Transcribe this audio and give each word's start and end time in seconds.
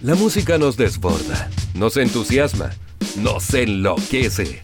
La 0.00 0.14
música 0.14 0.58
nos 0.58 0.76
desborda, 0.76 1.50
nos 1.74 1.96
entusiasma, 1.96 2.70
nos 3.16 3.52
enloquece. 3.52 4.62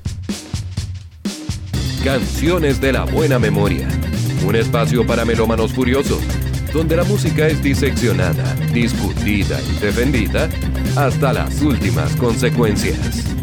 Canciones 2.04 2.80
de 2.80 2.92
la 2.92 3.02
buena 3.02 3.40
memoria. 3.40 3.88
Un 4.46 4.54
espacio 4.54 5.04
para 5.04 5.24
melómanos 5.24 5.72
furiosos, 5.72 6.20
donde 6.72 6.96
la 6.96 7.02
música 7.02 7.48
es 7.48 7.60
diseccionada, 7.60 8.54
discutida 8.72 9.60
y 9.60 9.80
defendida 9.80 10.48
hasta 10.94 11.32
las 11.32 11.60
últimas 11.62 12.14
consecuencias. 12.14 13.33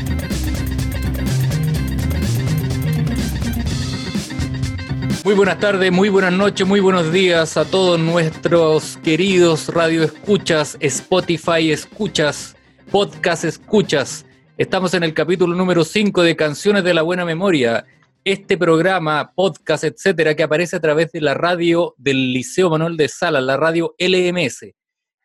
Muy 5.23 5.35
buenas 5.35 5.59
tardes, 5.59 5.91
muy 5.91 6.09
buenas 6.09 6.33
noches, 6.33 6.65
muy 6.65 6.79
buenos 6.79 7.13
días 7.13 7.55
a 7.55 7.63
todos 7.63 7.99
nuestros 7.99 8.97
queridos 8.97 9.67
radio 9.67 10.01
escuchas, 10.03 10.77
Spotify 10.79 11.71
escuchas, 11.71 12.57
podcast 12.89 13.43
escuchas. 13.43 14.25
Estamos 14.57 14.95
en 14.95 15.03
el 15.03 15.13
capítulo 15.13 15.53
número 15.53 15.83
5 15.83 16.23
de 16.23 16.35
Canciones 16.35 16.83
de 16.83 16.95
la 16.95 17.03
Buena 17.03 17.23
Memoria. 17.23 17.85
Este 18.23 18.57
programa, 18.57 19.31
podcast, 19.35 19.83
etcétera, 19.83 20.35
que 20.35 20.41
aparece 20.41 20.77
a 20.77 20.81
través 20.81 21.11
de 21.11 21.21
la 21.21 21.35
radio 21.35 21.93
del 21.99 22.33
Liceo 22.33 22.71
Manuel 22.71 22.97
de 22.97 23.07
Sala, 23.07 23.41
la 23.41 23.57
radio 23.57 23.93
LMS. 23.99 24.73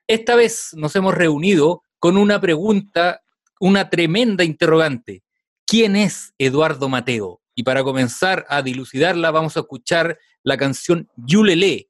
Esta 0.06 0.36
vez 0.36 0.72
nos 0.74 0.94
hemos 0.94 1.14
reunido 1.14 1.82
con 1.98 2.18
una 2.18 2.38
pregunta, 2.38 3.22
una 3.60 3.88
tremenda 3.88 4.44
interrogante. 4.44 5.22
¿Quién 5.64 5.96
es 5.96 6.34
Eduardo 6.36 6.90
Mateo? 6.90 7.40
Y 7.58 7.62
para 7.62 7.82
comenzar 7.82 8.44
a 8.50 8.60
dilucidarla, 8.60 9.30
vamos 9.30 9.56
a 9.56 9.60
escuchar 9.60 10.18
la 10.42 10.58
canción 10.58 11.08
Yulele 11.16 11.88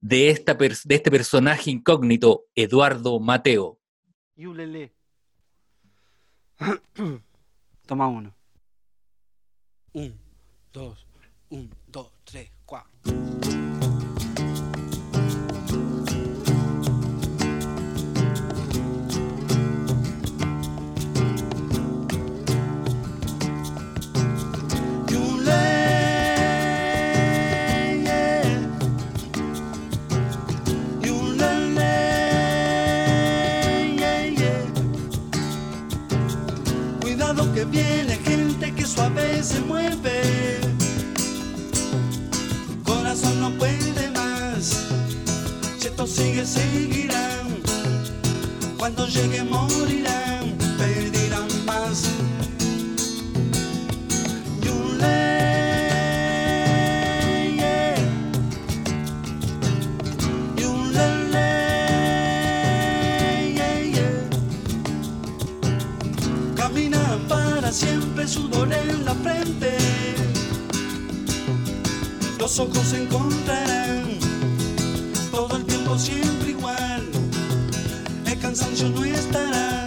de, 0.00 0.30
esta 0.30 0.54
de 0.54 0.94
este 0.94 1.10
personaje 1.10 1.70
incógnito, 1.70 2.46
Eduardo 2.54 3.20
Mateo. 3.20 3.78
Yulele. 4.34 4.94
Toma 7.86 8.08
uno. 8.08 8.34
Un, 9.92 10.18
dos, 10.72 11.06
un, 11.50 11.70
dos, 11.88 12.10
tres, 12.24 12.50
cuatro. 12.64 12.90
Viene 37.64 38.16
gente 38.24 38.72
que 38.72 38.86
suave 38.86 39.42
se 39.42 39.60
mueve. 39.60 40.60
Corazón 42.84 43.40
no 43.40 43.50
puede 43.52 44.10
más. 44.10 44.84
Si 45.78 45.86
esto 45.86 46.06
sigue, 46.06 46.44
seguirán. 46.44 47.62
Cuando 48.78 49.06
llegue, 49.06 49.42
morirán. 49.44 50.41
Siempre 68.22 68.28
sudor 68.28 68.72
en 68.72 69.04
la 69.04 69.14
frente. 69.14 69.76
Los 72.38 72.58
ojos 72.58 72.86
se 72.88 73.02
encontrarán 73.02 74.18
todo 75.30 75.56
el 75.56 75.64
tiempo 75.64 75.98
siempre 75.98 76.50
igual. 76.50 77.02
El 78.26 78.38
cansancio 78.38 78.88
no 78.90 79.04
estará, 79.04 79.81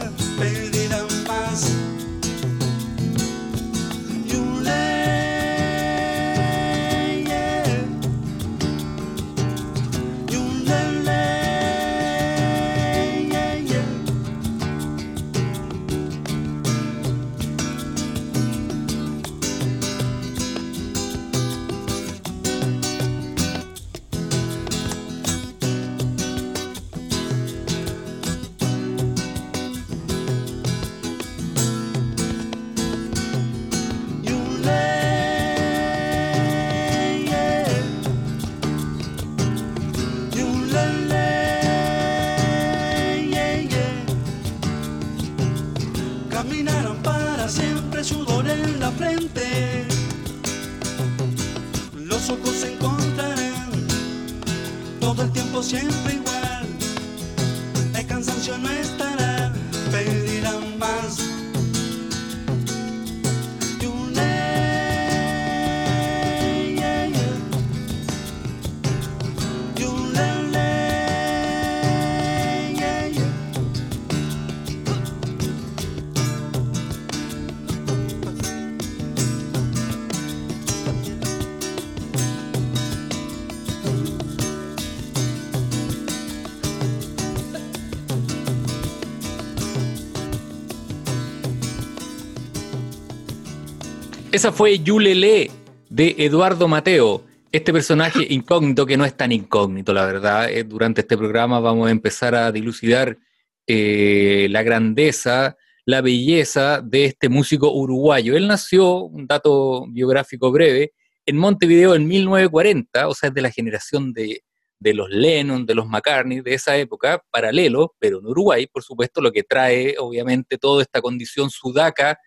Esa 94.35 94.51
fue 94.51 94.79
Yulele 94.79 95.50
de 95.90 96.13
Eduardo 96.18 96.68
Mateo, 96.68 97.23
este 97.53 97.72
personaje 97.72 98.19
incógnito 98.34 98.85
que 98.85 98.97
no 98.97 99.06
es 99.06 99.16
tan 99.16 99.31
incógnito, 99.31 99.94
la 99.94 100.06
verdad. 100.06 100.51
Eh, 100.51 100.66
durante 100.66 101.00
este 101.00 101.18
programa 101.18 101.62
vamos 101.62 101.88
a 101.88 101.91
empezar 101.91 102.35
a 102.35 102.51
dilucidar 102.51 103.18
eh, 103.66 104.47
la 104.50 104.62
grandeza, 104.62 105.56
la 105.85 106.01
belleza 106.01 106.81
de 106.81 107.06
este 107.06 107.29
músico 107.29 107.72
uruguayo. 107.72 108.35
Él 108.35 108.50
nació, 108.50 109.03
un 109.03 109.25
dato 109.25 109.85
biográfico 109.88 110.52
breve, 110.52 110.91
en 111.25 111.38
Montevideo 111.38 111.96
en 111.96 112.06
1940, 112.06 113.07
o 113.07 113.13
sea, 113.13 113.29
es 113.29 113.35
de 113.35 113.41
la 113.41 113.52
generación 113.52 114.12
de, 114.12 114.44
de 114.78 114.94
los 114.94 115.09
Lennon, 115.09 115.66
de 115.66 115.75
los 115.75 115.88
McCartney, 115.88 116.41
de 116.41 116.56
esa 116.56 116.75
época, 116.75 117.23
paralelo, 117.31 117.96
pero 118.00 118.19
en 118.19 118.25
Uruguay, 118.25 118.67
por 118.67 118.84
supuesto, 118.84 119.22
lo 119.22 119.31
que 119.31 119.43
trae, 119.43 119.96
obviamente, 119.97 120.58
toda 120.58 120.81
esta 120.81 120.99
condición 120.99 121.49
sudaca 121.49 122.20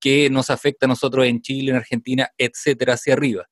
que 0.00 0.30
nos 0.30 0.50
afecta 0.50 0.86
a 0.86 0.88
nosotros 0.88 1.26
en 1.26 1.40
Chile, 1.40 1.70
en 1.70 1.76
Argentina, 1.76 2.30
etcétera, 2.36 2.94
hacia 2.94 3.14
arriba. 3.14 3.46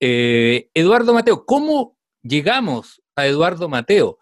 Eh, 0.00 0.68
Eduardo 0.74 1.12
Mateo, 1.12 1.44
¿cómo 1.44 1.96
llegamos 2.22 3.02
a 3.16 3.26
Eduardo 3.26 3.68
Mateo? 3.68 4.18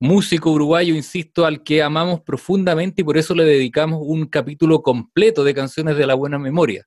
Músico 0.00 0.50
uruguayo, 0.50 0.94
insisto, 0.94 1.46
al 1.46 1.62
que 1.62 1.82
amamos 1.82 2.22
profundamente 2.22 3.02
y 3.02 3.04
por 3.04 3.18
eso 3.18 3.34
le 3.34 3.44
dedicamos 3.44 4.00
un 4.02 4.26
capítulo 4.26 4.82
completo 4.82 5.44
de 5.44 5.54
canciones 5.54 5.96
de 5.96 6.06
la 6.06 6.14
buena 6.14 6.38
memoria. 6.38 6.86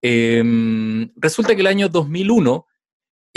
Em, 0.00 1.10
resulta 1.16 1.54
que 1.54 1.60
el 1.60 1.66
año 1.66 1.88
2001 1.88 2.66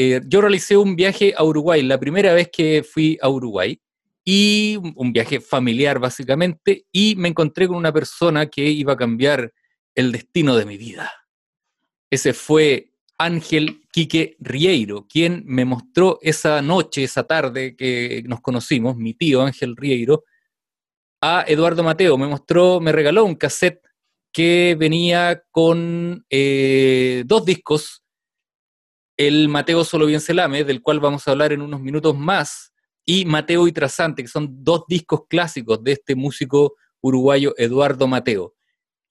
eh, 0.01 0.21
yo 0.27 0.39
realicé 0.39 0.77
un 0.77 0.95
viaje 0.95 1.33
a 1.36 1.44
Uruguay, 1.44 1.83
la 1.83 2.00
primera 2.00 2.33
vez 2.33 2.50
que 2.50 2.83
fui 2.83 3.18
a 3.21 3.27
Uruguay, 3.27 3.81
y 4.24 4.77
un 4.95 5.12
viaje 5.12 5.42
familiar 5.42 6.00
básicamente, 6.00 6.86
y 6.92 7.16
me 7.18 7.27
encontré 7.27 7.68
con 7.68 7.75
una 7.75 7.92
persona 7.92 8.45
que 8.45 8.62
iba 8.62 8.94
a 8.94 8.95
cambiar 8.95 9.51
el 9.95 10.12
destino 10.12 10.56
de 10.56 10.65
mi 10.65 10.77
vida. 10.77 11.12
Ese 12.09 12.33
fue 12.33 12.94
Ángel 13.18 13.81
Quique 13.91 14.38
Rieiro, 14.39 15.06
quien 15.07 15.44
me 15.45 15.65
mostró 15.65 16.19
esa 16.21 16.62
noche, 16.62 17.03
esa 17.03 17.24
tarde 17.24 17.75
que 17.75 18.24
nos 18.25 18.41
conocimos, 18.41 18.95
mi 18.95 19.13
tío 19.13 19.41
Ángel 19.41 19.75
Rieiro, 19.75 20.24
a 21.21 21.44
Eduardo 21.47 21.83
Mateo. 21.83 22.18
Me 22.18 22.27
mostró, 22.27 22.80
me 22.80 22.91
regaló 22.91 23.25
un 23.25 23.36
cassette 23.36 23.81
que 24.31 24.75
venía 24.80 25.44
con 25.51 26.25
eh, 26.30 27.24
dos 27.25 27.45
discos. 27.45 28.03
El 29.18 29.50
Mateo 29.50 29.83
Solo 29.83 30.06
Bien 30.06 30.21
Selame, 30.21 30.63
del 30.63 30.81
cual 30.81 31.01
vamos 31.01 31.27
a 31.27 31.31
hablar 31.31 31.51
en 31.51 31.62
unos 31.62 31.81
minutos 31.81 32.18
más, 32.18 32.74
y 33.06 33.25
Mateo 33.25 33.68
y 33.68 33.74
Trasante, 33.74 34.21
que 34.21 34.30
son 34.30 34.63
dos 34.63 34.83
discos 34.88 35.24
clásicos 35.27 35.83
de 35.83 35.94
este 35.94 36.15
músico 36.15 36.75
uruguayo 37.01 37.53
Eduardo 37.57 38.07
Mateo. 38.07 38.56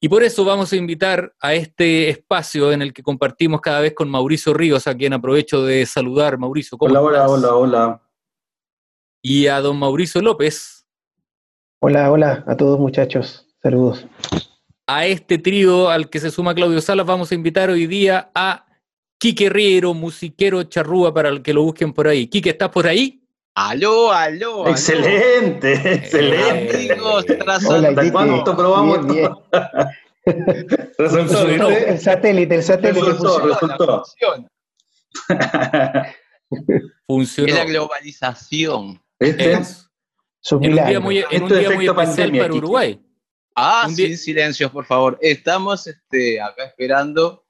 Y 0.00 0.08
por 0.08 0.22
eso 0.22 0.44
vamos 0.44 0.72
a 0.72 0.76
invitar 0.76 1.34
a 1.40 1.54
este 1.54 2.08
espacio 2.08 2.70
en 2.72 2.82
el 2.82 2.92
que 2.92 3.02
compartimos 3.02 3.60
cada 3.60 3.80
vez 3.80 3.94
con 3.94 4.08
Mauricio 4.08 4.54
Ríos, 4.54 4.86
a 4.86 4.96
quien 4.96 5.12
aprovecho 5.12 5.64
de 5.64 5.84
saludar. 5.86 6.38
Mauricio, 6.38 6.78
¿cómo 6.78 6.90
Hola, 6.92 7.02
hola, 7.02 7.28
hola, 7.28 7.54
hola. 7.54 8.02
Y 9.20 9.48
a 9.48 9.60
don 9.60 9.78
Mauricio 9.78 10.22
López, 10.22 10.78
Hola, 11.80 12.10
hola 12.10 12.44
a 12.46 12.56
todos 12.56 12.78
muchachos. 12.78 13.46
Saludos. 13.62 14.06
a 14.86 15.06
este 15.06 15.38
trío 15.38 15.90
al 15.90 16.10
que 16.10 16.18
se 16.18 16.30
suma 16.30 16.54
Claudio 16.54 16.80
Salas, 16.80 17.06
vamos 17.06 17.30
a 17.30 17.34
invitar 17.36 17.70
hoy 17.70 17.86
día 17.86 18.30
a 18.34 18.66
Quique 19.18 19.48
Riero, 19.48 19.94
musiquero 19.94 20.62
charrúa, 20.64 21.12
para 21.14 21.28
el 21.28 21.42
que 21.42 21.52
lo 21.52 21.62
busquen 21.62 21.92
por 21.92 22.08
ahí. 22.08 22.26
Quique, 22.26 22.50
¿estás 22.50 22.70
por 22.70 22.86
ahí? 22.86 23.22
Aló, 23.60 24.12
aló. 24.12 24.62
aló. 24.62 24.68
Excelente, 24.68 25.72
excelente. 25.94 26.92
Amigos, 26.92 27.26
tras 27.26 27.64
Hola, 27.66 27.88
¿Hasta 27.88 28.02
Quique. 28.02 28.12
cuánto 28.12 28.56
probamos 28.56 29.04
Bien, 29.06 29.32
bien. 30.24 30.86
Resultó. 30.96 31.46
¿viste? 31.48 31.90
El 31.90 31.98
satélite, 31.98 32.54
el 32.54 32.62
satélite. 32.62 33.00
Resultó, 33.04 33.40
funcionó. 33.40 33.54
resultó. 33.54 34.04
Funcionó. 37.06 37.48
Es 37.48 37.54
la 37.58 37.64
globalización. 37.64 39.02
¿Viste? 39.18 39.52
Es. 39.54 39.90
En 40.50 40.56
un 40.78 40.86
día 40.86 41.00
muy, 41.00 41.18
en 41.18 41.24
un 41.26 41.32
Esto 41.32 41.54
es 41.54 41.60
día 41.60 41.70
muy 41.70 41.84
efecto 41.86 42.00
especial 42.00 42.06
pandemia, 42.06 42.42
para. 42.42 42.54
Uruguay. 42.54 43.04
Ah, 43.56 43.84
Un 43.88 43.96
sin 43.96 44.16
silencios, 44.16 44.70
por 44.70 44.84
favor. 44.84 45.18
Estamos 45.20 45.84
este, 45.88 46.40
acá 46.40 46.64
esperando 46.66 47.44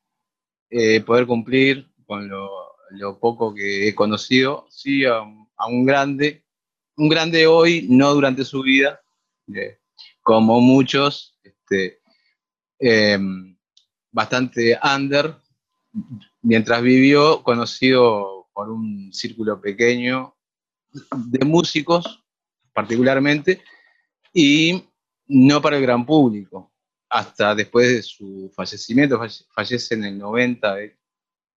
eh, 0.71 1.03
poder 1.03 1.27
cumplir 1.27 1.93
con 2.07 2.27
lo, 2.31 2.49
lo 2.93 3.19
poco 3.19 3.55
que 3.55 3.89
he 3.89 3.95
conocido. 3.95 4.67
Sí, 4.71 5.05
un- 5.05 5.48
a 5.59 5.67
un 5.67 5.85
grande, 5.85 6.45
un 6.97 7.09
grande 7.09 7.47
hoy, 7.47 7.87
no 7.91 8.15
durante 8.15 8.45
su 8.45 8.63
vida, 8.63 9.01
eh, 9.55 9.79
como 10.23 10.61
muchos, 10.61 11.39
este, 11.43 12.01
em, 12.79 13.57
bastante 14.11 14.79
under, 14.83 15.35
mientras 16.43 16.81
vivió, 16.83 17.43
conocido 17.43 18.49
por 18.53 18.71
un 18.71 19.13
círculo 19.13 19.61
pequeño 19.61 20.35
de 21.17 21.45
músicos, 21.45 22.25
particularmente, 22.73 23.63
y 24.33 24.85
no 25.27 25.61
para 25.61 25.77
el 25.77 25.83
gran 25.83 26.07
público, 26.07 26.73
hasta 27.11 27.55
después 27.55 27.89
de 27.89 28.03
su 28.03 28.51
fallecimiento, 28.55 29.19
falle- 29.19 29.45
fallece 29.53 29.95
en 29.95 30.05
el 30.05 30.19
90, 30.19 30.81
eh, 30.83 30.97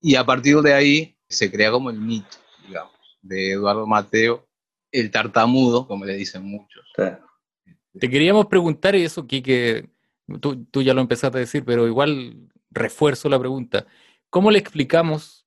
y 0.02 0.16
a 0.16 0.26
partir 0.26 0.58
de 0.62 0.74
ahí 0.74 1.18
se 1.28 1.52
crea 1.52 1.72
como 1.72 1.90
el 1.90 2.00
mito, 2.00 2.38
digamos, 2.68 2.94
de 3.22 3.54
Eduardo 3.54 3.86
Mateo, 3.88 4.48
el 4.92 5.12
tartamudo, 5.12 5.88
como 5.88 6.06
le 6.06 6.16
dicen 6.16 6.44
muchos. 6.44 6.86
Te 6.96 8.10
queríamos 8.10 8.48
preguntar 8.48 8.96
y 8.96 9.04
eso, 9.04 9.28
Quique, 9.28 9.90
tú, 10.40 10.66
tú 10.66 10.82
ya 10.82 10.94
lo 10.94 11.02
empezaste 11.02 11.38
a 11.38 11.42
decir, 11.42 11.64
pero 11.66 11.88
igual 11.88 12.50
refuerzo 12.70 13.30
la 13.30 13.40
pregunta. 13.40 13.86
¿Cómo 14.30 14.50
le 14.50 14.60
explicamos 14.60 15.46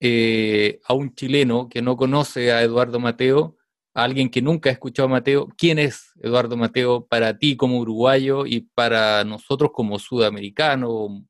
eh, 0.00 0.80
a 0.84 0.94
un 0.94 1.14
chileno 1.14 1.68
que 1.68 1.82
no 1.82 1.96
conoce 1.96 2.52
a 2.52 2.62
Eduardo 2.62 2.98
Mateo, 2.98 3.56
a 3.94 4.02
alguien 4.04 4.28
que 4.28 4.42
nunca 4.42 4.70
ha 4.70 4.72
escuchado 4.72 5.06
a 5.06 5.10
Mateo, 5.12 5.48
quién 5.56 5.78
es 5.78 6.12
Eduardo 6.20 6.56
Mateo 6.56 7.06
para 7.06 7.38
ti 7.38 7.56
como 7.56 7.78
uruguayo 7.78 8.44
y 8.44 8.60
para 8.74 9.24
nosotros 9.24 9.70
como 9.72 9.98
sudamericanos, 9.98 11.22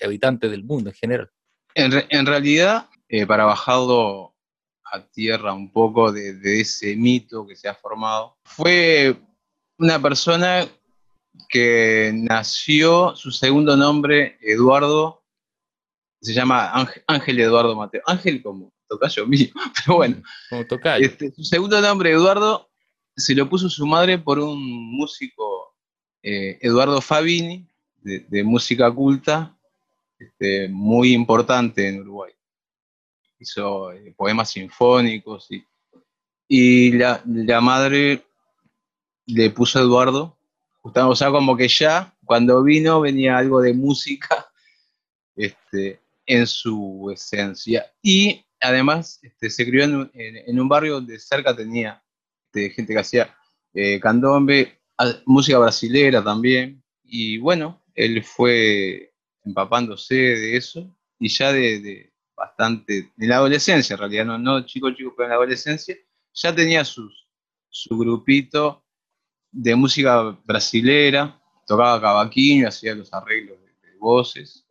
habitantes 0.00 0.50
del 0.50 0.64
mundo 0.64 0.90
en 0.90 0.96
general? 0.96 1.30
En, 1.74 1.90
re- 1.92 2.06
en 2.10 2.26
realidad, 2.26 2.88
eh, 3.08 3.26
para 3.26 3.44
bajarlo 3.44 4.35
a 4.92 5.06
tierra 5.06 5.52
un 5.52 5.72
poco 5.72 6.12
de, 6.12 6.34
de 6.34 6.60
ese 6.60 6.96
mito 6.96 7.46
que 7.46 7.56
se 7.56 7.68
ha 7.68 7.74
formado, 7.74 8.36
fue 8.44 9.16
una 9.78 10.00
persona 10.00 10.66
que 11.48 12.12
nació, 12.14 13.14
su 13.16 13.30
segundo 13.30 13.76
nombre, 13.76 14.38
Eduardo, 14.40 15.22
se 16.20 16.32
llama 16.32 16.70
Ángel, 16.72 17.02
Ángel 17.06 17.40
Eduardo 17.40 17.76
Mateo. 17.76 18.02
Ángel 18.06 18.42
como 18.42 18.72
tocayo 18.88 19.26
mío, 19.26 19.48
pero 19.84 19.96
bueno. 19.96 20.22
Como 20.50 20.66
tocayo. 20.66 21.06
Este, 21.06 21.32
su 21.32 21.44
segundo 21.44 21.80
nombre, 21.80 22.10
Eduardo, 22.10 22.70
se 23.16 23.34
lo 23.34 23.48
puso 23.48 23.68
su 23.68 23.86
madre 23.86 24.18
por 24.18 24.38
un 24.38 24.60
músico, 24.96 25.76
eh, 26.22 26.58
Eduardo 26.60 27.00
Fabini, 27.00 27.68
de, 27.96 28.20
de 28.28 28.44
música 28.44 28.90
culta, 28.92 29.56
este, 30.18 30.68
muy 30.68 31.12
importante 31.12 31.88
en 31.88 32.00
Uruguay. 32.00 32.32
Hizo 33.46 33.92
eh, 33.92 34.12
poemas 34.16 34.50
sinfónicos 34.50 35.46
y, 35.52 35.64
y 36.48 36.90
la, 36.92 37.22
la 37.26 37.60
madre 37.60 38.24
le 39.26 39.50
puso 39.50 39.78
Eduardo, 39.80 40.36
justo- 40.82 41.08
o 41.08 41.14
sea, 41.14 41.30
como 41.30 41.56
que 41.56 41.68
ya 41.68 42.12
cuando 42.24 42.60
vino 42.64 43.00
venía 43.00 43.38
algo 43.38 43.60
de 43.60 43.72
música 43.72 44.46
este, 45.36 46.00
en 46.26 46.46
su 46.46 47.08
esencia. 47.12 47.86
Y 48.02 48.44
además 48.60 49.20
este, 49.22 49.48
se 49.50 49.64
crió 49.64 49.84
en, 49.84 50.10
en- 50.14 50.36
en 50.48 50.60
un 50.60 50.68
barrio 50.68 50.94
donde 50.94 51.18
cerca 51.20 51.54
tenía 51.54 52.02
este, 52.46 52.70
gente 52.70 52.92
que 52.94 52.98
hacía 53.00 53.32
eh, 53.74 54.00
candombe, 54.00 54.80
a- 54.98 55.20
música 55.24 55.58
brasilera 55.58 56.22
también. 56.22 56.82
Y 57.04 57.38
bueno, 57.38 57.80
él 57.94 58.24
fue 58.24 59.12
empapándose 59.44 60.14
de 60.16 60.56
eso 60.56 60.90
y 61.20 61.28
ya 61.28 61.52
de, 61.52 61.78
de 61.80 62.12
bastante, 62.36 63.12
en 63.18 63.28
la 63.28 63.36
adolescencia 63.36 63.94
en 63.94 64.00
realidad, 64.00 64.24
no, 64.26 64.38
no 64.38 64.64
chico 64.66 64.90
chico, 64.90 65.14
pero 65.16 65.26
en 65.26 65.30
la 65.30 65.36
adolescencia, 65.36 65.96
ya 66.34 66.54
tenía 66.54 66.84
sus, 66.84 67.26
su 67.68 67.96
grupito 67.96 68.84
de 69.50 69.74
música 69.74 70.38
brasilera, 70.44 71.40
tocaba 71.66 72.00
cavaquinho, 72.00 72.68
hacía 72.68 72.94
los 72.94 73.12
arreglos 73.12 73.58
de, 73.60 73.66
voces. 73.98 74.66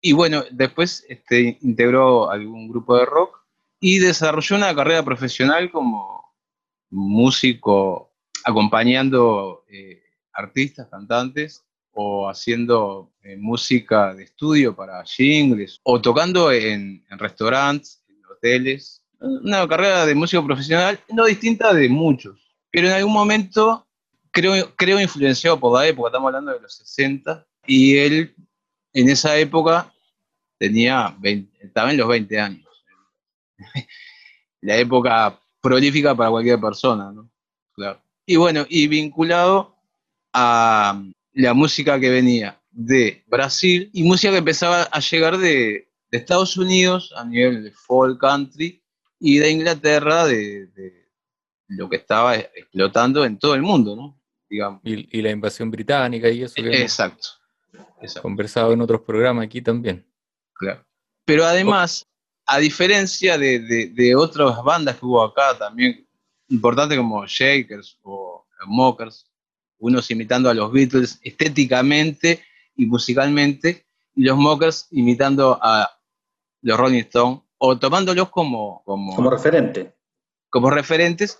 Y 0.00 0.12
bueno, 0.12 0.42
después 0.50 1.04
este, 1.08 1.58
integró 1.60 2.30
algún 2.30 2.66
grupo 2.68 2.96
de 2.96 3.04
rock 3.04 3.38
y 3.78 3.98
desarrolló 3.98 4.56
una 4.56 4.74
carrera 4.74 5.04
profesional 5.04 5.70
como 5.70 6.34
músico, 6.90 8.12
acompañando 8.44 9.64
eh, 9.68 10.02
artistas, 10.32 10.88
cantantes, 10.88 11.63
o 11.94 12.28
haciendo 12.28 13.12
eh, 13.22 13.36
música 13.36 14.14
de 14.14 14.24
estudio 14.24 14.74
para 14.74 15.04
jingles, 15.04 15.80
o 15.84 16.00
tocando 16.00 16.52
en, 16.52 17.04
en 17.08 17.18
restaurantes, 17.18 18.04
en 18.08 18.20
hoteles. 18.26 19.02
Una 19.20 19.66
carrera 19.66 20.04
de 20.04 20.14
músico 20.14 20.44
profesional 20.44 21.00
no 21.10 21.24
distinta 21.24 21.72
de 21.72 21.88
muchos, 21.88 22.54
pero 22.70 22.88
en 22.88 22.94
algún 22.94 23.12
momento 23.12 23.86
creo, 24.30 24.74
creo 24.76 25.00
influenciado 25.00 25.58
por 25.58 25.78
la 25.78 25.86
época, 25.86 26.08
estamos 26.08 26.28
hablando 26.28 26.52
de 26.52 26.60
los 26.60 26.74
60, 26.74 27.46
y 27.66 27.96
él 27.96 28.34
en 28.92 29.08
esa 29.08 29.36
época 29.38 29.92
tenía 30.58 31.14
20, 31.18 31.66
estaba 31.66 31.90
en 31.90 31.96
los 31.96 32.08
20 32.08 32.40
años. 32.40 32.68
La 34.60 34.76
época 34.76 35.38
prolífica 35.60 36.14
para 36.14 36.30
cualquier 36.30 36.60
persona, 36.60 37.12
¿no? 37.12 37.30
Claro. 37.74 38.00
Y 38.26 38.36
bueno, 38.36 38.64
y 38.68 38.88
vinculado 38.88 39.76
a 40.32 41.02
la 41.34 41.52
música 41.54 41.98
que 42.00 42.10
venía 42.10 42.60
de 42.70 43.22
Brasil 43.26 43.90
y 43.92 44.02
música 44.02 44.32
que 44.32 44.38
empezaba 44.38 44.82
a 44.84 45.00
llegar 45.00 45.38
de, 45.38 45.90
de 46.10 46.18
Estados 46.18 46.56
Unidos 46.56 47.12
a 47.16 47.24
nivel 47.24 47.64
de 47.64 47.70
folk 47.70 48.18
country 48.20 48.82
y 49.20 49.38
de 49.38 49.50
Inglaterra 49.50 50.24
de, 50.26 50.66
de 50.68 51.08
lo 51.68 51.88
que 51.88 51.96
estaba 51.96 52.36
explotando 52.36 53.24
en 53.24 53.38
todo 53.38 53.54
el 53.54 53.62
mundo, 53.62 53.94
¿no? 53.96 54.20
Digamos. 54.48 54.80
Y, 54.84 55.18
y 55.18 55.22
la 55.22 55.30
invasión 55.30 55.70
británica 55.70 56.28
y 56.30 56.42
eso 56.42 56.54
que. 56.56 56.82
Exacto. 56.82 57.28
conversado 58.22 58.72
en 58.72 58.80
otros 58.80 59.00
programas 59.02 59.46
aquí 59.46 59.62
también. 59.62 60.06
Claro. 60.54 60.84
Pero 61.24 61.44
además, 61.44 62.06
a 62.46 62.58
diferencia 62.58 63.38
de, 63.38 63.58
de- 63.60 63.86
de 63.88 64.14
otras 64.14 64.62
bandas 64.62 64.96
que 64.98 65.06
hubo 65.06 65.22
acá 65.22 65.56
también, 65.58 66.06
importantes 66.48 66.96
como 66.98 67.26
Shakers 67.26 67.98
o 68.02 68.46
Mockers, 68.66 69.26
unos 69.84 70.10
imitando 70.10 70.48
a 70.48 70.54
los 70.54 70.72
Beatles 70.72 71.20
estéticamente 71.22 72.42
y 72.74 72.86
musicalmente, 72.86 73.84
y 74.14 74.24
los 74.24 74.38
Mockers 74.38 74.88
imitando 74.92 75.58
a 75.60 75.90
los 76.62 76.78
Rolling 76.78 77.00
Stones, 77.00 77.40
o 77.58 77.78
tomándolos 77.78 78.30
como, 78.30 78.82
como, 78.84 79.14
Como 79.14 79.30
referente. 79.30 79.92
como 80.48 80.70
referentes, 80.70 81.38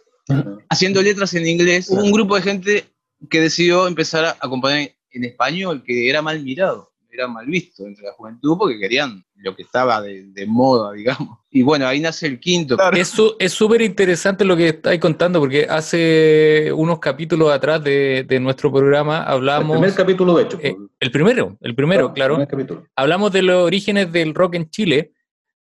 haciendo 0.69 1.01
letras 1.01 1.33
en 1.35 1.47
inglés. 1.47 1.89
Un 1.89 2.13
grupo 2.13 2.37
de 2.37 2.43
gente 2.43 2.85
que 3.31 3.41
decidió 3.41 3.87
empezar 3.87 4.25
a 4.27 4.37
acompañar 4.39 4.91
en 5.11 5.25
español, 5.25 5.83
que 5.83 6.11
era 6.11 6.21
mal 6.21 6.43
mirado. 6.43 6.93
Era 7.15 7.29
mal 7.29 7.47
visto 7.47 7.87
entre 7.87 8.05
la 8.05 8.13
juventud 8.13 8.57
porque 8.59 8.79
querían 8.79 9.25
lo 9.37 9.55
que 9.55 9.63
estaba 9.63 10.01
de, 10.03 10.25
de 10.33 10.47
moda, 10.47 10.93
digamos. 10.93 11.39
Y 11.51 11.63
bueno, 11.63 11.87
ahí 11.87 12.01
nace 12.01 12.27
el 12.27 12.41
quinto. 12.41 12.77
Eso 12.93 13.37
es 13.39 13.53
súper 13.53 13.81
interesante 13.83 14.45
lo 14.45 14.57
que 14.57 14.69
estáis 14.69 15.01
contando, 15.01 15.39
porque 15.41 15.67
hace 15.69 16.71
unos 16.75 16.99
capítulos 16.99 17.53
atrás 17.53 17.83
de, 17.85 18.25
de 18.27 18.41
nuestro 18.41 18.73
programa 18.73 19.19
El 19.27 19.33
hablamos. 19.35 19.73
primer 19.79 19.95
capítulo, 19.95 20.37
de 20.37 20.43
hecho. 20.45 20.59
eh, 20.63 20.75
el 21.01 21.11
primero, 21.11 21.57
el 21.61 21.75
primero, 21.75 22.13
claro. 22.13 22.35
el 22.35 22.47
primer 22.47 22.67
capítulo. 22.67 22.89
Hablamos 22.97 23.33
de 23.33 23.43
los 23.43 23.65
orígenes 23.65 24.11
del 24.13 24.35
rock 24.35 24.55
en 24.57 24.71
Chile, 24.71 25.13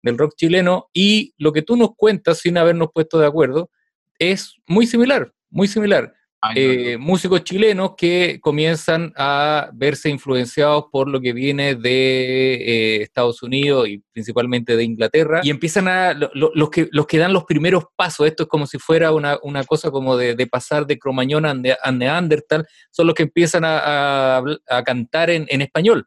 del 0.02 0.18
rock 0.18 0.34
chileno, 0.36 0.88
y 0.92 1.32
lo 1.38 1.52
que 1.52 1.62
tú 1.62 1.76
nos 1.76 1.94
cuentas, 1.96 2.38
sin 2.38 2.58
habernos 2.58 2.88
puesto 2.92 3.18
de 3.18 3.26
acuerdo, 3.26 3.70
es 4.18 4.54
muy 4.66 4.86
similar, 4.86 5.32
muy 5.50 5.68
similar. 5.68 6.12
Eh, 6.54 6.96
músicos 6.98 7.42
chilenos 7.44 7.94
que 7.96 8.38
comienzan 8.40 9.12
a 9.16 9.70
verse 9.72 10.10
influenciados 10.10 10.84
por 10.92 11.08
lo 11.08 11.20
que 11.20 11.32
viene 11.32 11.74
de 11.74 12.54
eh, 12.54 13.02
Estados 13.02 13.42
Unidos 13.42 13.88
y 13.88 14.02
principalmente 14.12 14.76
de 14.76 14.84
Inglaterra 14.84 15.40
y 15.42 15.50
empiezan 15.50 15.88
a, 15.88 16.12
lo- 16.12 16.30
lo- 16.34 16.52
los, 16.54 16.70
que, 16.70 16.88
los 16.92 17.06
que 17.06 17.18
dan 17.18 17.32
los 17.32 17.44
primeros 17.44 17.84
pasos, 17.96 18.26
esto 18.26 18.42
es 18.44 18.48
como 18.48 18.66
si 18.66 18.78
fuera 18.78 19.12
una, 19.12 19.38
una 19.42 19.64
cosa 19.64 19.90
como 19.90 20.16
de, 20.16 20.34
de 20.34 20.46
pasar 20.46 20.86
de 20.86 20.98
Cromañón 20.98 21.46
a, 21.46 21.54
Ne- 21.54 21.76
a 21.82 21.90
Neandertal, 21.92 22.66
son 22.90 23.06
los 23.06 23.14
que 23.14 23.22
empiezan 23.24 23.62
a, 23.64 24.38
a 24.38 24.82
cantar 24.84 25.30
en, 25.30 25.46
en 25.48 25.62
español 25.62 26.06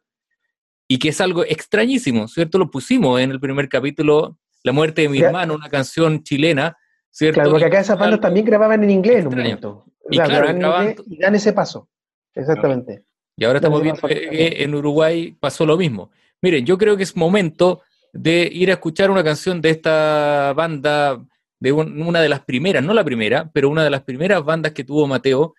y 0.86 0.98
que 0.98 1.08
es 1.10 1.20
algo 1.20 1.44
extrañísimo, 1.44 2.28
¿cierto? 2.28 2.58
Lo 2.58 2.70
pusimos 2.70 3.20
en 3.20 3.30
el 3.30 3.40
primer 3.40 3.68
capítulo, 3.68 4.38
La 4.62 4.72
muerte 4.72 5.02
de 5.02 5.08
mi 5.08 5.18
hermano, 5.26 5.54
una 5.54 5.68
canción 5.68 6.22
chilena, 6.22 6.76
¿cierto? 7.10 7.34
Claro, 7.34 7.50
porque 7.50 7.64
acá 7.66 7.80
esas 7.80 7.98
bandas 7.98 8.20
también 8.20 8.46
grababan 8.46 8.82
en 8.84 8.90
inglés 8.90 9.18
en 9.20 9.26
un 9.26 9.32
extraño. 9.34 9.84
O 10.08 10.12
Y 10.12 10.16
sea, 10.16 10.24
claro, 10.26 10.50
inglés 10.50 10.96
y 11.06 11.18
dan 11.18 11.34
ese 11.34 11.52
paso. 11.52 11.88
Exactamente. 12.34 13.02
Y 13.36 13.44
ahora 13.44 13.58
estamos 13.58 13.82
viendo 13.82 14.00
que 14.08 14.28
que 14.30 14.62
en 14.62 14.74
Uruguay 14.74 15.36
pasó 15.38 15.64
lo 15.66 15.76
mismo. 15.76 16.10
Miren, 16.42 16.64
yo 16.64 16.78
creo 16.78 16.96
que 16.96 17.02
es 17.02 17.14
momento 17.16 17.82
de 18.12 18.48
ir 18.52 18.70
a 18.70 18.74
escuchar 18.74 19.10
una 19.10 19.22
canción 19.22 19.60
de 19.60 19.70
esta 19.70 20.52
banda, 20.56 21.22
de 21.60 21.72
un- 21.72 22.00
una 22.02 22.20
de 22.20 22.28
las 22.28 22.40
primeras, 22.40 22.82
no 22.82 22.94
la 22.94 23.04
primera, 23.04 23.50
pero 23.52 23.68
una 23.68 23.84
de 23.84 23.90
las 23.90 24.02
primeras 24.02 24.44
bandas 24.44 24.72
que 24.72 24.84
tuvo 24.84 25.06
Mateo, 25.06 25.54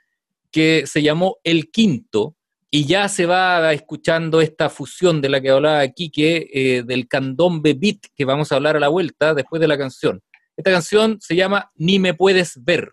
que 0.52 0.84
se 0.88 1.02
llamó 1.02 1.38
El 1.44 1.70
Quinto, 1.70 2.36
y 2.72 2.86
ya 2.86 3.08
se 3.08 3.26
va 3.26 3.72
escuchando 3.74 4.42
esta 4.42 4.70
fusión 4.70 5.22
de 5.22 5.30
la 5.30 5.42
que 5.42 5.50
hablaba 5.50 5.88
Quique, 5.90 6.50
eh, 6.54 6.84
del 6.86 7.08
candombe 7.08 7.74
beat, 7.74 8.00
que 8.16 8.26
vamos 8.26 8.52
a 8.52 8.56
hablar 8.56 8.76
a 8.76 8.80
la 8.80 8.88
vuelta 8.90 9.34
después 9.34 9.60
de 9.60 9.68
la 9.68 9.78
canción. 9.78 10.22
Esta 10.58 10.72
canción 10.72 11.18
se 11.20 11.36
llama 11.36 11.72
Ni 11.76 12.00
me 12.00 12.14
puedes 12.14 12.64
ver. 12.64 12.92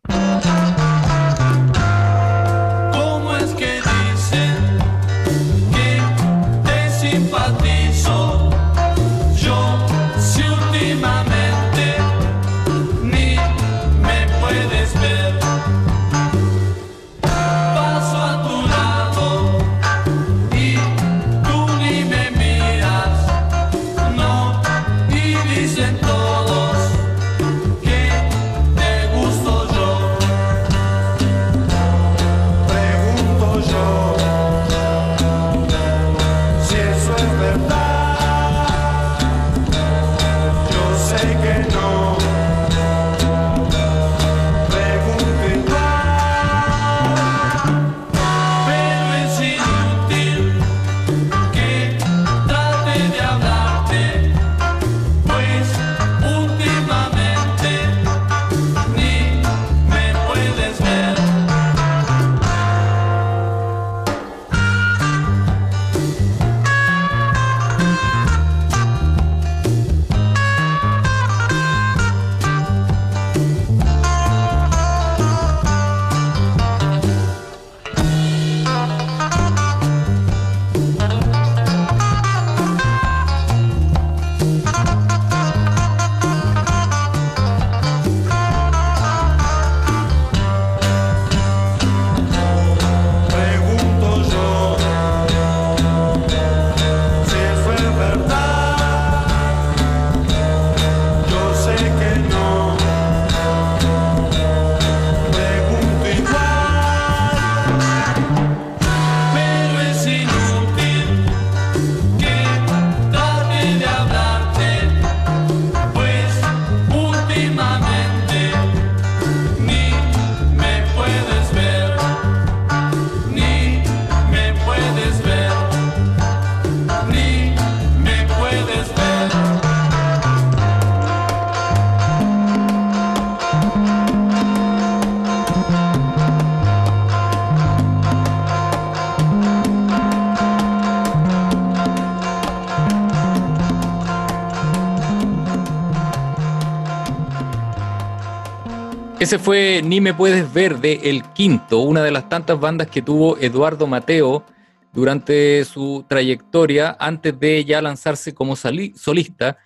Ese 149.26 149.40
fue 149.40 149.82
Ni 149.82 150.00
me 150.00 150.14
puedes 150.14 150.54
ver 150.54 150.78
de 150.78 151.00
El 151.02 151.24
Quinto, 151.32 151.80
una 151.80 152.00
de 152.04 152.12
las 152.12 152.28
tantas 152.28 152.60
bandas 152.60 152.86
que 152.86 153.02
tuvo 153.02 153.36
Eduardo 153.38 153.88
Mateo 153.88 154.46
durante 154.92 155.64
su 155.64 156.04
trayectoria 156.08 156.96
antes 157.00 157.36
de 157.40 157.64
ya 157.64 157.82
lanzarse 157.82 158.32
como 158.32 158.54
solista, 158.54 159.58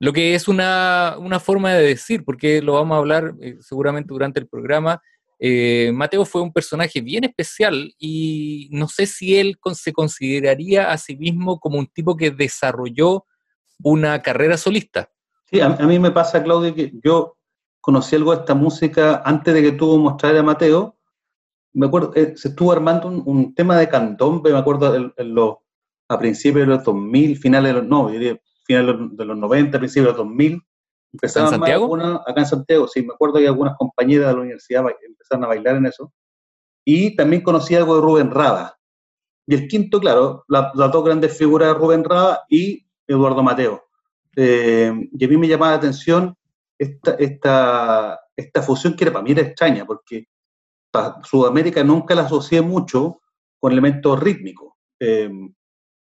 lo 0.00 0.12
que 0.12 0.34
es 0.34 0.48
una, 0.48 1.14
una 1.16 1.38
forma 1.38 1.74
de 1.74 1.86
decir, 1.86 2.24
porque 2.24 2.60
lo 2.60 2.72
vamos 2.72 2.96
a 2.96 2.98
hablar 2.98 3.36
eh, 3.40 3.54
seguramente 3.60 4.08
durante 4.08 4.40
el 4.40 4.48
programa. 4.48 5.00
eh, 5.38 5.92
Mateo 5.94 6.24
fue 6.24 6.42
un 6.42 6.52
personaje 6.52 7.00
bien 7.00 7.22
especial 7.22 7.94
y 8.00 8.68
no 8.72 8.88
sé 8.88 9.06
si 9.06 9.38
él 9.38 9.56
se 9.74 9.92
consideraría 9.92 10.90
a 10.90 10.98
sí 10.98 11.14
mismo 11.14 11.60
como 11.60 11.78
un 11.78 11.86
tipo 11.86 12.16
que 12.16 12.32
desarrolló 12.32 13.26
una 13.80 14.20
carrera 14.22 14.56
solista. 14.56 15.08
Sí, 15.48 15.60
a, 15.60 15.66
a 15.66 15.86
mí 15.86 16.00
me 16.00 16.10
pasa, 16.10 16.42
Claudio, 16.42 16.74
que 16.74 16.92
yo 17.00 17.36
conocí 17.84 18.16
algo 18.16 18.32
de 18.34 18.38
esta 18.40 18.54
música 18.54 19.20
antes 19.26 19.52
de 19.52 19.62
que 19.62 19.72
tú 19.72 19.98
mostrara 19.98 20.40
a 20.40 20.42
Mateo. 20.42 20.96
Me 21.74 21.86
acuerdo, 21.86 22.12
eh, 22.14 22.32
se 22.34 22.48
estuvo 22.48 22.72
armando 22.72 23.08
un, 23.08 23.22
un 23.26 23.54
tema 23.54 23.76
de 23.76 23.88
candombe, 23.90 24.50
me 24.52 24.58
acuerdo, 24.58 24.94
en, 24.94 25.12
en 25.18 25.34
los- 25.34 25.56
a 26.08 26.18
principios 26.18 26.66
de 26.66 26.74
los 26.74 26.82
2000, 26.84 27.36
finales 27.36 27.74
de 27.74 27.80
los, 27.80 27.88
no, 27.88 28.08
yo 28.08 28.18
diría 28.18 28.40
finales 28.66 28.86
de 28.96 29.02
los- 29.02 29.16
de 29.18 29.24
los 29.26 29.36
90, 29.36 29.78
principios 29.78 30.06
de 30.06 30.18
los 30.18 30.26
2000. 30.26 30.62
Empezaban 31.12 31.48
¿En 31.52 31.58
Santiago? 31.58 31.84
algunas- 31.84 32.20
acá 32.26 32.40
en 32.40 32.46
Santiago, 32.46 32.88
sí, 32.88 33.02
me 33.02 33.12
acuerdo 33.12 33.34
que 33.38 33.46
algunas 33.46 33.76
compañeras 33.76 34.28
de 34.28 34.34
la 34.34 34.40
universidad 34.40 34.84
empezaron 35.06 35.44
a 35.44 35.48
bailar 35.48 35.76
en 35.76 35.86
eso. 35.86 36.10
Y 36.86 37.14
también 37.16 37.42
conocí 37.42 37.74
algo 37.74 37.96
de 37.96 38.00
Rubén 38.00 38.30
Rada. 38.30 38.78
Y 39.46 39.54
el 39.54 39.68
quinto, 39.68 40.00
claro, 40.00 40.44
la- 40.48 40.72
las 40.74 40.90
dos 40.90 41.04
grandes 41.04 41.36
figuras 41.36 41.68
de 41.68 41.74
Rubén 41.74 42.02
Rada 42.04 42.44
y 42.48 42.86
Eduardo 43.06 43.42
Mateo. 43.42 43.82
Eh, 44.36 44.90
y 45.12 45.24
a 45.24 45.28
mí 45.28 45.36
me 45.36 45.48
llamaba 45.48 45.72
la 45.72 45.78
atención 45.78 46.34
esta, 46.78 47.12
esta, 47.14 48.20
esta 48.36 48.62
fusión 48.62 48.94
que 48.94 49.04
era, 49.04 49.12
para 49.12 49.22
mí 49.22 49.32
era 49.32 49.42
extraña, 49.42 49.84
porque 49.84 50.26
para 50.90 51.22
Sudamérica 51.22 51.82
nunca 51.84 52.14
la 52.14 52.22
asocié 52.22 52.62
mucho 52.62 53.20
con 53.58 53.72
elementos 53.72 54.18
rítmicos. 54.20 54.74
Eh, 55.00 55.30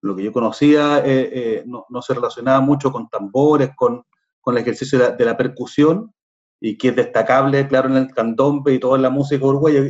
lo 0.02 0.16
que 0.16 0.24
yo 0.24 0.34
conocía 0.34 1.00
eh, 1.00 1.30
eh, 1.34 1.64
no, 1.66 1.86
no, 1.90 2.02
se 2.02 2.14
relacionaba 2.14 2.60
mucho 2.60 2.92
con 2.92 3.08
tambores, 3.08 3.72
con, 3.76 4.04
con 4.40 4.56
el 4.56 4.62
ejercicio 4.62 4.98
de 4.98 5.06
la, 5.06 5.12
de 5.12 5.26
la, 5.26 5.38
percusión, 5.38 6.14
y 6.60 6.78
que 6.78 6.90
es 6.90 6.96
destacable, 6.96 7.68
claro, 7.68 7.90
en 7.90 7.98
el 7.98 8.12
candombe 8.12 8.74
y 8.74 8.80
toda 8.80 8.98
la 8.98 9.10
música 9.10 9.46
uruguaya. 9.46 9.82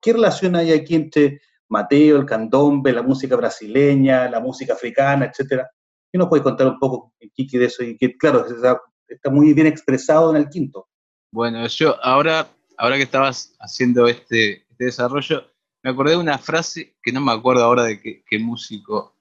¿Qué 0.00 0.12
relación 0.12 0.56
hay 0.56 0.72
aquí 0.72 0.94
entre 0.94 1.40
Mateo, 1.68 2.16
el 2.16 2.26
candombe, 2.26 2.92
la 2.92 3.02
música 3.02 3.36
brasileña, 3.36 4.28
la 4.28 4.40
música 4.40 4.72
africana, 4.72 5.26
etcétera? 5.26 5.70
¿Qué 6.10 6.18
nos 6.18 6.28
puede 6.28 6.42
contar 6.42 6.66
un 6.66 6.78
poco, 6.78 7.12
Kiki, 7.34 7.58
de 7.58 7.66
eso? 7.66 7.84
Y 7.84 7.96
que, 7.96 8.16
claro, 8.16 8.46
está, 8.46 8.80
está 9.10 9.30
muy 9.30 9.52
bien 9.52 9.66
expresado 9.66 10.30
en 10.30 10.36
el 10.36 10.48
quinto. 10.48 10.88
Bueno, 11.32 11.66
yo 11.66 12.02
ahora, 12.04 12.48
ahora 12.78 12.96
que 12.96 13.02
estabas 13.04 13.54
haciendo 13.60 14.06
este, 14.08 14.64
este 14.70 14.84
desarrollo, 14.86 15.46
me 15.82 15.90
acordé 15.90 16.12
de 16.12 16.18
una 16.18 16.38
frase 16.38 16.96
que 17.02 17.12
no 17.12 17.20
me 17.20 17.32
acuerdo 17.32 17.64
ahora 17.64 17.84
de 17.84 18.00
qué, 18.00 18.22
qué 18.26 18.38
músico, 18.38 19.16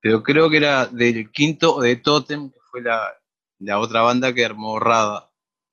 pero 0.00 0.22
creo 0.22 0.48
que 0.48 0.58
era 0.58 0.86
del 0.86 1.30
quinto 1.30 1.74
o 1.76 1.82
de 1.82 1.96
Totem, 1.96 2.50
que 2.50 2.58
fue 2.70 2.82
la, 2.82 3.02
la 3.58 3.78
otra 3.78 4.02
banda 4.02 4.32
que 4.32 4.44
armó 4.44 4.78
Rada. 4.78 5.30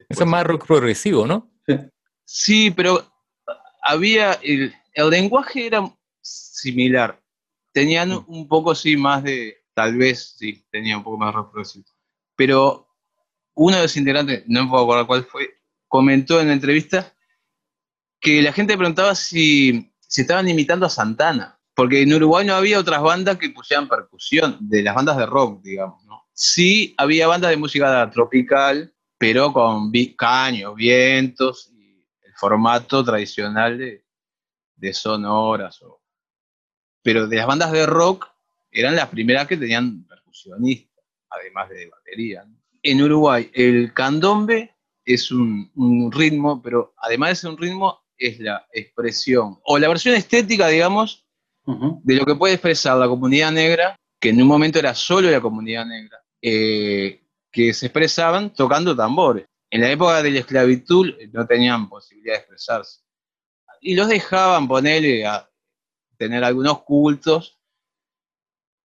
Eso 0.10 0.24
es 0.24 0.30
más 0.30 0.46
rock 0.46 0.66
progresivo, 0.66 1.26
¿no? 1.28 1.50
Sí, 1.66 1.76
sí 2.26 2.72
pero 2.72 3.06
había, 3.82 4.34
el, 4.44 4.74
el, 4.94 5.10
lenguaje 5.10 5.68
era 5.68 5.90
similar. 6.22 7.22
Tenían 7.72 8.10
Mm. 8.10 8.26
un 8.28 8.48
poco, 8.48 8.74
sí, 8.76 8.98
más 8.98 9.24
de, 9.24 9.64
tal 9.74 9.98
vez, 9.98 10.36
sí, 10.38 10.66
tenía 10.72 10.98
un 10.98 11.04
poco 11.04 11.18
más 11.18 11.34
rock 11.34 11.52
progresivo. 11.52 11.86
Pero 12.36 12.87
uno 13.58 13.76
de 13.76 13.82
los 13.84 13.98
integrantes, 13.98 14.44
no 14.48 14.64
me 14.64 14.70
puedo 14.70 14.84
acordar 14.84 15.08
cuál 15.08 15.26
fue, 15.26 15.60
comentó 15.88 16.40
en 16.40 16.48
la 16.48 16.54
entrevista 16.54 17.14
que 18.20 18.42
la 18.42 18.54
gente 18.54 18.78
preguntaba 18.78 19.16
si, 19.16 19.92
si 20.00 20.22
estaban 20.22 20.48
imitando 20.48 20.86
a 20.86 20.90
Santana, 20.90 21.60
porque 21.74 22.04
en 22.04 22.14
Uruguay 22.14 22.46
no 22.46 22.54
había 22.54 22.80
otras 22.80 23.02
bandas 23.02 23.38
que 23.38 23.50
pusieran 23.50 23.88
percusión, 23.88 24.58
de 24.62 24.84
las 24.84 24.94
bandas 24.96 25.18
de 25.18 25.26
rock, 25.26 25.62
digamos, 25.64 26.04
¿no? 26.06 26.24
Sí 26.34 26.94
había 26.98 27.28
bandas 27.28 27.50
de 27.50 27.58
música 27.58 28.10
tropical, 28.12 28.94
pero 29.18 29.52
con 29.52 29.92
caños, 30.16 30.76
vientos 30.76 31.72
y 31.74 32.06
el 32.24 32.34
formato 32.36 33.04
tradicional 33.04 33.78
de, 33.80 34.06
de 34.76 34.94
sonoras. 34.94 35.80
Pero 37.02 37.26
de 37.28 37.38
las 37.38 37.48
bandas 37.48 37.72
de 37.72 37.88
rock 37.88 38.28
eran 38.70 38.96
las 38.96 39.10
primeras 39.10 39.48
que 39.48 39.58
tenían 39.58 40.06
percusionistas, 40.06 41.04
además 41.30 41.70
de 41.70 41.88
batería. 41.88 42.44
¿no? 42.46 42.57
En 42.84 43.02
Uruguay, 43.02 43.50
el 43.54 43.94
candombe 43.94 44.76
es 45.06 45.32
un, 45.32 45.72
un, 45.76 46.12
ritmo, 46.12 46.62
pero 46.62 46.94
además 46.98 47.30
de 47.30 47.36
ser 47.36 47.50
un 47.52 47.58
ritmo, 47.58 48.02
es 48.18 48.40
la 48.40 48.66
expresión 48.74 49.60
o 49.64 49.78
la 49.78 49.88
versión 49.88 50.16
estética, 50.16 50.68
digamos, 50.68 51.26
uh 51.66 51.74
-huh. 51.74 52.02
de 52.04 52.16
lo 52.16 52.26
que 52.26 52.36
puede 52.36 52.56
expresar 52.56 52.98
la 52.98 53.08
comunidad 53.08 53.52
negra, 53.52 53.96
que 54.20 54.30
en 54.30 54.42
un 54.42 54.48
momento 54.48 54.80
era 54.80 54.94
solo 54.96 55.30
la 55.30 55.42
comunidad 55.42 55.86
negra, 55.86 56.24
eh, 56.42 57.24
que 57.52 57.74
se 57.74 57.88
expresaban 57.88 58.54
tocando 58.54 58.96
tambores. 58.96 59.46
En 59.70 59.82
la 59.82 59.92
época 59.92 60.24
de 60.24 60.32
la 60.32 60.40
esclavitud 60.40 61.14
no 61.32 61.46
tenían 61.46 61.90
posibilidad 61.90 62.34
de 62.36 62.40
expresarse. 62.40 63.02
Y 63.82 63.96
los 63.96 64.08
dejaban 64.08 64.68
ponerle 64.68 65.26
a 65.26 65.50
tener 66.18 66.44
algunos 66.44 66.84
cultos. 66.84 67.60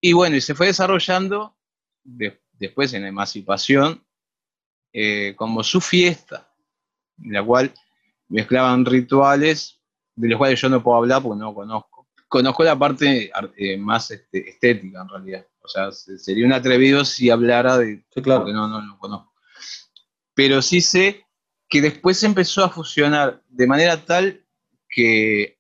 Y 0.01 0.13
bueno, 0.13 0.37
y 0.37 0.41
se 0.41 0.55
fue 0.55 0.67
desarrollando 0.67 1.57
de, 2.03 2.41
después 2.62 2.92
en 2.95 3.02
la 3.02 3.09
emancipación 3.09 4.04
eh, 4.92 5.35
como 5.37 5.62
su 5.62 5.81
fiesta, 5.81 6.52
en 7.23 7.33
la 7.33 7.45
cual 7.45 7.73
mezclaban 8.28 8.85
rituales 8.85 9.81
de 10.14 10.28
los 10.28 10.38
cuales 10.38 10.61
yo 10.61 10.69
no 10.69 10.83
puedo 10.83 10.99
hablar 10.99 11.23
porque 11.23 11.40
no 11.40 11.54
conozco. 11.54 12.09
Conozco 12.28 12.64
la 12.64 12.78
parte 12.78 13.31
eh, 13.57 13.76
más 13.76 14.11
este, 14.11 14.50
estética 14.50 15.02
en 15.02 15.09
realidad. 15.09 15.47
O 15.61 15.69
sea, 15.69 15.92
sería 15.92 16.47
un 16.47 16.52
atrevido 16.52 17.04
si 17.04 17.31
hablara 17.31 17.78
de... 17.78 18.04
Sí, 18.14 18.23
claro. 18.23 18.40
Porque 18.40 18.54
no, 18.54 18.69
no 18.69 18.81
lo 18.81 18.99
conozco. 18.99 19.33
Pero 20.35 20.62
sí 20.62 20.81
sé 20.81 21.26
que 21.69 21.81
después 21.81 22.19
se 22.19 22.26
empezó 22.26 22.64
a 22.64 22.71
fusionar 22.71 23.42
de 23.49 23.66
manera 23.66 24.04
tal 24.04 24.45
que 24.88 25.59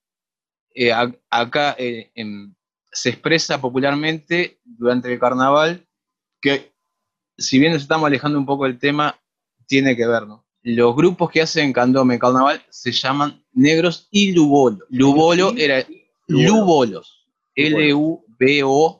eh, 0.74 0.92
a, 0.92 1.12
acá 1.30 1.74
eh, 1.78 2.10
en, 2.14 2.56
se 2.90 3.10
expresa 3.10 3.60
popularmente 3.60 4.60
durante 4.64 5.12
el 5.12 5.18
carnaval 5.18 5.86
que 6.40 6.71
si 7.42 7.58
bien 7.58 7.72
nos 7.72 7.82
estamos 7.82 8.06
alejando 8.06 8.38
un 8.38 8.46
poco 8.46 8.64
del 8.64 8.78
tema, 8.78 9.18
tiene 9.66 9.96
que 9.96 10.06
ver, 10.06 10.26
¿no? 10.26 10.46
Los 10.62 10.94
grupos 10.94 11.30
que 11.30 11.42
hacen 11.42 11.72
candombe 11.72 12.18
carnaval 12.18 12.62
se 12.70 12.92
llaman 12.92 13.44
negros 13.52 14.06
y 14.10 14.32
lubolo. 14.32 14.86
Lubolo 14.90 15.52
era 15.56 15.84
lubolos. 16.28 17.26
L-U-B-O-L-O. 17.54 18.94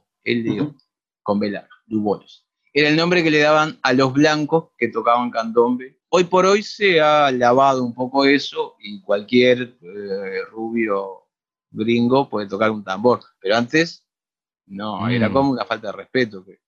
Con 1.22 1.38
velar, 1.38 1.68
lubolos. 1.86 2.44
Era 2.74 2.88
el 2.88 2.96
nombre 2.96 3.22
que 3.22 3.30
le 3.30 3.38
daban 3.38 3.78
a 3.82 3.92
los 3.92 4.12
blancos 4.12 4.70
que 4.76 4.88
tocaban 4.88 5.30
candombe. 5.30 6.00
Hoy 6.08 6.24
por 6.24 6.46
hoy 6.46 6.64
se 6.64 7.00
ha 7.00 7.30
lavado 7.30 7.84
un 7.84 7.94
poco 7.94 8.24
eso 8.24 8.74
y 8.80 9.00
cualquier 9.00 9.76
eh, 9.80 10.42
rubio 10.50 11.28
gringo 11.70 12.28
puede 12.28 12.48
tocar 12.48 12.72
un 12.72 12.82
tambor. 12.82 13.20
Pero 13.40 13.56
antes, 13.56 14.04
no, 14.66 15.02
mm. 15.02 15.10
era 15.10 15.30
como 15.30 15.52
una 15.52 15.64
falta 15.64 15.88
de 15.88 15.92
respeto 15.92 16.44
que, 16.44 16.61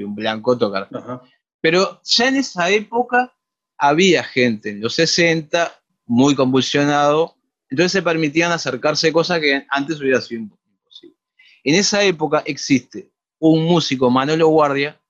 que 0.00 0.04
un 0.04 0.14
blanco 0.14 0.58
-huh. 0.58 1.20
Pero 1.60 2.00
ya 2.04 2.28
en 2.28 2.36
esa 2.36 2.70
época 2.70 3.34
había 3.76 4.24
gente 4.24 4.70
en 4.70 4.80
los 4.80 4.94
60 4.94 5.72
muy 6.06 6.34
convulsionado, 6.34 7.36
entonces 7.68 7.92
se 7.92 8.02
permitían 8.02 8.50
acercarse 8.50 9.12
cosas 9.12 9.40
que 9.40 9.66
antes 9.68 10.00
hubiera 10.00 10.20
sido 10.20 10.42
imposible. 10.42 11.16
En 11.64 11.74
esa 11.74 12.02
época 12.02 12.42
existe 12.46 13.10
un 13.38 13.64
músico, 13.64 14.10
Manolo 14.10 14.48
Guardia, 14.48 15.00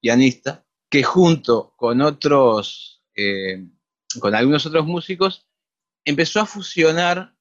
pianista, 0.00 0.64
que 0.88 1.02
junto 1.02 1.74
con 1.76 2.00
otros, 2.00 3.02
eh, 3.14 3.66
con 4.20 4.34
algunos 4.34 4.64
otros 4.66 4.86
músicos, 4.86 5.46
empezó 6.04 6.40
a 6.40 6.46
fusionar 6.46 7.34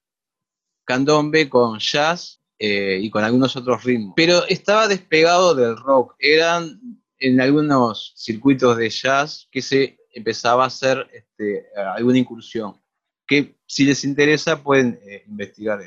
candombe 0.83 1.47
con 1.47 1.79
jazz 1.79 2.41
eh, 2.59 2.99
y 3.01 3.09
con 3.09 3.23
algunos 3.23 3.55
otros 3.55 3.83
ritmos. 3.83 4.13
Pero 4.15 4.45
estaba 4.47 4.87
despegado 4.87 5.53
del 5.55 5.77
rock. 5.77 6.15
Eran 6.19 6.79
en 7.19 7.41
algunos 7.41 8.13
circuitos 8.15 8.77
de 8.77 8.89
jazz 8.89 9.47
que 9.51 9.61
se 9.61 9.97
empezaba 10.11 10.63
a 10.63 10.67
hacer 10.67 11.07
este, 11.13 11.65
alguna 11.95 12.17
incursión. 12.17 12.79
Que 13.25 13.57
si 13.65 13.85
les 13.85 14.03
interesa 14.03 14.63
pueden 14.63 14.99
eh, 15.05 15.23
investigar. 15.27 15.81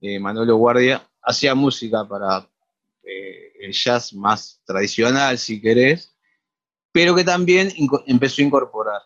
Eh, 0.00 0.18
Manolo 0.18 0.56
Guardia 0.56 1.08
hacía 1.22 1.54
música 1.54 2.06
para 2.06 2.46
eh, 3.02 3.52
el 3.60 3.72
jazz 3.72 4.12
más 4.12 4.60
tradicional, 4.64 5.38
si 5.38 5.60
querés, 5.60 6.14
pero 6.92 7.14
que 7.14 7.24
también 7.24 7.72
empezó 8.06 8.42
a 8.42 8.44
incorporar. 8.44 9.00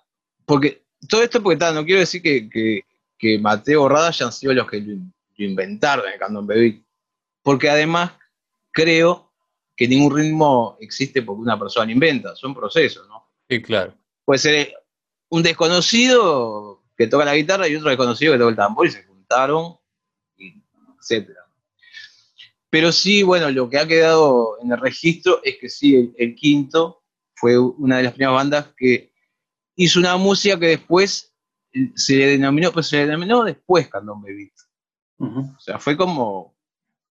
Porque 0.44 0.84
todo 1.08 1.22
esto, 1.22 1.42
porque 1.42 1.58
tal, 1.58 1.74
no 1.74 1.84
quiero 1.84 2.00
decir 2.00 2.20
que, 2.22 2.48
que, 2.50 2.82
que 3.16 3.38
Mateo 3.38 3.88
Rada 3.88 4.08
hayan 4.08 4.32
sido 4.32 4.52
los 4.54 4.68
que 4.68 4.80
lo, 4.80 4.96
lo 5.38 5.46
inventaron 5.46 6.06
en 6.06 6.14
el 6.14 6.18
candombe 6.18 6.82
porque 7.42 7.70
además 7.70 8.12
creo 8.70 9.32
que 9.76 9.88
ningún 9.88 10.16
ritmo 10.16 10.76
existe 10.80 11.22
porque 11.22 11.40
una 11.40 11.58
persona 11.58 11.86
lo 11.86 11.92
inventa, 11.92 12.34
son 12.34 12.54
procesos, 12.54 13.08
¿no? 13.08 13.30
Sí, 13.48 13.62
claro. 13.62 13.94
Puede 14.24 14.38
ser 14.38 14.74
un 15.30 15.42
desconocido 15.42 16.82
que 16.96 17.06
toca 17.06 17.24
la 17.24 17.36
guitarra 17.36 17.68
y 17.68 17.76
otro 17.76 17.88
desconocido 17.88 18.32
que 18.32 18.38
toca 18.38 18.50
el 18.50 18.56
tambor 18.56 18.86
y 18.86 18.90
se 18.90 19.04
juntaron, 19.04 19.78
etc. 20.36 21.30
Pero 22.70 22.92
sí, 22.92 23.22
bueno, 23.22 23.50
lo 23.50 23.70
que 23.70 23.78
ha 23.78 23.86
quedado 23.86 24.58
en 24.60 24.72
el 24.72 24.78
registro 24.78 25.40
es 25.44 25.56
que 25.58 25.68
sí, 25.68 25.94
el, 25.96 26.14
el 26.18 26.34
quinto 26.34 27.04
fue 27.34 27.56
una 27.56 27.98
de 27.98 28.02
las 28.02 28.12
primeras 28.12 28.34
bandas 28.34 28.74
que 28.76 29.12
hizo 29.76 30.00
una 30.00 30.16
música 30.16 30.58
que 30.58 30.66
después 30.66 31.32
se 31.94 32.16
le 32.16 32.26
denominó, 32.26 32.72
pues 32.72 32.88
se 32.88 32.96
le 32.96 33.06
denominó 33.06 33.44
después 33.44 33.88
Candombe 33.88 34.34
Beat. 34.34 34.67
Uh 35.18 35.26
-huh. 35.26 35.56
O 35.56 35.60
sea, 35.60 35.78
fue 35.78 35.96
como 35.96 36.54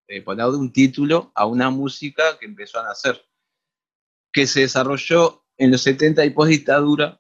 eh, 0.08 0.22
poner 0.22 0.46
un 0.46 0.72
título 0.72 1.32
a 1.36 1.46
una 1.46 1.70
música 1.70 2.38
que 2.40 2.46
empezó 2.46 2.80
a 2.80 2.84
nacer, 2.84 3.22
que 4.32 4.48
se 4.48 4.62
desarrolló 4.62 5.44
en 5.58 5.72
los 5.72 5.82
70 5.82 6.24
y 6.24 6.30
post 6.30 6.50
dictadura, 6.50 7.20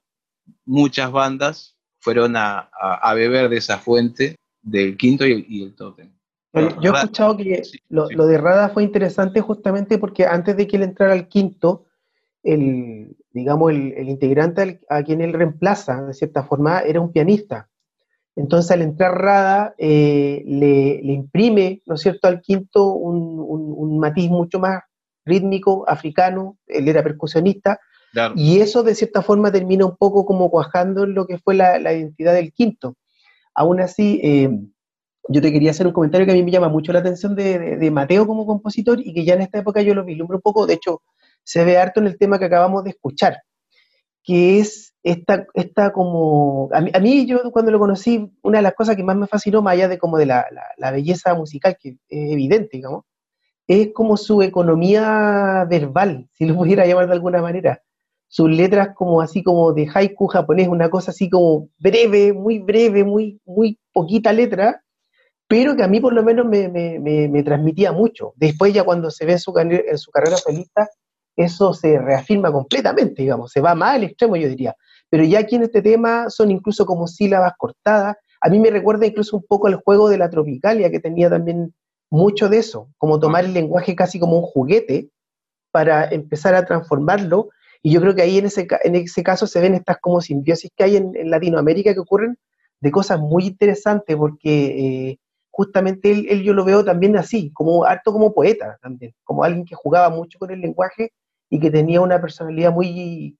muchas 0.65 1.11
bandas 1.11 1.77
fueron 1.99 2.35
a, 2.35 2.69
a, 2.79 3.09
a, 3.09 3.13
beber 3.13 3.49
de 3.49 3.57
esa 3.57 3.77
fuente 3.77 4.37
del 4.61 4.95
quinto 4.95 5.25
y, 5.25 5.45
y 5.49 5.63
el 5.63 5.75
tótem. 5.75 6.13
Yo 6.81 6.91
he 6.91 6.95
escuchado 6.95 7.35
que 7.37 7.63
sí, 7.63 7.79
lo, 7.89 8.07
sí. 8.07 8.15
lo, 8.15 8.25
de 8.25 8.37
Rada 8.37 8.69
fue 8.69 8.83
interesante 8.83 9.41
justamente 9.41 9.97
porque 9.97 10.25
antes 10.25 10.55
de 10.55 10.67
que 10.67 10.77
él 10.77 10.83
entrara 10.83 11.13
al 11.13 11.27
quinto, 11.27 11.85
el, 12.41 13.17
digamos, 13.31 13.71
el, 13.71 13.93
el 13.93 14.09
integrante 14.09 14.79
a 14.89 15.03
quien 15.03 15.21
él 15.21 15.33
reemplaza, 15.33 16.03
de 16.03 16.13
cierta 16.13 16.43
forma, 16.43 16.79
era 16.79 17.01
un 17.01 17.11
pianista. 17.11 17.69
Entonces, 18.37 18.71
al 18.71 18.83
entrar 18.83 19.19
Rada, 19.19 19.73
eh, 19.79 20.43
le, 20.45 21.01
le, 21.01 21.13
imprime, 21.13 21.81
¿no 21.87 21.95
es 21.95 22.01
cierto?, 22.01 22.27
al 22.27 22.39
quinto 22.39 22.93
un, 22.93 23.39
un, 23.39 23.73
un, 23.75 23.99
matiz 23.99 24.29
mucho 24.29 24.59
más 24.59 24.83
rítmico, 25.25 25.83
africano, 25.89 26.57
él 26.67 26.87
era 26.87 27.01
percusionista, 27.03 27.79
claro. 28.13 28.35
y 28.37 28.59
eso 28.61 28.83
de 28.83 28.93
cierta 28.95 29.21
forma 29.23 29.51
termina 29.51 29.85
un 29.85 29.97
poco 29.97 30.25
como 30.25 30.49
cuajando 30.51 31.03
en 31.03 31.15
lo 31.15 31.25
que 31.25 31.39
fue 31.39 31.55
la, 31.55 31.79
la 31.79 31.93
identidad 31.93 32.33
del 32.33 32.53
quinto. 32.53 32.95
Aún 33.55 33.81
así, 33.81 34.21
eh, 34.23 34.49
yo 35.29 35.41
te 35.41 35.51
quería 35.51 35.71
hacer 35.71 35.87
un 35.87 35.93
comentario 35.93 36.25
que 36.27 36.31
a 36.31 36.35
mí 36.35 36.43
me 36.43 36.51
llama 36.51 36.69
mucho 36.69 36.93
la 36.93 36.99
atención 36.99 37.35
de, 37.35 37.57
de- 37.59 37.77
de 37.77 37.91
Mateo 37.91 38.27
como 38.27 38.45
compositor 38.45 38.99
y 39.01 39.13
que 39.15 39.25
ya 39.25 39.33
en 39.33 39.41
esta 39.41 39.57
época 39.59 39.81
yo 39.81 39.95
lo 39.95 40.05
vislumbro 40.05 40.37
un 40.37 40.41
poco, 40.43 40.67
de 40.67 40.75
hecho 40.75 41.01
se 41.43 41.65
ve 41.65 41.77
harto 41.77 41.99
en 42.01 42.07
el 42.07 42.17
tema 42.19 42.37
que 42.39 42.45
acabamos 42.45 42.83
de 42.83 42.91
escuchar, 42.91 43.37
que 44.23 44.59
es 44.59 44.93
esta, 45.53 45.91
como, 45.93 46.69
a 46.73 46.81
mí, 46.81 46.91
a 46.93 46.99
mí 46.99 47.25
yo 47.25 47.51
cuando 47.51 47.71
lo 47.71 47.79
conocí, 47.79 48.31
una 48.41 48.57
de 48.59 48.63
las 48.63 48.73
cosas 48.73 48.95
que 48.95 49.03
más 49.03 49.15
me 49.15 49.27
fascinó, 49.27 49.61
más 49.61 49.73
allá 49.73 49.87
de 49.87 49.97
como 49.97 50.17
de 50.17 50.25
la, 50.25 50.45
la- 50.77 50.91
belleza 50.91 51.33
musical, 51.35 51.77
que 51.79 51.89
es 52.09 52.31
evidente, 52.31 52.77
digamos, 52.77 53.05
es 53.67 53.89
como 53.93 54.17
su 54.17 54.41
economía 54.43 55.65
verbal, 55.69 56.27
si 56.33 56.45
lo 56.45 56.55
pudiera 56.55 56.85
llamar 56.85 57.07
de 57.07 57.13
alguna 57.13 57.41
manera. 57.41 57.81
Sus 58.29 58.49
letras 58.49 58.89
como 58.95 59.21
así 59.21 59.43
como 59.43 59.73
de 59.73 59.87
haiku 59.93 60.27
japonés, 60.27 60.67
una 60.67 60.89
cosa 60.89 61.11
así 61.11 61.29
como 61.29 61.69
breve, 61.79 62.33
muy 62.33 62.59
breve, 62.59 63.03
muy, 63.05 63.39
muy 63.45 63.79
poquita 63.93 64.33
letra, 64.33 64.83
pero 65.47 65.75
que 65.75 65.83
a 65.83 65.87
mí 65.87 65.99
por 65.99 66.13
lo 66.13 66.23
menos 66.23 66.45
me, 66.45 66.67
me- 66.69 66.99
me- 67.29 67.43
transmitía 67.43 67.91
mucho. 67.91 68.33
Después 68.35 68.73
ya 68.73 68.83
cuando 68.83 69.09
se 69.11 69.25
ve 69.25 69.37
su, 69.39 69.53
en 69.57 69.97
su 69.97 70.11
carrera 70.11 70.37
solista, 70.37 70.89
eso 71.35 71.73
se 71.73 71.99
reafirma 71.99 72.51
completamente, 72.51 73.21
digamos, 73.21 73.51
se 73.51 73.61
va 73.61 73.75
más 73.75 73.95
al 73.95 74.03
extremo, 74.05 74.35
yo 74.35 74.49
diría. 74.49 74.75
Pero 75.09 75.23
ya 75.23 75.39
aquí 75.39 75.55
en 75.55 75.63
este 75.63 75.81
tema 75.81 76.29
son 76.29 76.51
incluso 76.51 76.85
como 76.85 77.07
sílabas 77.07 77.53
cortadas. 77.57 78.17
A 78.41 78.49
mí 78.49 78.59
me 78.59 78.69
recuerda 78.69 79.05
incluso 79.05 79.37
un 79.37 79.43
poco 79.43 79.67
el 79.67 79.75
juego 79.75 80.09
de 80.09 80.17
la 80.17 80.29
Tropicalia, 80.29 80.91
que 80.91 80.99
tenía 80.99 81.29
también 81.29 81.73
mucho 82.09 82.49
de 82.49 82.59
eso, 82.59 82.89
como 82.97 83.19
tomar 83.19 83.45
el 83.45 83.53
lenguaje 83.53 83.95
casi 83.95 84.19
como 84.19 84.37
un 84.37 84.43
juguete 84.43 85.09
para 85.71 86.05
empezar 86.09 86.55
a 86.55 86.65
transformarlo. 86.65 87.49
Y 87.81 87.91
yo 87.91 88.01
creo 88.01 88.15
que 88.15 88.21
ahí 88.21 88.37
en 88.37 88.45
ese, 88.45 88.67
en 88.83 88.95
ese 88.95 89.23
caso 89.23 89.47
se 89.47 89.61
ven 89.61 89.75
estas 89.75 89.97
como 89.99 90.21
simbiosis 90.21 90.71
que 90.75 90.83
hay 90.83 90.97
en, 90.97 91.29
Latinoamérica 91.29 91.93
que 91.93 91.99
ocurren 91.99 92.37
de 92.79 92.91
cosas 92.91 93.19
muy 93.19 93.47
interesantes, 93.47 94.15
porque 94.15 95.09
eh, 95.09 95.19
justamente 95.49 96.11
él, 96.11 96.27
él 96.29 96.43
yo 96.43 96.53
lo 96.53 96.65
veo 96.65 96.83
también 96.83 97.17
así, 97.17 97.51
como 97.51 97.85
harto 97.85 98.11
como 98.11 98.33
poeta 98.33 98.77
también, 98.81 99.13
como 99.23 99.43
alguien 99.43 99.65
que 99.65 99.75
jugaba 99.75 100.09
mucho 100.09 100.37
con 100.37 100.51
el 100.51 100.61
lenguaje 100.61 101.11
y 101.49 101.59
que 101.59 101.71
tenía 101.71 102.01
una 102.01 102.19
personalidad 102.21 102.71
muy, 102.71 103.37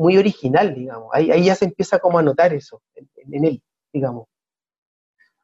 muy 0.00 0.16
original, 0.16 0.74
digamos. 0.74 1.10
Ahí, 1.12 1.30
ahí 1.30 1.44
ya 1.44 1.54
se 1.54 1.66
empieza 1.66 1.98
como 1.98 2.18
a 2.18 2.22
notar 2.22 2.54
eso 2.54 2.82
en, 2.94 3.06
en 3.32 3.44
él, 3.44 3.62
digamos. 3.92 4.28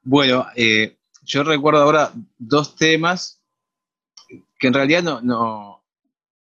Bueno, 0.02 0.46
eh, 0.56 0.96
yo 1.22 1.42
recuerdo 1.42 1.82
ahora 1.82 2.10
dos 2.38 2.74
temas 2.74 3.42
que 4.58 4.66
en 4.66 4.72
realidad 4.72 5.02
no, 5.02 5.20
no 5.20 5.84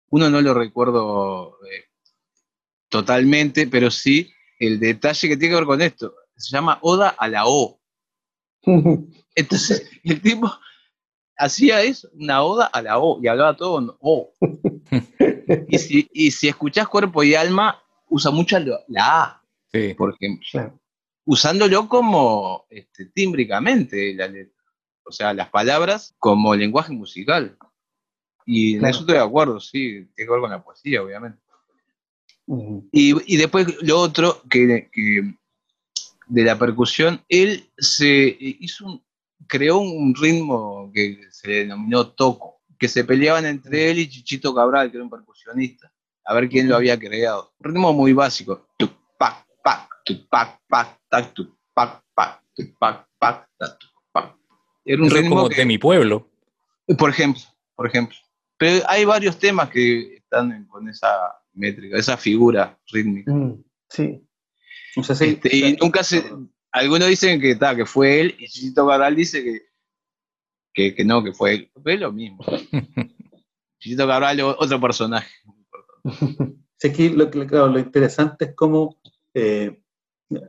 uno 0.10 0.30
no 0.30 0.42
lo 0.42 0.54
recuerdo 0.54 1.58
eh, 1.64 1.86
totalmente, 2.90 3.68
pero 3.68 3.90
sí 3.90 4.30
el 4.60 4.78
detalle 4.82 5.30
que 5.30 5.38
tiene 5.38 5.54
que 5.54 5.60
ver 5.60 5.66
con 5.66 5.82
esto. 5.82 6.14
Se 6.36 6.52
llama 6.52 6.80
Oda 6.82 7.16
a 7.18 7.30
la 7.30 7.44
O. 7.46 7.80
Entonces, 9.36 9.90
el 10.04 10.22
tipo 10.22 10.52
hacía 11.38 11.82
eso, 11.82 12.10
una 12.14 12.44
oda 12.44 12.66
a 12.66 12.82
la 12.82 13.00
O, 13.00 13.20
y 13.24 13.28
hablaba 13.28 13.56
todo 13.56 13.80
en 13.80 13.92
O. 14.02 14.34
Y 15.68 15.78
si, 15.80 16.10
y 16.14 16.32
si 16.32 16.48
escuchás 16.48 16.88
cuerpo 16.88 17.24
y 17.24 17.36
alma, 17.36 17.81
usa 18.12 18.30
mucho 18.32 18.60
la, 18.60 18.80
la 18.88 19.22
A, 19.24 19.44
Sí. 19.72 19.94
por 19.96 20.14
ejemplo, 20.14 20.46
Claro. 20.52 20.80
usándolo 21.26 21.88
como 21.88 22.66
este, 22.70 23.06
tímbricamente, 23.08 24.14
la 24.14 24.28
letra. 24.28 24.54
o 25.04 25.12
sea, 25.12 25.34
las 25.34 25.50
palabras 25.50 26.14
como 26.20 26.54
lenguaje 26.56 26.94
musical. 26.94 27.58
Y 28.46 28.76
en 28.76 28.86
eso 28.86 29.00
estoy 29.02 29.16
de 29.16 29.22
acuerdo, 29.22 29.60
sí, 29.60 30.08
tiene 30.16 30.28
que 30.28 30.30
ver 30.30 30.40
con 30.42 30.50
la 30.52 30.64
poesía, 30.64 31.02
obviamente. 31.02 31.40
Y, 32.92 33.34
y 33.34 33.38
después 33.38 33.82
lo 33.82 34.00
otro, 34.00 34.42
que, 34.50 34.90
que 34.92 35.34
de 36.28 36.44
la 36.44 36.58
percusión, 36.58 37.24
él 37.30 37.70
se 37.78 38.36
hizo 38.40 38.86
un- 38.86 39.04
creó 39.48 39.80
un 39.80 40.14
ritmo 40.16 40.92
que 40.94 41.28
se 41.32 41.48
le 41.48 41.56
denominó 41.60 42.10
toco, 42.12 42.62
que 42.78 42.88
se 42.88 43.04
peleaban 43.04 43.46
entre 43.46 43.92
él 43.92 44.00
y 44.00 44.10
Chichito 44.10 44.54
Cabral, 44.54 44.92
que 44.92 44.98
era 44.98 45.04
un 45.04 45.10
percusionista, 45.10 45.91
a 46.26 46.34
ver 46.34 46.50
quién 46.50 46.70
lo 46.70 46.76
había 46.76 46.98
creado. 47.00 47.54
Un 47.60 47.72
ritmo 47.74 47.94
muy 47.94 48.14
básico. 48.14 48.68
Tuc, 48.78 48.92
pac, 49.18 49.46
pac, 49.64 49.90
tuc, 50.06 50.28
pac, 50.30 50.60
pac, 50.68 51.00
tac, 51.10 51.34
tuc, 51.34 51.56
pac, 51.74 52.04
pac, 52.14 52.42
tuc, 52.56 52.78
pac, 52.80 53.08
pac, 53.20 53.50
tac, 53.58 53.80
tuc, 53.80 53.92
pac. 54.12 54.36
Era 54.86 55.02
un 55.02 55.08
Eso 55.08 55.16
es 55.16 55.22
ritmo 55.22 55.36
como 55.38 55.50
que- 55.50 55.56
de 55.56 55.66
mi 55.66 55.78
pueblo. 55.78 56.28
por 56.98 57.10
ejemplo, 57.10 57.42
por 57.76 57.88
ejemplo. 57.88 58.18
Pero 58.58 58.86
hay 58.88 59.06
varios 59.06 59.38
temas 59.40 59.70
que 59.70 60.16
están 60.18 60.52
en- 60.52 60.66
con 60.68 60.88
esa 60.90 61.10
métrica, 61.54 61.98
esa 61.98 62.18
figura 62.18 62.78
rítmica. 62.92 63.32
Mm, 63.32 63.64
Sí. 63.90 64.26
Este, 64.96 65.56
y 65.56 65.78
nunca 65.82 66.04
se. 66.04 66.24
Algunos 66.72 67.08
dicen 67.10 67.40
que, 67.42 67.56
ta, 67.56 67.76
que 67.76 67.86
fue 67.86 68.22
él, 68.22 68.36
y 68.40 68.48
Chichito 68.48 68.88
Cabral 68.88 69.16
dice 69.16 69.44
que, 69.44 69.62
que, 70.74 70.96
que 70.96 71.04
no, 71.06 71.22
que 71.24 71.34
fue 71.34 71.54
él. 71.54 71.72
Fue 71.82 71.98
lo 71.98 72.12
mismo. 72.14 72.40
Chichito 73.80 74.08
Cabral, 74.08 74.40
otro 74.42 74.80
personaje. 74.80 75.30
Sí, 76.78 76.88
aquí 76.88 77.10
lo, 77.10 77.30
claro, 77.30 77.68
lo 77.68 77.78
interesante 77.80 78.46
es 78.46 78.56
cómo 78.56 78.98
eh, 79.36 79.84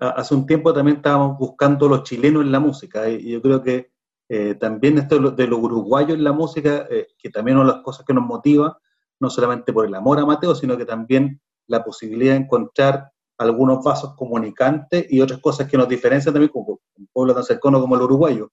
hace 0.01 0.35
un 0.35 0.47
tiempo 0.47 0.73
también 0.73 0.97
estábamos 0.99 1.39
buscando 1.39 1.89
los 1.89 2.05
chilenos 2.05 2.43
en 2.43 2.53
la 2.53 2.61
música 2.61 3.09
y 3.11 3.31
yo 3.33 3.43
creo 3.43 3.63
que 3.63 3.91
eh, 4.31 4.55
también 4.55 4.97
esto 4.97 5.17
de 5.17 5.21
lo, 5.21 5.31
de 5.33 5.47
lo 5.47 5.59
uruguayo 5.59 6.15
en 6.15 6.25
la 6.25 6.33
música, 6.33 6.87
eh, 6.91 7.09
que 7.19 7.29
también 7.29 7.59
una 7.59 7.67
de 7.69 7.75
las 7.75 7.83
cosas 7.83 8.07
que 8.07 8.15
nos 8.15 8.25
motiva, 8.25 8.79
no 9.21 9.29
solamente 9.29 9.73
por 9.75 9.85
el 9.87 9.95
amor 9.95 10.19
a 10.21 10.25
Mateo, 10.27 10.55
sino 10.55 10.77
que 10.79 10.87
también 10.87 11.39
la 11.67 11.85
posibilidad 11.85 12.33
de 12.35 12.41
encontrar 12.41 13.11
algunos 13.39 13.85
vasos 13.85 14.15
comunicantes 14.17 15.07
y 15.11 15.21
otras 15.21 15.41
cosas 15.41 15.69
que 15.69 15.77
nos 15.77 15.89
diferencian 15.89 16.33
también 16.33 16.51
como 16.53 16.81
un 16.97 17.09
pueblo 17.13 17.35
tan 17.35 17.45
cercano 17.45 17.79
como 17.81 17.95
el 17.97 18.03
uruguayo. 18.03 18.51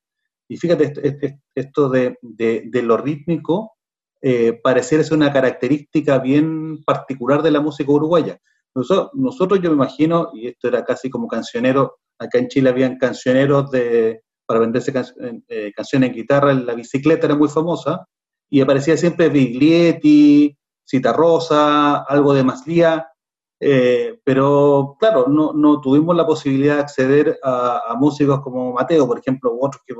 Y 0.49 0.57
fíjate, 0.57 0.85
esto- 0.85 1.01
esto 1.55 1.89
de, 1.89 2.17
de- 2.21 2.63
de 2.65 2.81
lo 2.83 2.97
rítmico 2.97 3.73
eh, 4.21 4.59
pareciera 4.63 5.03
ser 5.03 5.17
una 5.17 5.31
característica 5.31 6.17
bien 6.19 6.83
particular 6.83 7.41
de 7.41 7.51
la 7.51 7.61
música 7.61 7.91
uruguaya. 7.91 8.39
Nosotros, 8.75 9.09
nosotros, 9.13 9.59
yo 9.61 9.69
me 9.69 9.75
imagino, 9.75 10.29
y 10.33 10.47
esto 10.47 10.67
era 10.67 10.83
casi 10.85 11.09
como 11.09 11.27
cancionero, 11.27 11.97
acá 12.19 12.37
en 12.37 12.47
Chile 12.47 12.69
habían 12.69 12.97
cancioneros 12.97 13.71
de, 13.71 14.21
para 14.45 14.59
venderse 14.59 14.93
can- 14.93 15.43
eh, 15.47 15.71
canciones 15.75 16.09
en 16.09 16.15
guitarra, 16.15 16.53
la 16.53 16.73
bicicleta 16.75 17.25
era 17.25 17.35
muy 17.35 17.49
famosa, 17.49 18.05
y 18.49 18.61
aparecía 18.61 18.97
siempre 18.97 19.29
Biglietti, 19.29 20.55
Citarrosa, 20.87 21.97
algo 22.03 22.33
de 22.33 22.43
Maslía, 22.43 23.07
eh, 23.59 24.19
pero 24.23 24.95
claro, 24.99 25.27
no, 25.27 25.53
no 25.53 25.81
tuvimos 25.81 26.15
la 26.15 26.25
posibilidad 26.25 26.75
de 26.75 26.81
acceder 26.81 27.39
a, 27.43 27.81
a 27.89 27.95
músicos 27.95 28.41
como 28.41 28.73
Mateo, 28.73 29.05
por 29.07 29.19
ejemplo, 29.19 29.53
u 29.53 29.65
otros 29.65 29.81
que 29.85 29.93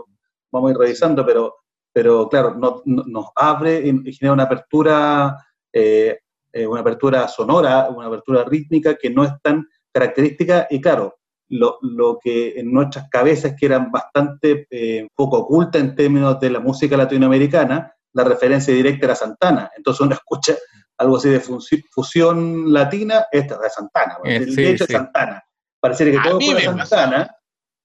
vamos 0.51 0.69
a 0.69 0.71
ir 0.71 0.77
revisando, 0.79 1.25
pero, 1.25 1.55
pero 1.93 2.30
claro, 2.30 2.56
no- 2.56 2.82
no- 2.86 3.04
nos 3.08 3.25
abre 3.36 3.80
y 3.80 4.13
genera 4.13 4.34
una 4.34 4.43
apertura, 4.43 5.38
eh, 5.73 6.19
eh, 6.52 6.65
una 6.67 6.82
apertura 6.82 7.28
sonora, 7.28 7.89
una 7.89 8.08
apertura 8.08 8.43
rítmica 8.43 8.95
que 8.95 9.10
no 9.10 9.23
es 9.23 9.32
tan 9.41 9.67
característica 9.91 10.67
y 10.69 10.80
claro, 10.82 11.15
lo, 11.49 11.80
lo 11.82 12.19
que 12.23 12.60
en 12.60 12.71
nuestras 12.71 13.10
cabezas 13.10 13.56
que 13.60 13.65
eran 13.65 13.91
bastante 13.91 14.67
eh, 14.69 15.08
poco 15.15 15.39
ocultas 15.39 15.82
en 15.82 15.95
términos 15.95 16.39
de 16.39 16.52
la 16.52 16.60
música 16.60 16.95
latinoamericana, 16.95 17.91
la 18.13 18.23
referencia 18.23 18.73
directa 18.73 19.08
era 19.08 19.15
Santana. 19.15 19.71
Entonces 19.75 20.02
uno 20.02 20.13
escucha 20.15 20.56
algo 20.97 21.17
así 21.17 21.30
de 21.30 21.39
fusión 21.39 22.71
latina, 22.71 23.25
esta 23.32 23.56
es 23.56 23.62
de 23.62 23.69
Santana. 23.69 24.17
Eh, 24.25 24.45
sí, 24.45 24.56
de 24.62 24.69
hecho 24.71 24.86
sí. 24.86 24.93
es 24.93 24.97
Santana. 24.99 25.43
Pareciera 25.80 26.12
que 26.12 26.17
A 26.17 26.32
todo 26.32 26.41
fuera 26.41 26.71
pasó. 26.75 26.95
Santana. 26.95 27.36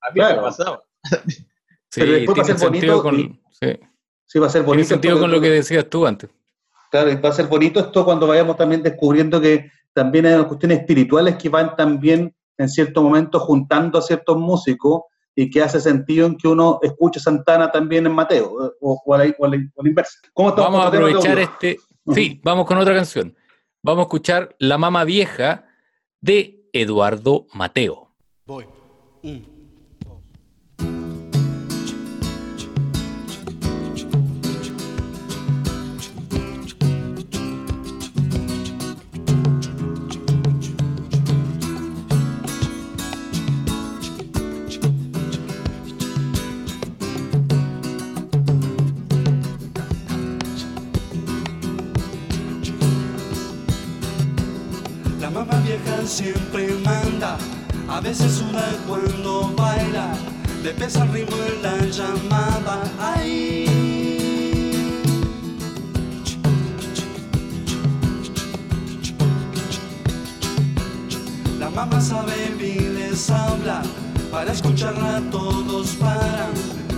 A 0.02 0.08
mí 0.10 0.14
Claro. 0.14 0.36
me 0.36 0.42
pasaba. 0.42 0.82
Sí, 1.90 2.00
Pero 2.00 2.12
después 2.12 2.38
va 2.38 2.42
a 2.42 2.44
tiene 2.44 2.58
ser 2.58 2.70
sentido 2.70 3.02
bonito 3.02 3.02
con, 3.02 3.20
y- 3.20 3.40
sí. 3.52 3.80
Sí, 4.26 4.38
va 4.38 4.46
a 4.46 4.50
ser 4.50 4.62
Tiene 4.62 4.66
bonito. 4.76 4.88
sentido 4.88 5.14
esto 5.14 5.22
con 5.24 5.30
lo 5.32 5.40
que 5.40 5.50
decías 5.50 5.88
tú 5.88 6.06
antes. 6.06 6.30
Claro, 6.90 7.10
y 7.10 7.16
va 7.16 7.28
a 7.28 7.32
ser 7.32 7.46
bonito 7.46 7.80
esto 7.80 8.04
cuando 8.04 8.26
vayamos 8.26 8.56
también 8.56 8.82
descubriendo 8.82 9.40
que 9.40 9.70
también 9.92 10.26
hay 10.26 10.34
unas 10.34 10.46
cuestiones 10.46 10.78
espirituales 10.80 11.36
que 11.36 11.48
van 11.48 11.76
también 11.76 12.34
en 12.56 12.68
cierto 12.68 13.02
momento 13.02 13.40
juntando 13.40 13.98
a 13.98 14.02
ciertos 14.02 14.36
músicos 14.36 15.02
y 15.36 15.50
que 15.50 15.62
hace 15.62 15.80
sentido 15.80 16.26
en 16.26 16.36
que 16.36 16.46
uno 16.46 16.78
escuche 16.82 17.18
Santana 17.18 17.70
también 17.72 18.06
en 18.06 18.12
Mateo, 18.12 18.66
eh, 18.66 18.70
o, 18.80 19.02
o 19.04 19.14
a, 19.14 19.18
la, 19.18 19.34
o 19.38 19.44
a 19.44 19.48
la- 19.48 19.56
o 19.74 19.80
a 19.80 19.82
la 19.82 19.88
inversa. 19.88 20.18
¿Cómo 20.32 20.50
estamos 20.50 20.70
Vamos 20.70 20.84
a 20.84 20.88
aprovechar 20.88 21.38
este. 21.40 21.78
Sí, 22.14 22.40
vamos 22.44 22.66
con 22.66 22.78
otra 22.78 22.94
canción. 22.94 23.34
Vamos 23.82 24.02
a 24.02 24.04
escuchar 24.04 24.54
La 24.58 24.78
Mama 24.78 25.04
Vieja 25.04 25.64
de 26.20 26.68
Eduardo 26.72 27.46
Mateo. 27.52 28.10
Voy. 28.46 28.66
Veces 58.04 58.32
suda 58.34 58.66
cuando 58.86 59.50
baila. 59.56 60.14
le 60.62 60.70
pesa 60.74 61.04
el 61.04 61.12
ritmo 61.12 61.36
en 61.48 61.62
la 61.62 61.76
llamada. 61.86 62.82
Ay. 63.00 63.64
La 71.58 71.70
mamá 71.70 71.98
sabe 72.00 72.54
bien 72.58 72.94
les 72.94 73.30
habla, 73.30 73.82
para 74.30 74.52
escucharla 74.52 75.22
todos 75.30 75.96
paran. 75.96 76.52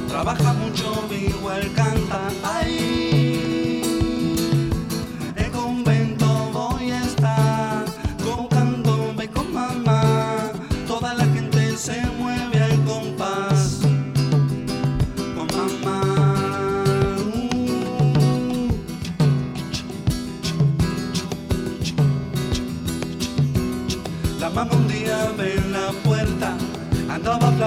Trabaja 0.09 0.53
mucho, 0.55 1.09
igual 1.13 1.73
canta. 1.75 2.21
Ay. 2.43 3.16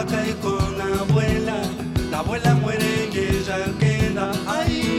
Flaca 0.09 0.27
y 0.27 0.33
con 0.41 0.81
abuela. 0.81 1.61
La 2.11 2.19
abuela 2.19 2.55
muere 2.55 3.09
y 3.13 3.17
ella 3.17 3.57
queda 3.79 4.31
ahí. 4.47 4.89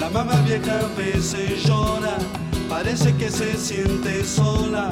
La 0.00 0.10
mamá 0.10 0.34
vieja 0.46 0.80
a 0.80 0.88
veces 0.96 1.64
llora, 1.64 2.16
parece 2.68 3.14
que 3.16 3.30
se 3.30 3.56
siente 3.56 4.24
sola, 4.24 4.90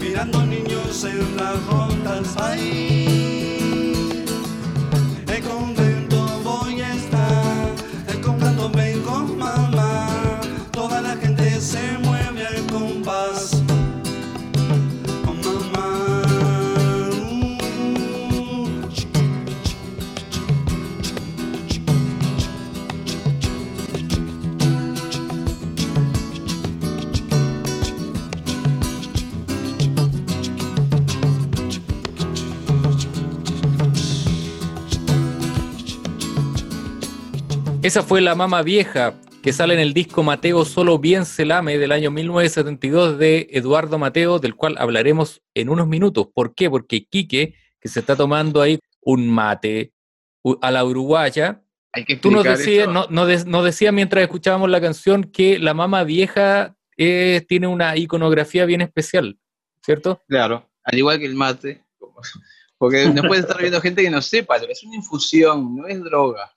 mirando 0.00 0.44
niños 0.46 1.04
en 1.04 1.36
las 1.36 1.64
rondas. 1.66 2.36
Ahí, 2.36 3.23
Esa 37.84 38.02
fue 38.02 38.22
la 38.22 38.34
mama 38.34 38.62
vieja 38.62 39.12
que 39.42 39.52
sale 39.52 39.74
en 39.74 39.80
el 39.80 39.92
disco 39.92 40.22
Mateo 40.22 40.64
Solo 40.64 40.98
Bien 40.98 41.26
se 41.26 41.44
lame 41.44 41.76
del 41.76 41.92
año 41.92 42.10
1972 42.10 43.18
de 43.18 43.46
Eduardo 43.50 43.98
Mateo, 43.98 44.38
del 44.38 44.54
cual 44.54 44.76
hablaremos 44.78 45.42
en 45.52 45.68
unos 45.68 45.86
minutos. 45.86 46.28
¿Por 46.32 46.54
qué? 46.54 46.70
Porque 46.70 47.04
Quique, 47.04 47.54
que 47.78 47.88
se 47.90 48.00
está 48.00 48.16
tomando 48.16 48.62
ahí 48.62 48.78
un 49.02 49.28
mate 49.28 49.92
a 50.62 50.70
la 50.70 50.82
uruguaya, 50.82 51.62
Hay 51.92 52.06
que 52.06 52.16
tú 52.16 52.30
nos 52.30 52.44
decías, 52.44 52.88
no, 52.88 53.06
no 53.10 53.26
de- 53.26 53.44
nos 53.44 53.62
decías 53.62 53.92
mientras 53.92 54.22
escuchábamos 54.22 54.70
la 54.70 54.80
canción 54.80 55.24
que 55.24 55.58
la 55.58 55.74
mama 55.74 56.04
vieja 56.04 56.74
eh, 56.96 57.44
tiene 57.46 57.66
una 57.66 57.98
iconografía 57.98 58.64
bien 58.64 58.80
especial, 58.80 59.38
¿cierto? 59.84 60.22
Claro, 60.26 60.70
al 60.84 60.96
igual 60.98 61.18
que 61.18 61.26
el 61.26 61.34
mate. 61.34 61.84
Porque 62.78 63.10
nos 63.10 63.26
puede 63.26 63.42
estar 63.42 63.58
viendo 63.58 63.78
gente 63.82 64.00
que 64.00 64.08
no 64.08 64.22
sepa, 64.22 64.56
es 64.56 64.82
una 64.84 64.96
infusión, 64.96 65.76
no 65.76 65.86
es 65.86 66.02
droga. 66.02 66.53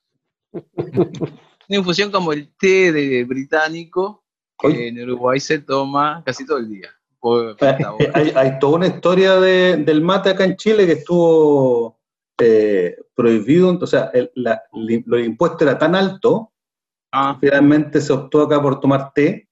Una 1.70 1.78
infusión 1.80 2.12
como 2.12 2.32
el 2.34 2.54
té 2.58 2.92
de 2.92 3.24
británico, 3.26 4.24
que 4.58 4.68
Oye. 4.68 4.88
en 4.90 5.02
Uruguay 5.04 5.40
se 5.40 5.60
toma 5.60 6.24
casi 6.26 6.46
todo 6.46 6.58
el 6.60 6.70
día. 6.70 6.90
Por 7.20 7.58
Hay, 8.14 8.32
hay 8.36 8.60
toda 8.60 8.78
una 8.78 8.88
historia 8.88 9.40
de- 9.40 9.78
del 9.78 10.02
mate 10.02 10.30
acá 10.30 10.44
en 10.46 10.56
Chile 10.56 10.86
que 10.86 10.94
estuvo 10.94 12.00
eh, 12.40 12.96
prohibido, 13.16 13.78
o 13.82 13.88
sea, 13.88 14.12
el, 14.14 14.32
la- 14.36 14.62
impuestos 15.24 15.62
era 15.64 15.78
tan 15.78 15.96
alto, 15.96 16.52
Ah, 17.12 17.38
finalmente 17.40 18.02
se 18.02 18.12
optó 18.12 18.42
acá 18.44 18.62
por 18.62 18.80
tomar 18.82 19.12
té 19.14 19.48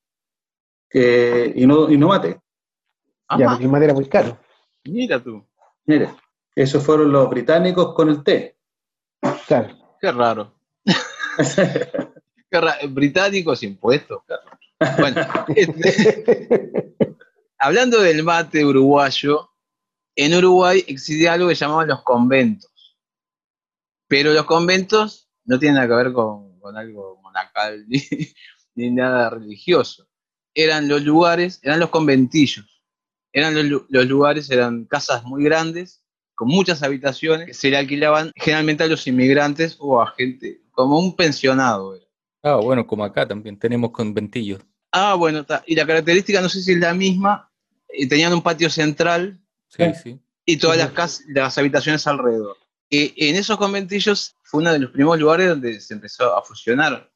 que, 0.89 1.54
y, 1.56 1.65
no, 1.65 1.89
y 1.89 1.98
no 1.98 2.10
mate. 2.10 2.30
Ya, 3.38 3.46
ajá, 3.46 3.48
porque 3.50 3.63
el 3.63 3.72
mate 3.72 3.86
era 3.86 3.94
muy 3.94 4.06
caro. 4.08 4.38
mira 4.84 5.22
tú, 5.24 5.44
Mire, 5.86 6.10
esos 6.56 6.84
fueron 6.84 7.12
los 7.12 7.30
británicos 7.30 7.94
con 7.96 8.10
el 8.10 8.24
té. 8.24 8.58
Claro. 9.48 9.76
qué 10.02 10.12
raro. 10.12 10.54
Ra- 12.52 12.78
británicos 12.89 13.63
impuestos, 13.63 14.21
raro. 14.28 14.98
Bueno, 15.00 15.21
este, 15.56 16.95
hablando 17.60 18.02
del 18.02 18.24
mate 18.24 18.63
uruguayo, 18.65 19.50
en 20.15 20.34
Uruguay 20.36 20.84
existía 20.88 21.34
algo 21.34 21.48
que 21.48 21.56
llamaban 21.56 21.88
los 21.88 22.04
conventos. 22.04 22.71
Pero 24.08 24.34
los 24.34 24.45
conventos 24.45 25.30
no 25.45 25.60
tienen 25.60 25.76
nada 25.76 25.88
que 25.88 25.95
ver 25.95 26.13
con, 26.13 26.60
con 26.60 26.78
algo 26.78 27.19
monacal 27.21 27.86
ni, 27.89 28.02
ni 28.76 28.91
nada 28.91 29.30
religioso. 29.30 30.08
Eran 30.54 30.88
los 30.88 31.04
lugares, 31.04 31.60
eran 31.63 31.80
los 31.80 31.89
conventillos. 31.89 32.84
Eran 33.34 33.69
los, 33.69 33.84
los 33.89 34.06
lugares, 34.06 34.50
eran 34.50 34.86
casas 34.86 35.24
muy 35.26 35.43
grandes, 35.43 36.02
con 36.36 36.48
muchas 36.48 36.84
habitaciones, 36.84 37.48
que 37.48 37.54
se 37.54 37.69
le 37.69 37.78
alquilaban 37.78 38.32
generalmente 38.36 38.84
a 38.84 38.88
los 38.88 39.08
inmigrantes 39.08 39.76
o 39.80 40.02
a 40.02 40.08
gente, 40.12 40.62
como 40.75 40.99
un 40.99 41.15
pensionado. 41.15 41.95
era. 41.95 42.05
Ah, 42.43 42.55
bueno, 42.57 42.85
como 42.85 43.03
acá 43.03 43.27
también 43.27 43.57
tenemos 43.57 43.91
conventillos. 43.91 44.61
Ah, 44.91 45.15
bueno, 45.15 45.39
está. 45.39 45.63
y 45.65 45.75
la 45.75 45.85
característica, 45.85 46.41
no 46.41 46.49
sé 46.49 46.61
si 46.61 46.73
es 46.73 46.79
la 46.79 46.93
misma, 46.93 47.51
eh, 47.89 48.07
tenían 48.07 48.33
un 48.33 48.41
patio 48.41 48.69
central 48.69 49.39
Sí, 49.67 49.83
Eh. 49.83 49.93
sí. 50.01 50.19
y 50.45 50.57
todas 50.57 50.77
las, 50.77 50.91
casas, 50.91 51.25
las 51.27 51.57
habitaciones 51.57 52.05
alrededor. 52.07 52.55
En 52.89 53.35
esos 53.35 53.57
conventillos 53.57 54.35
fue 54.43 54.61
uno 54.61 54.71
de 54.71 54.79
los 54.79 54.91
primeros 54.91 55.19
lugares 55.19 55.49
donde 55.49 55.81
se 55.81 55.95
empezó 55.95 56.33
a 56.38 56.41
fusionar 56.43 57.11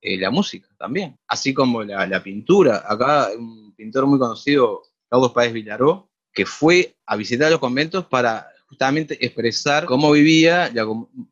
eh, 0.00 0.18
la 0.18 0.30
música 0.30 0.66
también, 0.78 1.18
así 1.28 1.52
como 1.54 1.84
la, 1.84 2.06
la 2.06 2.22
pintura. 2.22 2.82
Acá 2.88 3.28
un 3.38 3.74
pintor 3.76 4.06
muy 4.06 4.18
conocido, 4.18 4.82
Carlos 5.08 5.32
Páez 5.32 5.52
Vilaró, 5.52 6.08
que 6.32 6.46
fue 6.46 6.96
a 7.06 7.16
visitar 7.16 7.50
los 7.50 7.60
conventos 7.60 8.06
para 8.06 8.48
justamente 8.68 9.24
expresar 9.24 9.84
cómo 9.84 10.10
vivía, 10.10 10.70
la 10.72 10.86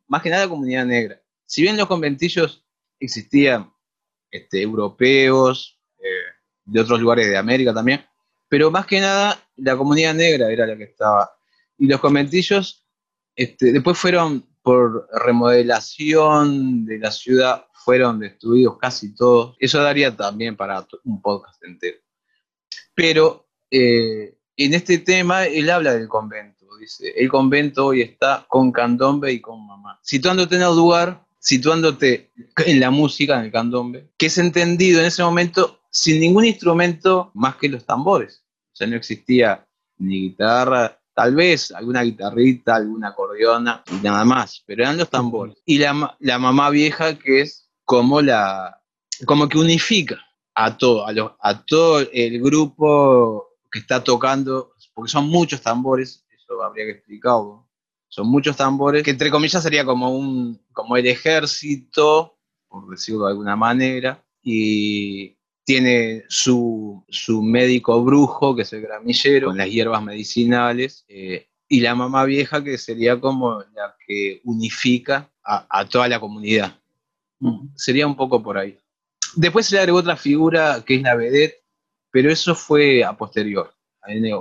más 0.07 0.23
que 0.23 0.29
nada 0.31 0.45
la 0.45 0.51
comunidad 0.51 0.85
negra. 0.85 1.21
Si 1.49 1.63
bien 1.63 1.79
los 1.79 1.87
conventillos 1.87 2.63
existían 3.01 3.73
este, 4.31 4.61
europeos, 4.61 5.81
eh, 5.99 6.05
de 6.67 6.81
otros 6.81 7.01
lugares 7.01 7.27
de 7.27 7.39
América 7.39 7.73
también, 7.73 8.05
pero 8.49 8.71
más 8.71 8.85
que 8.85 9.01
nada 9.01 9.43
la 9.57 9.75
comunidad 9.75 10.13
negra 10.13 10.53
era 10.53 10.67
la 10.67 10.77
que 10.77 10.85
estaba. 10.85 11.31
Y 11.79 11.87
los 11.87 12.01
conventillos 12.01 12.87
este, 13.35 13.73
después 13.73 13.97
fueron 13.97 14.47
por 14.63 15.09
remodelación 15.25 16.85
de 16.85 16.99
la 16.99 17.11
ciudad, 17.11 17.65
fueron 17.73 18.21
destruidos 18.21 18.77
casi 18.77 19.15
todos. 19.15 19.57
Eso 19.59 19.83
daría 19.83 20.15
también 20.15 20.55
para 20.55 20.87
un 21.05 21.23
podcast 21.23 21.65
entero. 21.65 21.97
Pero 22.95 23.49
eh, 23.71 24.37
en 24.55 24.75
este 24.75 24.99
tema 24.99 25.47
él 25.47 25.71
habla 25.71 25.95
del 25.95 26.09
convento. 26.09 26.67
Dice, 26.79 27.11
el 27.17 27.31
convento 27.31 27.87
hoy 27.87 28.03
está 28.03 28.45
con 28.49 28.71
candombe 28.71 29.33
y 29.33 29.41
con 29.41 29.67
mamá. 29.67 29.99
Situándote 30.03 30.57
en 30.57 30.63
el 30.63 30.77
lugar, 30.77 31.27
situándote 31.49 32.31
en 32.67 32.79
la 32.81 32.91
música, 32.91 33.39
en 33.39 33.47
el 33.47 33.53
candombe, 33.53 34.11
que 34.19 34.27
es 34.27 34.37
entendido 34.39 35.01
en 35.01 35.07
ese 35.07 35.23
momento 35.23 35.81
sin 35.91 36.21
ningún 36.21 36.45
instrumento 36.45 37.31
más 37.35 37.57
que 37.57 37.69
los 37.71 37.85
tambores. 37.87 38.45
O 38.73 38.77
sea, 38.77 38.87
no 38.87 38.97
existía 38.97 39.67
ni 39.99 40.21
guitarra, 40.29 41.01
tal 41.15 41.35
vez 41.35 41.73
alguna 41.73 42.03
guitarrita, 42.03 42.77
alguna 42.77 43.09
acordeona 43.09 43.83
nada 44.03 44.25
más, 44.25 44.63
pero 44.67 44.83
eran 44.83 44.99
los 44.99 45.09
tambores. 45.09 45.57
Y 45.65 45.79
la, 45.79 45.93
ma- 45.95 46.17
la 46.21 46.39
mamá 46.39 46.69
vieja 46.71 47.19
que 47.19 47.41
es 47.41 47.71
como 47.85 48.21
la, 48.21 48.81
como 49.25 49.49
que 49.49 49.59
unifica 49.59 50.19
a 50.55 50.77
todo, 50.77 51.07
a, 51.07 51.13
los- 51.13 51.33
a 51.41 51.65
todo 51.65 52.01
el 52.13 52.41
grupo 52.43 53.49
que 53.73 53.79
está 53.81 54.05
tocando, 54.05 54.75
porque 54.95 55.11
son 55.11 55.29
muchos 55.29 55.63
tambores, 55.63 56.25
eso 56.31 56.63
habría 56.63 56.85
que 56.85 56.93
explicarlo. 56.93 57.68
Son 58.09 58.27
muchos 58.29 58.57
tambores, 58.57 59.03
que 59.03 59.11
entre 59.11 59.31
comillas 59.31 59.63
sería 59.63 59.85
como 59.85 60.11
un, 60.11 60.61
como 60.73 60.97
el 60.97 61.07
ejército, 61.07 62.39
por 62.69 62.89
decirlo 62.91 63.27
de 63.27 63.33
alguna 63.33 63.55
manera, 63.55 64.25
y 64.43 65.37
tiene 65.65 66.25
su, 66.29 67.05
su 67.09 67.43
médico 67.43 68.03
brujo, 68.03 68.57
que 68.57 68.63
es 68.63 68.73
el 68.73 68.83
gramillero, 68.83 69.49
con 69.49 69.59
las 69.59 69.69
hierbas 69.69 70.03
medicinales, 70.03 71.05
eh, 71.09 71.49
y 71.69 71.81
la 71.81 71.95
mamá 71.95 72.25
vieja, 72.25 72.65
que 72.65 72.79
sería 72.79 73.21
como 73.21 73.61
la 73.75 73.95
que 74.07 74.41
unifica 74.45 75.31
a, 75.45 75.67
a 75.69 75.87
toda 75.87 76.09
la 76.09 76.19
comunidad. 76.19 76.81
Sería 77.77 78.07
un 78.07 78.17
poco 78.17 78.43
por 78.43 78.57
ahí. 78.57 78.79
Después 79.37 79.67
se 79.67 79.75
le 79.75 79.81
agregó 79.81 79.99
otra 79.99 80.17
figura 80.17 80.83
que 80.85 80.95
es 80.95 81.03
la 81.03 81.15
vedette, 81.15 81.63
pero 82.11 82.33
eso 82.33 82.55
fue 82.55 83.05
a 83.05 83.13
posterior. 83.17 83.75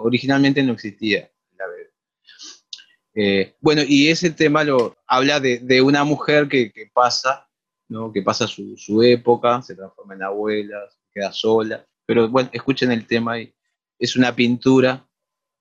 Originalmente 0.01 0.63
no 0.63 0.71
existía 0.71 1.29
eh, 3.19 3.55
bueno, 3.61 3.81
y 3.83 4.09
ese 4.09 4.29
tema 4.29 4.63
lo 4.63 4.95
habla 5.07 5.39
de, 5.39 5.81
una 5.81 6.03
mujer 6.03 6.47
que, 6.47 6.71
pasa, 6.93 7.49
¿no? 7.89 8.11
que 8.13 8.21
pasa 8.21 8.45
su, 8.45 9.01
época, 9.01 9.59
se 9.63 9.73
transforma 9.73 10.13
en 10.13 10.21
abuela, 10.21 10.77
queda 11.11 11.31
sola. 11.31 11.83
Pero 12.05 12.29
bueno, 12.29 12.51
escuchen 12.53 12.91
el 12.91 13.07
tema 13.07 13.39
y 13.39 13.51
es 13.97 14.15
una 14.15 14.35
pintura 14.35 15.03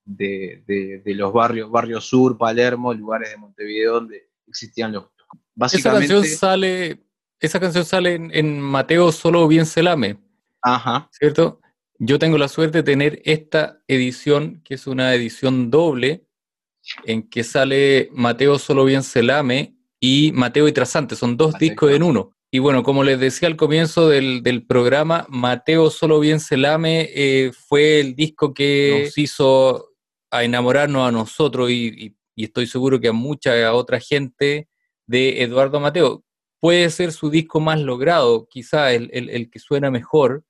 de, 0.05 1.03
los 1.07 1.33
barrios, 1.33 1.71
barrio 1.71 1.99
sur, 2.03 2.37
Palermo, 2.37 2.92
lugares 2.92 3.31
de 3.31 3.38
Montevideo 3.38 3.95
donde 3.95 4.29
existían 4.47 4.92
los. 4.92 5.07
Básicamente, 5.55 6.05
esa 6.05 6.14
canción 6.14 6.38
sale, 6.38 7.07
esa 7.40 7.59
canción 7.59 7.85
sale 7.87 8.14
en, 8.16 8.61
Mateo 8.61 9.11
Solo 9.12 9.49
Bien 9.49 9.64
Selame. 9.64 10.19
Ajá. 10.61 11.09
¿Cierto? 11.11 11.62
Yo 11.99 12.19
tengo 12.19 12.37
la 12.37 12.49
suerte 12.49 12.79
de 12.79 12.83
tener 12.83 13.23
esta 13.25 13.81
edición, 13.88 14.61
que 14.62 14.75
es 14.75 14.87
una 14.87 15.14
edición 15.14 15.71
doble, 15.71 16.25
en 17.05 17.29
que 17.29 17.44
sale 17.44 18.09
Mateo 18.12 18.59
Solo 18.59 18.85
Bien 18.85 19.03
Selame 19.03 19.77
y 20.01 20.33
Mateo 20.35 20.68
y 20.68 20.72
Trasante. 20.72 21.16
Son 21.16 21.37
dos 21.37 21.55
discos 21.59 21.92
en 21.92 22.03
uno. 22.03 22.33
Y 22.51 22.59
bueno, 22.59 22.83
como 22.83 23.05
les 23.05 23.18
decía 23.18 23.49
al 23.49 23.57
comienzo 23.57 24.09
del, 24.09 24.64
programa, 24.66 25.27
Mateo 25.29 25.90
Solo 25.90 26.20
Bien 26.20 26.40
Selame 26.40 27.11
eh, 27.14 27.53
fue 27.53 28.01
el 28.01 28.14
disco 28.14 28.55
que 28.55 29.03
nos 29.05 29.18
hizo 29.18 29.90
a 30.31 30.44
enamorarnos 30.44 31.09
a 31.09 31.12
nosotros 31.12 31.70
y, 31.70 32.16
estoy 32.37 32.66
seguro 32.66 33.01
que 33.01 33.09
a 33.09 33.12
mucha 33.12 33.72
otra 33.72 33.99
gente 33.99 34.68
de 35.07 35.42
Eduardo 35.42 35.81
Mateo. 35.81 36.22
Puede 36.61 36.90
ser 36.90 37.12
su 37.12 37.31
disco 37.31 37.61
más 37.61 37.81
logrado, 37.81 38.46
quizá 38.49 38.92
el, 38.92 39.11
el 39.12 39.51
que 39.51 39.59
suena 39.59 39.90
mejor, 39.90 40.44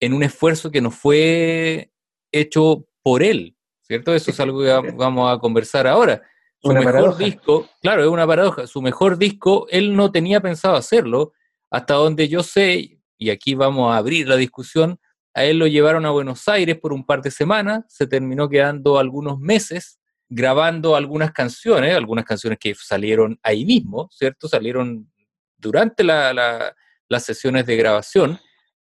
en 0.00 0.12
un 0.12 0.22
esfuerzo 0.22 0.70
que 0.70 0.80
no 0.80 0.90
fue 0.90 1.92
hecho 2.32 2.86
por 3.02 3.22
él, 3.22 3.56
¿cierto? 3.90 4.14
Eso 4.14 4.30
es 4.30 4.38
algo 4.40 4.62
que 4.62 4.92
vamos 4.94 5.32
a 5.32 5.40
conversar 5.40 5.88
ahora. 5.88 6.22
Su 6.62 6.72
mejor 6.72 7.16
disco, 7.16 7.68
claro, 7.82 8.02
es 8.02 8.08
una 8.08 8.26
paradoja, 8.26 8.66
su 8.68 8.82
mejor 8.82 9.18
disco, 9.18 9.66
él 9.70 9.96
no 9.96 10.12
tenía 10.12 10.40
pensado 10.40 10.76
hacerlo, 10.76 11.32
hasta 11.70 11.94
donde 11.94 12.28
yo 12.28 12.42
sé, 12.42 13.00
y 13.18 13.30
aquí 13.30 13.54
vamos 13.54 13.92
a 13.92 13.96
abrir 13.96 14.28
la 14.28 14.36
discusión, 14.36 15.00
a 15.34 15.44
él 15.44 15.58
lo 15.58 15.66
llevaron 15.66 16.06
a 16.06 16.10
Buenos 16.10 16.46
Aires 16.48 16.78
por 16.78 16.92
un 16.92 17.04
par 17.04 17.22
de 17.22 17.30
semanas, 17.30 17.84
se 17.88 18.06
terminó 18.06 18.48
quedando 18.48 18.98
algunos 18.98 19.40
meses 19.40 19.98
grabando 20.28 20.94
algunas 20.94 21.32
canciones, 21.32 21.96
algunas 21.96 22.24
canciones 22.24 22.58
que 22.60 22.74
salieron 22.76 23.40
ahí 23.42 23.64
mismo, 23.64 24.08
¿cierto? 24.12 24.46
Salieron 24.46 25.10
durante 25.56 26.04
las 26.04 27.24
sesiones 27.24 27.66
de 27.66 27.76
grabación. 27.76 28.38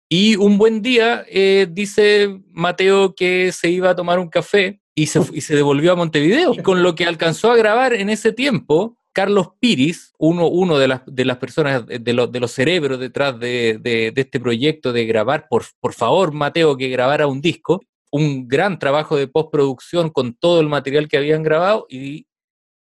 Y 0.09 0.37
un 0.37 0.59
buen 0.59 0.81
día 0.81 1.25
eh, 1.29 1.67
dice 1.69 2.41
Mateo 2.51 3.17
que 3.17 3.51
se 3.51 3.69
iba 3.69 3.91
a 3.91 3.97
tomar 3.97 4.21
un 4.21 4.29
café 4.29 4.81
y 4.95 5.07
se, 5.07 5.21
y 5.33 5.41
se 5.41 5.57
devolvió 5.57 5.93
a 5.93 5.97
Montevideo. 5.97 6.55
Y 6.55 6.63
con 6.63 6.83
lo 6.83 6.95
que 6.95 7.07
alcanzó 7.07 7.51
a 7.51 7.57
grabar 7.57 7.95
en 7.95 8.11
ese 8.11 8.33
tiempo, 8.33 8.97
Carlos 9.13 9.51
Piris, 9.61 10.13
uno, 10.19 10.49
uno 10.49 10.79
de, 10.79 10.89
las, 10.89 11.03
de 11.07 11.25
las 11.25 11.39
personas, 11.39 11.87
de, 11.87 11.99
de 11.99 12.41
los 12.41 12.51
cerebros 12.51 12.99
detrás 12.99 13.39
de, 13.39 14.13
este 14.15 14.41
proyecto 14.41 14.93
de 14.93 15.07
grabar, 15.07 15.47
por, 15.49 15.65
por 15.81 15.95
favor, 15.95 16.33
Mateo, 16.33 16.77
que 16.77 16.89
grabara 16.89 17.27
un 17.27 17.41
disco, 17.41 17.81
un 18.11 18.49
gran 18.49 18.79
trabajo 18.79 19.17
de 19.17 19.29
postproducción 19.29 20.11
con 20.11 20.35
todo 20.35 20.61
el 20.61 20.69
material 20.69 21.09
que 21.09 21.17
habían 21.17 21.43
grabado 21.43 21.87
y 21.89 22.27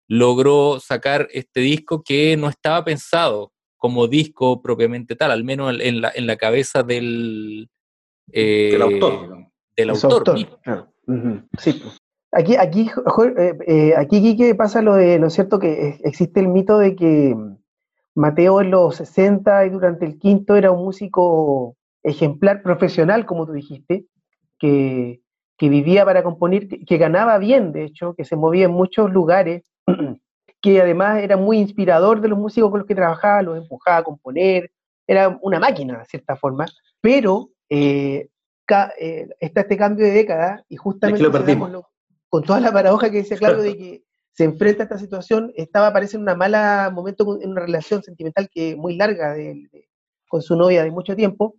logró 0.08 0.80
sacar 0.80 1.28
este 1.32 1.62
disco 1.62 2.04
que 2.04 2.36
no 2.38 2.50
estaba 2.50 2.84
pensado 2.84 3.52
como 3.78 4.08
disco 4.08 4.62
propiamente 4.62 5.15
tal, 5.15 5.32
al 5.32 5.43
menos 5.43 5.76
en 5.80 6.02
la, 6.02 6.12
en 6.13 6.28
la 6.28 6.36
cabeza 6.38 6.84
del, 6.84 7.69
eh, 8.32 8.78
autor. 8.80 9.47
Del 9.76 9.89
autor. 9.89 10.38
Sí. 11.58 11.82
Aquí, 12.34 12.56
aquí, 12.56 12.89
eh, 13.38 13.58
eh, 13.67 13.94
aquí, 13.98 14.22
Quique, 14.22 14.56
pasa 14.56 14.82
lo 14.82 14.96
de, 14.96 15.20
¿no 15.20 15.28
es 15.28 15.34
cierto?, 15.34 15.60
que 15.60 16.00
existe 16.04 16.39
el 16.39 16.48
mito 16.48 16.78
de 16.78 16.96
que 16.96 17.36
Mateo 18.15 18.62
en 18.62 18.72
los 18.72 18.96
60 18.96 19.65
y 19.65 19.70
durante 19.70 20.06
el 20.06 20.17
quinto 20.17 20.56
era 20.56 20.72
un 20.72 20.86
músico 20.86 21.76
ejemplar 22.04 22.63
profesional, 22.63 23.26
como 23.26 23.46
tú 23.46 23.52
dijiste, 23.52 24.06
que, 24.58 25.20
vivía 25.60 26.06
para 26.06 26.24
componer, 26.24 26.67
que, 26.67 26.98
ganaba 26.98 27.38
bien, 27.38 27.72
de 27.72 27.84
hecho, 27.84 28.15
que 28.15 28.26
se 28.26 28.36
movía 28.36 28.65
en 28.65 28.72
muchos 28.72 29.12
lugares, 29.12 29.63
que 30.62 30.82
además 30.82 31.22
era 31.22 31.36
muy 31.38 31.60
inspirador 31.60 32.22
de 32.22 32.30
los 32.30 32.39
músicos 32.39 32.72
con 32.72 32.80
los 32.80 32.88
que 32.88 32.96
trabajaba, 32.96 33.41
los 33.41 33.58
empujaba 33.58 33.98
a 33.98 34.04
componer, 34.04 34.72
era 35.06 35.38
una 35.41 35.60
máquina, 35.60 36.00
de 36.00 36.06
cierta 36.06 36.36
forma, 36.38 36.65
pero 37.02 37.50
eh, 37.70 38.30
está 38.65 39.62
este 39.62 39.78
cambio 39.78 40.06
de 40.06 40.12
década 40.12 40.63
y 40.70 40.78
justamente 40.78 41.30
con 42.32 42.44
toda 42.44 42.62
la 42.62 42.72
paradoja 42.72 43.12
que 43.12 43.17
decía 43.17 43.36
Claudio 43.36 43.62
de 43.62 43.78
que 43.78 44.04
se 44.32 44.46
enfrenta 44.46 44.84
a 44.84 44.86
esta 44.86 44.98
situación, 44.98 45.52
estaba, 45.58 45.91
parece, 45.91 46.15
en 46.15 46.28
un 46.28 46.38
mala 46.38 46.89
momento, 46.89 47.38
en 47.41 47.52
una 47.52 47.60
relación 47.60 48.02
sentimental 48.02 48.50
que 48.50 48.78
muy 48.78 48.96
larga 48.96 49.36
con 50.30 50.41
su 50.41 50.56
novia 50.56 50.82
de 50.82 50.91
mucho 50.91 51.13
tiempo, 51.13 51.56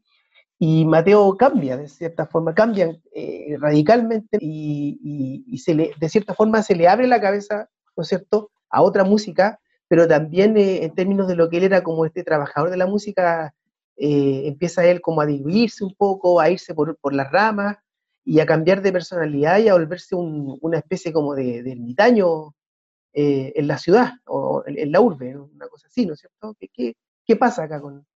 y 0.58 0.86
Mateo 0.86 1.36
cambia, 1.36 1.76
de 1.76 1.88
cierta 1.88 2.26
forma, 2.26 2.54
cambia 2.54 2.98
eh, 3.14 3.54
radicalmente 3.60 4.38
y, 4.40 5.58
se 5.62 5.74
le, 5.74 5.92
de 6.00 6.08
cierta 6.08 6.32
forma 6.32 6.62
se 6.62 6.74
le 6.74 6.88
abre 6.88 7.06
la 7.06 7.20
cabeza, 7.20 7.68
¿no 7.94 8.02
es 8.02 8.08
cierto?, 8.08 8.50
a 8.70 8.80
otra 8.80 9.04
música, 9.04 9.60
pero 9.88 10.08
también 10.08 10.56
eh, 10.56 10.84
en 10.84 10.94
términos 10.94 11.28
de 11.28 11.36
lo 11.36 11.50
que 11.50 11.58
él 11.58 11.64
era 11.64 11.82
como 11.82 12.06
este 12.06 12.24
trabajador 12.24 12.70
de 12.70 12.78
la 12.78 12.86
música, 12.86 13.54
eh, 13.98 14.44
empieza 14.46 14.86
él 14.86 15.02
como 15.02 15.20
a 15.20 15.26
diluirse 15.26 15.84
un 15.84 15.94
poco, 15.94 16.40
a 16.40 16.48
irse 16.48 16.74
por, 16.74 16.96
por 16.96 17.12
las 17.12 17.30
ramas, 17.30 17.76
y 18.24 18.40
a 18.40 18.46
cambiar 18.46 18.82
de 18.82 18.92
personalidad 18.92 19.58
y 19.58 19.68
a 19.68 19.74
volverse 19.74 20.14
una 20.14 20.78
especie 20.78 21.12
como 21.12 21.34
de, 21.34 21.58
ermitaño 21.58 22.54
eh, 23.12 23.52
en 23.56 23.66
la 23.66 23.78
ciudad 23.78 24.12
o 24.26 24.62
en, 24.66 24.92
la 24.92 25.00
urbe, 25.00 25.36
una 25.36 25.68
cosa 25.68 25.88
así, 25.88 26.06
¿no 26.06 26.14
es 26.14 26.20
cierto? 26.20 26.56
¿Qué, 26.58 26.94
qué, 27.26 27.36
pasa 27.36 27.64
acá 27.64 27.80
con, 27.80 28.06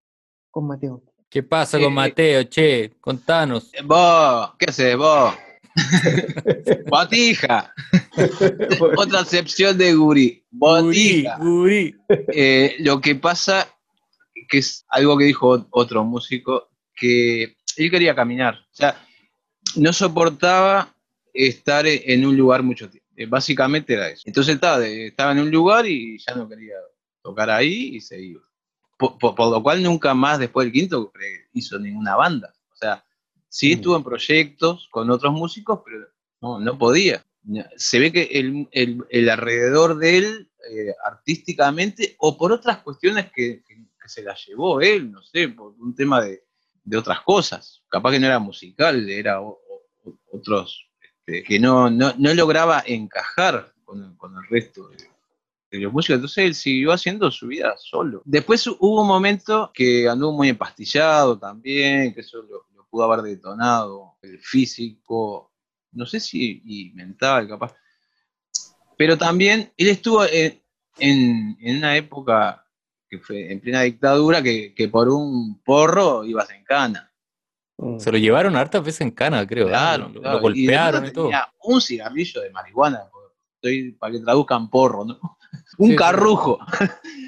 con, 0.50 0.66
Mateo? 0.66 1.02
¿Qué 1.28 1.42
pasa 1.42 1.78
con 1.78 1.92
eh, 1.92 1.94
Mateo, 1.94 2.44
che? 2.44 2.92
Contanos. 3.00 3.74
Eh, 3.74 3.82
vos, 3.84 4.52
¿qué 4.58 4.66
haces 4.66 4.96
vos? 4.96 5.34
Botija. 6.86 7.74
Otra 8.96 9.20
acepción 9.20 9.76
de 9.76 9.92
Guri. 9.92 10.46
Botija. 10.50 11.36
Guri. 11.38 11.94
lo 12.78 13.00
que 13.00 13.16
pasa, 13.16 13.68
que 14.48 14.58
es 14.58 14.86
algo 14.88 15.18
que 15.18 15.24
dijo 15.24 15.66
otro 15.70 16.04
músico, 16.04 16.70
que 16.94 17.56
él 17.76 17.90
quería 17.90 18.14
caminar. 18.14 18.54
O 18.54 18.74
sea, 18.74 19.05
no 19.76 19.92
soportaba 19.92 20.94
estar 21.32 21.86
en 21.86 22.26
un 22.26 22.36
lugar 22.36 22.62
mucho 22.62 22.88
tiempo. 22.88 23.06
Eh, 23.16 23.26
básicamente 23.26 23.94
era 23.94 24.08
eso. 24.08 24.22
Entonces 24.26 24.54
estaba, 24.54 24.84
estaba 24.86 25.32
en 25.32 25.38
un 25.38 25.50
lugar 25.50 25.86
y 25.86 26.18
ya 26.18 26.34
no 26.34 26.48
quería 26.48 26.76
tocar 27.22 27.50
ahí 27.50 27.96
y 27.96 28.00
se 28.00 28.20
iba. 28.20 28.42
Por, 28.98 29.38
lo 29.38 29.62
cual 29.62 29.82
nunca 29.82 30.14
más 30.14 30.38
después 30.38 30.66
del 30.66 30.72
quinto 30.72 31.12
hizo 31.52 31.78
ninguna 31.78 32.16
banda. 32.16 32.54
O 32.72 32.76
sea, 32.76 33.04
sí 33.48 33.70
mm. 33.70 33.72
estuvo 33.72 33.96
en 33.96 34.04
proyectos 34.04 34.88
con 34.90 35.10
otros 35.10 35.32
músicos, 35.32 35.80
pero 35.84 36.06
no, 36.40 36.78
podía. 36.78 37.24
Se 37.76 37.98
ve 37.98 38.12
que 38.12 38.22
el, 38.32 39.30
alrededor 39.30 39.98
de 39.98 40.18
él, 40.18 40.50
eh, 40.70 40.94
artísticamente, 41.04 42.16
o 42.18 42.36
por 42.36 42.52
otras 42.52 42.78
cuestiones 42.78 43.30
que, 43.32 43.62
se 44.06 44.22
la 44.22 44.36
llevó 44.36 44.80
él, 44.80 45.10
no 45.10 45.20
sé, 45.20 45.48
por 45.48 45.74
un 45.80 45.92
tema 45.92 46.22
de, 46.22 46.44
de 46.84 46.96
otras 46.96 47.20
cosas. 47.22 47.82
Capaz 47.88 48.12
que 48.12 48.20
no 48.20 48.26
era 48.26 48.38
musical, 48.38 49.10
era 49.10 49.40
otros 50.32 50.88
este, 51.00 51.42
que 51.42 51.58
no, 51.58 51.90
no, 51.90 52.12
lograba 52.34 52.82
encajar 52.86 53.72
con, 53.84 54.02
el 54.02 54.48
resto 54.48 54.88
de, 54.88 55.78
los 55.80 55.92
músicos. 55.92 56.16
Entonces 56.16 56.44
él 56.44 56.54
siguió 56.54 56.92
haciendo 56.92 57.30
su 57.30 57.48
vida 57.48 57.74
solo. 57.78 58.22
Después 58.24 58.66
hubo 58.66 59.02
un 59.02 59.08
momento 59.08 59.70
que 59.74 60.08
anduvo 60.08 60.32
muy 60.32 60.48
empastillado 60.48 61.38
también, 61.38 62.14
que 62.14 62.20
eso 62.20 62.42
lo, 62.42 62.66
pudo 62.88 63.12
haber 63.12 63.22
detonado, 63.22 64.14
el 64.22 64.38
físico, 64.38 65.52
no 65.92 66.06
sé 66.06 66.20
si 66.20 66.62
y 66.64 66.92
mental, 66.94 67.48
capaz. 67.48 67.74
Pero 68.96 69.18
también 69.18 69.72
él 69.76 69.88
estuvo 69.88 70.24
en, 70.24 70.62
en 70.98 71.76
una 71.76 71.96
época 71.96 72.66
que 73.08 73.18
fue 73.18 73.52
en 73.52 73.60
plena 73.60 73.82
dictadura, 73.82 74.42
que, 74.42 74.88
por 74.90 75.08
un 75.08 75.60
porro 75.62 76.24
ibas 76.24 76.50
en 76.50 76.64
cana. 76.64 77.12
Mm. 77.78 77.98
Se 77.98 78.10
lo 78.10 78.18
llevaron 78.18 78.56
hartas 78.56 78.84
veces 78.84 79.02
en 79.02 79.10
cana, 79.10 79.46
creo. 79.46 79.68
Claro, 79.68 80.08
lo, 80.08 80.40
golpearon 80.40 81.06
y, 81.06 81.12
todo. 81.12 81.30
un 81.62 81.80
cigarrillo 81.80 82.40
de 82.40 82.50
marihuana, 82.50 83.02
estoy, 83.54 83.92
para 83.92 84.12
que 84.12 84.20
traduzcan 84.20 84.70
porro, 84.70 85.04
¿no? 85.04 85.38
Un 85.78 85.94
carrujo. 85.94 86.58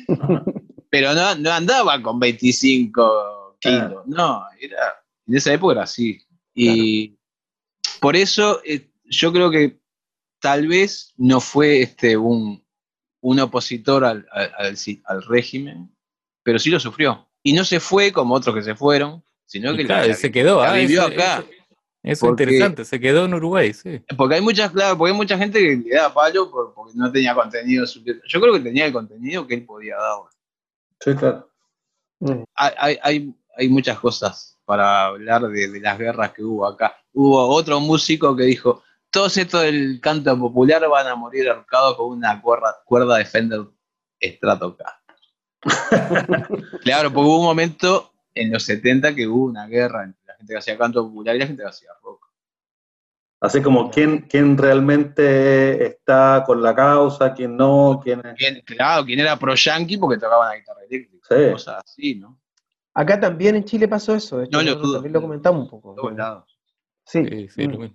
Pero 0.91 1.15
no, 1.15 1.35
no, 1.35 1.53
andaba 1.53 2.01
con 2.01 2.19
25 2.19 3.57
kilos, 3.61 4.07
no, 4.07 4.43
era, 4.59 5.05
en 5.27 5.37
esa 5.37 5.53
época 5.53 5.73
era 5.73 5.83
así. 5.83 6.19
Y 6.55 7.19
por 8.01 8.17
eso 8.17 8.61
eh, 8.65 8.91
yo 9.05 9.33
creo 9.33 9.51
que 9.51 9.79
tal 10.41 10.67
vez 10.67 11.13
no 11.17 11.41
fue 11.41 11.83
este 11.83 12.17
un, 12.17 12.65
un 13.21 13.41
opositor 13.41 14.05
al, 14.05 14.27
al, 14.33 15.23
régimen, 15.25 15.95
pero 16.43 16.59
sí 16.59 16.71
lo 16.71 16.81
sufrió. 16.81 17.29
Y 17.43 17.53
no 17.53 17.65
se 17.65 17.81
fue 17.81 18.13
como 18.13 18.35
otros 18.35 18.55
que 18.55 18.63
se 18.63 18.75
fueron, 18.75 19.23
sino 19.49 19.75
que 19.75 20.15
se 20.15 20.31
quedó, 20.31 20.61
ah, 20.61 20.75
vivió 20.75 21.03
acá. 21.03 21.43
Eso 22.03 22.27
es 22.27 22.31
interesante, 22.31 22.85
se 22.85 23.01
quedó 23.01 23.25
en 23.25 23.35
Uruguay, 23.35 23.73
sí. 23.73 24.01
Porque 24.17 24.37
hay 24.37 24.41
muchas, 24.41 24.71
claro, 24.71 24.97
porque 24.97 25.13
hay 25.13 25.17
mucha 25.17 25.37
gente 25.37 25.59
que 25.59 25.77
le 25.77 25.97
da 25.97 26.13
palo 26.13 26.51
porque 26.51 26.93
no 26.95 27.11
tenía 27.11 27.35
contenido. 27.35 27.87
Yo 28.27 28.41
creo 28.41 28.53
que 28.53 28.61
tenía 28.61 28.87
el 28.87 28.93
contenido 28.93 29.47
que 29.47 29.55
él 29.55 29.65
podía 29.65 29.97
dar. 29.97 30.19
Sí, 31.01 31.15
claro. 31.15 31.51
Mm. 32.21 32.43
Hay, 32.55 32.99
hay, 33.03 33.35
hay, 33.57 33.69
muchas 33.69 33.99
cosas 33.99 34.59
para 34.65 35.07
hablar 35.07 35.49
de, 35.49 35.81
las 35.81 35.99
guerras 35.99 36.33
que 36.33 36.43
hubo 36.43 36.67
acá. 36.67 36.95
Hubo 37.13 37.47
otro 37.49 37.81
músico 37.81 38.37
que 38.37 38.45
dijo, 38.45 38.83
todos 39.11 39.37
estos 39.37 39.63
del 39.63 39.99
canto 40.01 40.39
popular 40.39 40.87
van 40.89 41.07
a 41.07 41.15
morir 41.15 41.49
ahorcados 41.49 41.97
con 41.97 42.11
una 42.11 42.41
cuerda, 42.41 42.77
cuerda 42.85 43.17
de 43.17 43.25
Fender 43.25 43.67
Stratocaster. 44.23 45.17
claro, 46.85 47.13
porque 47.13 47.29
hubo 47.29 47.39
un 47.39 47.45
momento 47.45 48.13
en 48.39 48.53
los 48.53 48.65
70 48.65 49.15
que 49.15 49.27
hubo 49.27 49.47
una 49.47 49.67
guerra 49.67 50.05
entre 50.05 50.25
la 50.27 50.35
gente 50.35 50.53
que 50.53 50.59
hacía 50.59 50.79
canto 50.79 51.05
popular 51.07 51.37
y 51.37 51.39
la 51.41 51.47
gente 51.47 51.63
que 51.63 51.69
hacía 51.69 51.91
rock. 52.03 52.27
Así 53.41 53.63
como 53.63 53.91
quién, 53.91 54.23
quién 54.29 54.59
realmente 54.59 55.87
está 55.87 56.43
con 56.45 56.61
la 56.61 56.75
causa, 56.75 57.35
quién 57.35 57.57
no, 57.57 58.01
quién 58.03 58.21
es... 58.37 58.65
claro, 58.65 59.05
quién 59.05 59.21
era 59.21 59.39
pro 59.39 59.55
yankee 59.55 59.97
porque 59.97 60.19
tocaban 60.19 60.49
la 60.49 60.57
guitarra 60.57 60.81
eléctrica, 60.89 61.27
sí. 61.29 61.53
cosas 61.53 61.83
así, 61.85 62.15
¿no? 62.17 62.39
Acá 62.95 63.21
también 63.21 63.55
en 63.55 63.65
Chile 63.65 63.87
pasó 63.87 64.17
eso, 64.17 64.39
de 64.39 64.47
hecho, 64.47 64.61
no, 64.61 64.93
también 64.93 65.13
lo 65.13 65.21
comentamos 65.21 65.63
un 65.63 65.71
poco. 65.71 65.95
Todos 65.95 66.17
lados. 66.17 66.59
Sí, 67.05 67.49
sí, 67.49 67.69
mm. 67.69 67.95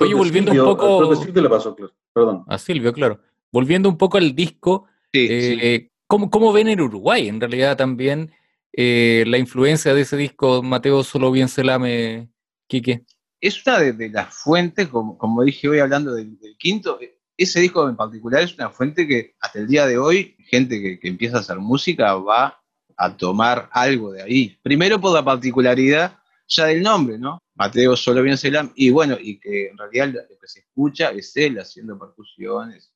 Oye, 0.00 0.14
volviendo 0.14 0.52
un 0.52 0.58
poco... 0.58 1.12
A 1.12 1.40
le 1.40 1.48
pasó, 1.48 1.76
perdón. 2.12 2.44
A 2.48 2.58
Silvio, 2.58 2.92
claro. 2.92 3.20
Volviendo 3.52 3.88
un 3.88 3.96
poco 3.96 4.18
al 4.18 4.34
disco, 4.34 4.86
eh, 5.12 5.90
¿cómo, 6.06 6.28
¿cómo, 6.28 6.52
ven 6.52 6.68
en 6.68 6.80
Uruguay 6.80 7.28
en 7.28 7.40
realidad 7.40 7.76
también 7.76 8.32
eh, 8.72 9.24
la 9.26 9.38
influencia 9.38 9.94
de 9.94 10.02
ese 10.02 10.16
disco, 10.16 10.62
Mateo 10.62 11.02
Solo 11.02 11.30
Bien 11.30 11.48
Selame, 11.48 12.30
Quique? 12.66 13.04
Es 13.40 13.66
una 13.66 13.80
de, 13.80 14.08
las 14.08 14.34
fuentes, 14.34 14.88
como, 14.88 15.18
como, 15.18 15.42
dije 15.42 15.68
hoy 15.68 15.80
hablando 15.80 16.14
del, 16.14 16.38
quinto, 16.58 16.98
ese 17.36 17.60
disco 17.60 17.88
en 17.88 17.96
particular 17.96 18.42
es 18.42 18.54
una 18.54 18.70
fuente 18.70 19.06
que 19.06 19.34
hasta 19.40 19.58
el 19.58 19.66
día 19.66 19.86
de 19.86 19.98
hoy, 19.98 20.36
gente 20.38 20.98
que, 21.00 21.08
empieza 21.08 21.38
a 21.38 21.40
hacer 21.40 21.58
música 21.58 22.14
va 22.14 22.62
a 22.96 23.16
tomar 23.16 23.68
algo 23.72 24.12
de 24.12 24.22
ahí. 24.22 24.58
Primero 24.62 25.00
por 25.00 25.12
la 25.12 25.24
particularidad 25.24 26.18
ya 26.46 26.66
del 26.66 26.82
nombre, 26.82 27.18
¿no? 27.18 27.38
Mateo 27.54 27.96
Solo 27.96 28.22
Bien 28.22 28.38
Selam, 28.38 28.72
y 28.74 28.90
bueno, 28.90 29.16
y 29.20 29.38
que 29.40 29.68
en 29.68 29.78
realidad 29.78 30.08
lo 30.28 30.38
que 30.38 30.46
se 30.46 30.60
escucha 30.60 31.10
es 31.10 31.36
él 31.36 31.58
haciendo 31.58 31.98
percusiones, 31.98 32.92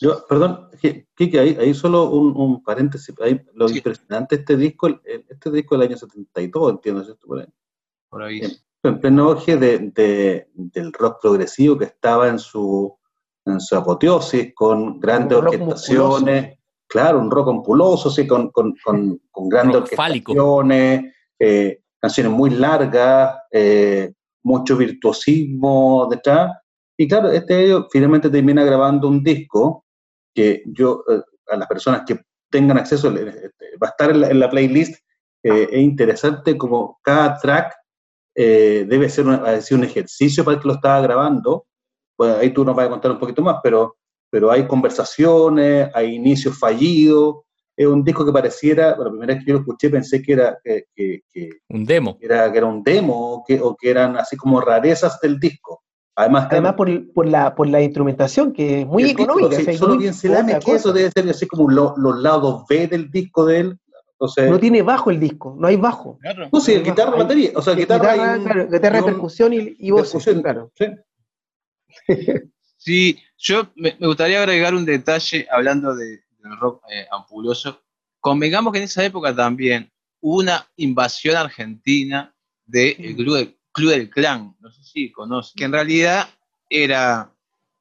yo, 0.00 0.26
perdón, 0.26 0.68
Kike, 1.14 1.38
ahí, 1.38 1.56
ahí 1.60 1.74
solo 1.74 2.10
un, 2.10 2.62
paréntesis. 2.62 3.14
Ahí, 3.20 3.40
lo 3.54 3.68
impresionante 3.68 4.36
este 4.36 4.56
disco, 4.56 4.88
este 5.04 5.50
disco 5.50 5.76
del 5.76 5.88
año 5.88 5.96
72, 5.96 6.72
entiendo, 6.72 7.04
¿cierto? 7.04 7.26
Por 7.26 7.40
ahí. 7.40 7.46
Por 8.08 8.22
ahí. 8.22 8.40
En, 8.82 9.00
pleno 9.00 9.30
auge 9.30 9.56
de, 9.56 10.46
del 10.54 10.92
rock 10.92 11.20
progresivo 11.20 11.76
que 11.76 11.86
estaba 11.86 12.28
en 12.28 12.38
su, 12.38 12.96
en 13.44 13.60
su 13.60 13.76
apoteosis, 13.76 14.54
con 14.54 15.00
grandes 15.00 15.38
orquestaciones. 15.38 16.58
Claro, 16.88 17.18
un 17.18 17.30
rock 17.30 17.48
ampuloso, 17.48 18.10
sí, 18.10 18.28
con, 18.28 18.50
con, 18.50 18.74
con, 18.84 19.20
con 19.32 19.48
grandes 19.48 19.76
orquestaciones, 19.78 21.12
eh, 21.38 21.80
canciones 21.98 22.32
muy 22.32 22.50
largas, 22.50 23.38
eh, 23.50 24.12
mucho 24.44 24.76
virtuosismo 24.76 26.06
detrás 26.08 26.52
y 26.96 27.06
claro, 27.06 27.30
este 27.30 27.74
finalmente 27.90 28.30
termina 28.30 28.64
grabando 28.64 29.08
un 29.08 29.22
disco 29.22 29.84
que 30.36 30.62
yo, 30.66 31.02
eh, 31.08 31.22
a 31.48 31.56
las 31.56 31.66
personas 31.66 32.02
que 32.06 32.20
tengan 32.50 32.76
acceso, 32.76 33.08
este, 33.08 33.76
va 33.82 33.88
a 33.88 33.90
estar 33.90 34.10
en 34.10 34.38
la, 34.38 34.50
playlist. 34.50 35.02
Eh, 35.42 35.68
es 35.72 35.80
interesante 35.80 36.56
como 36.58 36.98
cada 37.02 37.38
track 37.38 37.74
eh, 38.34 38.84
debe 38.86 39.08
ser 39.08 39.26
un 39.26 39.84
ejercicio 39.84 40.44
para 40.44 40.56
el 40.56 40.62
que 40.62 40.68
lo 40.68 40.74
estaba 40.74 41.00
grabando. 41.00 41.66
Pues 42.14 42.36
ahí 42.36 42.50
tú 42.50 42.64
nos 42.64 42.76
vas 42.76 42.86
a 42.86 42.90
contar 42.90 43.12
un 43.12 43.18
poquito 43.18 43.42
más, 43.42 43.56
pero, 43.62 43.96
pero 44.30 44.50
hay 44.50 44.66
conversaciones, 44.66 45.90
hay 45.94 46.14
inicios 46.14 46.58
fallidos. 46.58 47.36
Es 47.74 47.86
un 47.86 48.04
disco 48.04 48.24
que 48.24 48.32
pareciera, 48.32 48.96
la 48.96 49.10
primera 49.10 49.34
vez 49.34 49.44
que 49.44 49.50
yo 49.50 49.54
lo 49.54 49.60
escuché 49.60 49.90
pensé 49.90 50.22
que 50.22 50.32
era 50.32 50.58
que, 50.64 51.22
un 51.68 51.84
demo. 51.84 52.18
Era, 52.20 52.50
que 52.50 52.58
era 52.58 52.66
un 52.66 52.82
demo 52.82 53.44
que, 53.46 53.60
o 53.60 53.76
que 53.76 53.90
eran 53.90 54.16
así 54.16 54.36
como 54.36 54.60
rarezas 54.60 55.18
del 55.20 55.38
disco. 55.38 55.82
Además, 56.18 56.48
Además 56.50 56.74
por, 56.74 57.12
por, 57.12 57.28
la, 57.28 57.54
por 57.54 57.68
la 57.68 57.82
instrumentación, 57.82 58.52
que 58.52 58.80
es 58.80 58.86
muy 58.86 59.10
económica. 59.10 59.76
solo 59.76 59.98
bien 59.98 60.14
se 60.14 60.28
que 60.64 60.72
eso 60.72 60.92
debe 60.92 61.10
ser 61.10 61.28
así 61.28 61.46
como 61.46 61.70
los 61.70 62.20
lados 62.20 62.64
B 62.68 62.88
del 62.88 63.10
disco 63.10 63.44
de 63.44 63.60
él. 63.60 63.78
Entonces, 64.12 64.50
no 64.50 64.58
tiene 64.58 64.80
bajo 64.80 65.10
el 65.10 65.20
disco, 65.20 65.54
no 65.58 65.68
hay 65.68 65.76
bajo. 65.76 66.18
No, 66.50 66.58
sí, 66.58 66.74
guitarra, 66.78 67.16
y 67.16 67.18
batería. 67.18 67.50
O 67.54 67.60
sea, 67.60 67.74
guitarra, 67.74 68.14
guitarra, 68.14 68.42
claro, 68.42 68.68
guitarra 68.70 69.04
percusión 69.04 69.52
y, 69.52 69.76
y 69.78 69.90
voz. 69.90 70.16
Claro. 70.42 70.72
Sí. 70.74 70.86
sí, 72.78 73.18
yo 73.36 73.68
me, 73.74 73.94
gustaría 74.00 74.38
agregar 74.38 74.74
un 74.74 74.86
detalle 74.86 75.46
hablando 75.50 75.94
de, 75.94 76.22
del 76.38 76.56
rock 76.58 76.82
eh, 76.90 77.06
ampuloso. 77.10 77.82
Convengamos 78.18 78.72
que 78.72 78.78
en 78.78 78.84
esa 78.84 79.04
época 79.04 79.36
también 79.36 79.92
hubo 80.20 80.38
una 80.38 80.66
invasión 80.76 81.36
argentina 81.36 82.34
del 82.64 82.96
de 82.96 83.16
club, 83.16 83.54
Club 83.76 83.90
del 83.90 84.08
Clan, 84.08 84.56
no 84.58 84.70
sé 84.70 84.82
si 84.82 85.12
conocen, 85.12 85.52
que 85.54 85.64
en 85.64 85.72
realidad 85.72 86.30
era, 86.70 87.30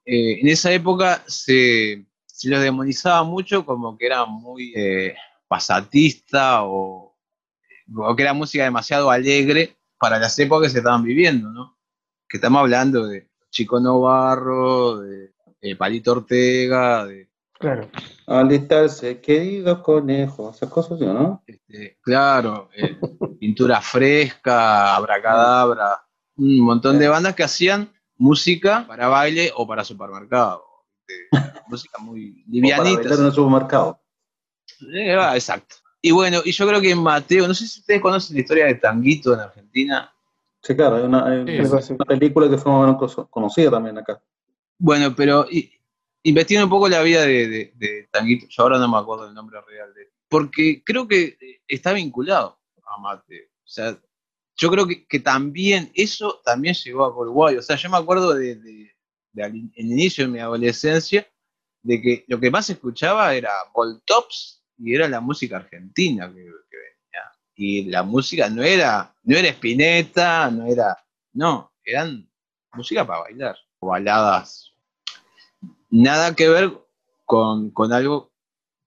eh, 0.04 0.42
en 0.42 0.48
esa 0.50 0.70
época 0.74 1.24
se, 1.26 2.06
se, 2.26 2.50
los 2.50 2.62
demonizaba 2.62 3.24
mucho 3.24 3.66
como 3.66 3.98
que 3.98 4.06
era 4.06 4.26
muy 4.26 4.74
eh, 4.76 5.16
pasatista 5.48 6.66
o, 6.66 7.16
que 8.18 8.22
era 8.22 8.34
música 8.34 8.66
demasiado 8.66 9.10
alegre 9.10 9.78
para 9.98 10.20
las 10.20 10.38
épocas 10.38 10.68
que 10.68 10.74
se 10.74 10.78
estaban 10.80 11.04
viviendo, 11.04 11.50
¿no? 11.50 11.78
Que 12.28 12.38
estamos 12.38 12.60
hablando 12.60 13.08
de 13.08 13.30
Chico 13.50 13.80
Novarro, 13.80 15.00
de, 15.00 15.32
Palito 15.78 16.12
Ortega, 16.12 17.06
de... 17.06 17.30
Claro. 17.60 17.90
Alistarse, 18.28 19.22
querido 19.22 19.82
conejo, 19.82 20.52
esas 20.52 20.70
cosas, 20.70 21.00
¿no? 21.00 21.42
Este, 21.48 21.98
claro, 22.02 22.70
eh, 22.76 22.98
pintura 23.40 23.82
fresca, 23.82 24.96
abracadabra, 24.96 26.06
un 26.38 26.60
montón 26.60 27.00
de 27.00 27.08
bandas 27.08 27.34
que 27.34 27.44
hacían 27.44 27.90
música 28.18 28.86
para 28.88 29.08
baile 29.08 29.52
o 29.56 29.66
para 29.66 29.84
supermercado. 29.84 30.64
música 31.68 31.98
muy 32.00 32.44
livianita. 32.48 33.04
para 33.04 33.16
en 33.16 33.26
el 33.26 33.32
supermercado. 33.32 34.02
Eh, 34.94 35.14
exacto. 35.34 35.76
Y 36.02 36.12
bueno, 36.12 36.42
y 36.44 36.52
yo 36.52 36.68
creo 36.68 36.82
que 36.82 36.94
Mateo, 36.94 37.48
no 37.48 37.54
sé 37.54 37.68
si 37.68 37.80
ustedes 37.80 38.02
conocen 38.02 38.36
la 38.36 38.42
historia 38.42 38.66
de 38.66 38.76
Tanguito 38.76 39.34
en 39.34 39.40
Argentina. 39.40 40.14
Sí, 40.62 40.76
claro, 40.76 40.98
hay 40.98 41.04
una, 41.04 41.46
película 42.08 42.50
que 42.50 42.58
fue 42.58 42.72
conocida 43.30 43.72
también 43.72 43.98
acá. 43.98 44.22
Bueno, 44.78 45.16
pero 45.16 45.46
investiguen 46.26 46.64
un 46.64 46.70
poco 46.70 46.90
la 46.90 47.02
vida 47.02 47.26
de, 47.26 48.10
Tanguito, 48.12 48.48
yo 48.50 48.64
ahora 48.64 48.80
no 48.80 48.90
me 48.90 48.98
acuerdo 48.98 49.28
el 49.28 49.34
nombre 49.34 49.60
real 49.62 49.94
de 49.94 50.12
porque 50.28 50.84
creo 50.84 51.08
que 51.08 51.38
está 51.68 51.94
vinculado 51.94 52.60
a 52.86 53.00
Mateo. 53.00 53.46
O 53.64 53.68
sea, 53.68 53.98
yo 54.58 54.72
creo 54.72 54.88
que, 54.88 55.20
también 55.20 55.92
eso 55.94 56.42
también 56.44 56.74
llegó 56.74 57.06
a 57.06 57.16
Uruguay. 57.16 57.56
O 57.58 57.62
sea, 57.62 57.76
yo 57.76 57.90
me 57.90 57.98
acuerdo 57.98 58.34
de, 58.34 58.92
inicio 59.76 60.26
de 60.26 60.32
mi 60.32 60.40
adolescencia 60.40 61.28
de 61.84 62.02
que 62.02 62.26
lo 62.28 62.40
que 62.40 62.50
más 62.50 62.70
escuchaba 62.70 63.34
era 63.36 63.52
Voltops 63.74 64.64
y 64.80 64.96
era 64.96 65.08
la 65.08 65.22
música 65.22 65.58
argentina 65.58 66.28
que, 66.28 66.42
venía. 66.42 67.32
Y 67.56 67.86
la 67.86 68.04
música 68.04 68.50
no 68.50 68.64
era, 68.64 69.16
no 69.24 69.38
era 69.38 69.50
Spinetta, 69.50 70.50
no 70.50 70.66
era, 70.66 70.98
no, 71.34 71.72
eran 71.84 72.30
música 72.74 73.06
para 73.06 73.22
bailar, 73.22 73.58
o 73.80 73.90
baladas. 73.90 74.75
Nada 75.96 76.36
que 76.36 76.50
ver 76.50 76.74
con, 77.24 77.72
algo 77.92 78.32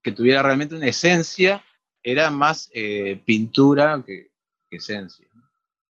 que 0.03 0.11
tuviera 0.11 0.43
realmente 0.43 0.75
una 0.75 0.87
esencia, 0.87 1.63
era 2.03 2.29
más 2.29 2.69
eh, 2.73 3.21
pintura 3.25 4.03
que 4.05 4.31
esencia. 4.69 5.27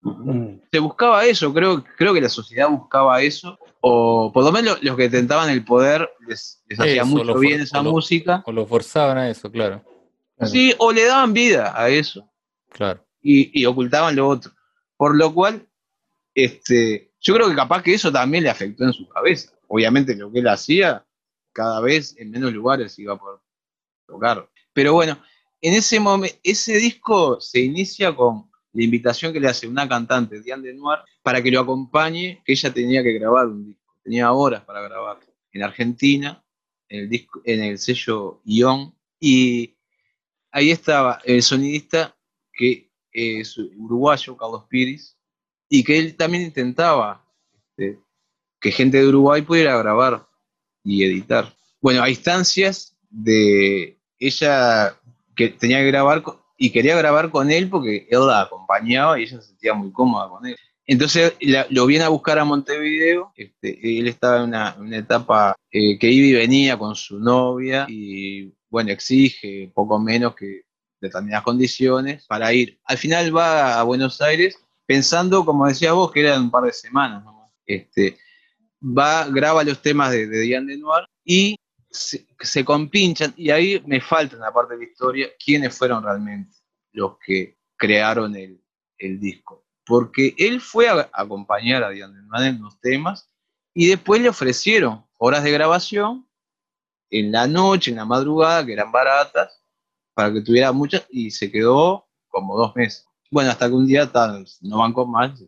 Mm. 0.02 0.62
Se 0.72 0.80
buscaba 0.80 1.26
eso, 1.26 1.54
creo, 1.54 1.84
creo 1.98 2.14
que 2.14 2.22
la 2.22 2.30
sociedad 2.30 2.70
buscaba 2.70 3.22
eso, 3.22 3.60
o 3.82 4.32
por 4.34 4.46
lo 4.46 4.52
menos 4.52 4.82
los 4.82 4.96
que 4.96 5.10
tentaban 5.10 5.50
el 5.50 5.66
poder 5.66 6.10
les, 6.26 6.64
hacía 6.78 7.04
mucho 7.04 7.38
bien 7.38 7.62
esa 7.62 7.82
música. 7.82 8.42
O 8.46 8.52
lo 8.52 8.66
forzaban 8.66 9.18
a 9.18 9.30
eso, 9.30 9.52
claro. 9.52 9.84
Sí, 10.46 10.74
o 10.78 10.94
le 10.94 11.06
daban 11.06 11.34
vida 11.34 11.74
a 11.76 11.90
eso. 11.90 12.32
Claro. 12.70 13.06
Y, 13.22 13.66
ocultaban 13.66 14.16
lo 14.16 14.30
otro. 14.30 14.52
Por 14.96 15.18
lo 15.18 15.34
cual, 15.34 15.68
este, 16.34 17.12
yo 17.20 17.34
creo 17.34 17.50
que 17.50 17.56
capaz 17.56 17.84
que 17.84 17.94
eso 17.94 18.10
también 18.10 18.46
le 18.46 18.50
afectó 18.50 18.86
en 18.86 18.94
su 18.94 19.08
cabeza. 19.10 19.52
Obviamente 19.68 20.16
lo 20.16 20.32
que 20.32 20.40
él 20.40 20.48
hacía, 20.48 21.06
cada 21.60 21.82
vez 21.82 22.16
en 22.18 22.32
menos 22.32 22.54
lugares 22.54 22.98
iba 23.00 23.16
a 23.16 23.18
poder 23.18 23.42
tocar. 24.08 24.50
Pero 24.72 24.94
bueno, 24.94 25.22
en 25.60 25.74
ese 25.74 26.00
momento, 26.00 26.38
ese 26.42 26.78
disco 26.78 27.42
se 27.42 27.60
inicia 27.60 28.16
con 28.16 28.50
la 28.72 28.82
invitación 28.82 29.34
que 29.34 29.42
le 29.42 29.50
hace 29.50 29.68
una 29.68 29.86
cantante, 29.86 30.42
Diane 30.42 30.70
Denoir, 30.70 31.00
para 31.22 31.44
que 31.44 31.52
lo 31.52 31.60
acompañe, 31.60 32.42
que 32.46 32.54
ella 32.54 32.74
tenía 32.74 33.04
que 33.04 33.12
grabar 33.12 33.48
un 33.48 33.66
disco, 33.66 33.94
tenía 34.02 34.32
horas 34.32 34.64
para 34.64 34.82
grabar 34.84 35.20
en 35.52 35.62
Argentina, 35.62 36.42
en 36.88 37.02
el, 37.02 37.10
disco, 37.10 37.42
en 37.44 37.62
el 37.62 37.78
sello 37.78 38.40
Ion, 38.46 38.96
y 39.20 39.76
ahí 40.52 40.72
estaba 40.72 41.20
el 41.26 41.44
sonidista 41.44 42.16
que 42.54 42.90
es 43.12 43.58
uruguayo, 43.58 44.38
Carlos 44.38 44.64
Piris, 44.70 45.18
y 45.68 45.84
que 45.84 46.00
él 46.00 46.16
también 46.16 46.44
intentaba 46.44 47.26
este, 47.54 48.00
que 48.62 48.72
gente 48.72 49.00
de 49.00 49.10
Uruguay 49.10 49.42
pudiera 49.42 49.78
grabar 49.78 50.29
y 50.84 51.04
editar. 51.04 51.54
Bueno, 51.82 52.04
a 52.04 52.10
instancias 52.10 52.96
de 53.10 53.98
ella 54.20 54.96
que 55.36 55.50
tenía 55.50 55.80
que 55.80 55.88
grabar 55.88 56.24
y 56.58 56.72
quería 56.72 56.98
grabar 56.98 57.32
con 57.32 57.50
él 57.52 57.70
porque 57.70 58.08
él 58.10 58.28
la 58.28 58.42
acompañaba 58.42 59.20
y 59.20 59.24
ella 59.24 59.42
se 59.42 59.48
sentía 59.48 59.74
muy 59.74 59.92
cómoda 59.92 60.30
con 60.30 60.46
él. 60.46 60.56
Entonces 60.86 61.36
lo 61.70 61.86
viene 61.86 62.04
a 62.04 62.10
buscar 62.10 62.40
a 62.40 62.46
Montevideo, 62.46 63.32
este, 63.36 64.00
él 64.00 64.08
estaba 64.08 64.38
en 64.38 64.50
una, 64.50 64.98
etapa 64.98 65.56
eh, 65.72 66.00
que 66.00 66.10
iba 66.10 66.28
y 66.28 66.34
venía 66.34 66.78
con 66.78 66.96
su 66.96 67.20
novia 67.20 67.86
y 67.88 68.52
bueno, 68.70 68.92
exige 68.92 69.72
poco 69.74 70.00
menos 70.00 70.36
que 70.36 70.64
determinadas 71.00 71.44
condiciones 71.44 72.26
para 72.26 72.52
ir. 72.54 72.80
Al 72.86 72.98
final 72.98 73.36
va 73.36 73.80
a 73.80 73.84
Buenos 73.84 74.20
Aires 74.22 74.58
pensando, 74.86 75.46
como 75.46 75.68
decías 75.68 75.94
vos, 75.94 76.12
que 76.12 76.22
eran 76.22 76.42
un 76.42 76.52
par 76.52 76.64
de 76.64 76.74
semanas 76.74 77.24
Este, 77.66 78.18
va, 78.82 79.28
graba 79.28 79.64
los 79.64 79.82
temas 79.82 80.12
de, 80.12 80.28
de 80.28 80.42
Diane 80.42 80.78
Noir 80.78 81.06
y 81.24 81.56
se, 81.90 82.64
compinchan, 82.64 83.34
y 83.36 83.50
ahí 83.50 83.82
me 83.86 84.00
falta 84.00 84.38
una 84.38 84.52
parte 84.52 84.76
de 84.76 84.86
la 84.86 84.92
historia, 84.92 85.28
quiénes 85.44 85.76
fueron 85.78 86.04
realmente 86.04 86.56
los 86.92 87.18
que 87.26 87.58
crearon 87.76 88.36
el, 88.36 88.62
el 88.98 89.20
disco. 89.20 89.66
Porque 89.86 90.36
él 90.38 90.62
fue 90.62 90.88
a, 90.88 91.10
acompañar 91.14 91.84
a 91.84 91.90
Diane 91.90 92.22
Noir 92.24 92.48
en 92.48 92.62
los 92.62 92.80
temas 92.80 93.30
y 93.74 93.88
después 93.88 94.22
le 94.22 94.30
ofrecieron 94.30 95.06
horas 95.18 95.44
de 95.44 95.52
grabación 95.52 96.28
en 97.10 97.32
la 97.32 97.48
noche, 97.48 97.92
en 97.92 97.98
la 97.98 98.06
madrugada, 98.06 98.66
que 98.66 98.74
eran 98.74 98.92
baratas, 98.92 99.64
para 100.14 100.32
que 100.32 100.42
tuviera 100.42 100.72
muchas, 100.72 101.06
y 101.10 101.32
se 101.32 101.52
quedó 101.52 102.08
como 102.28 102.56
dos 102.58 102.76
meses. 102.76 103.08
Bueno, 103.32 103.50
hasta 103.50 103.68
que 103.68 103.74
un 103.74 103.88
día 103.88 104.12
tal, 104.12 104.46
no 104.62 104.78
bancó 104.80 105.06
más. 105.06 105.44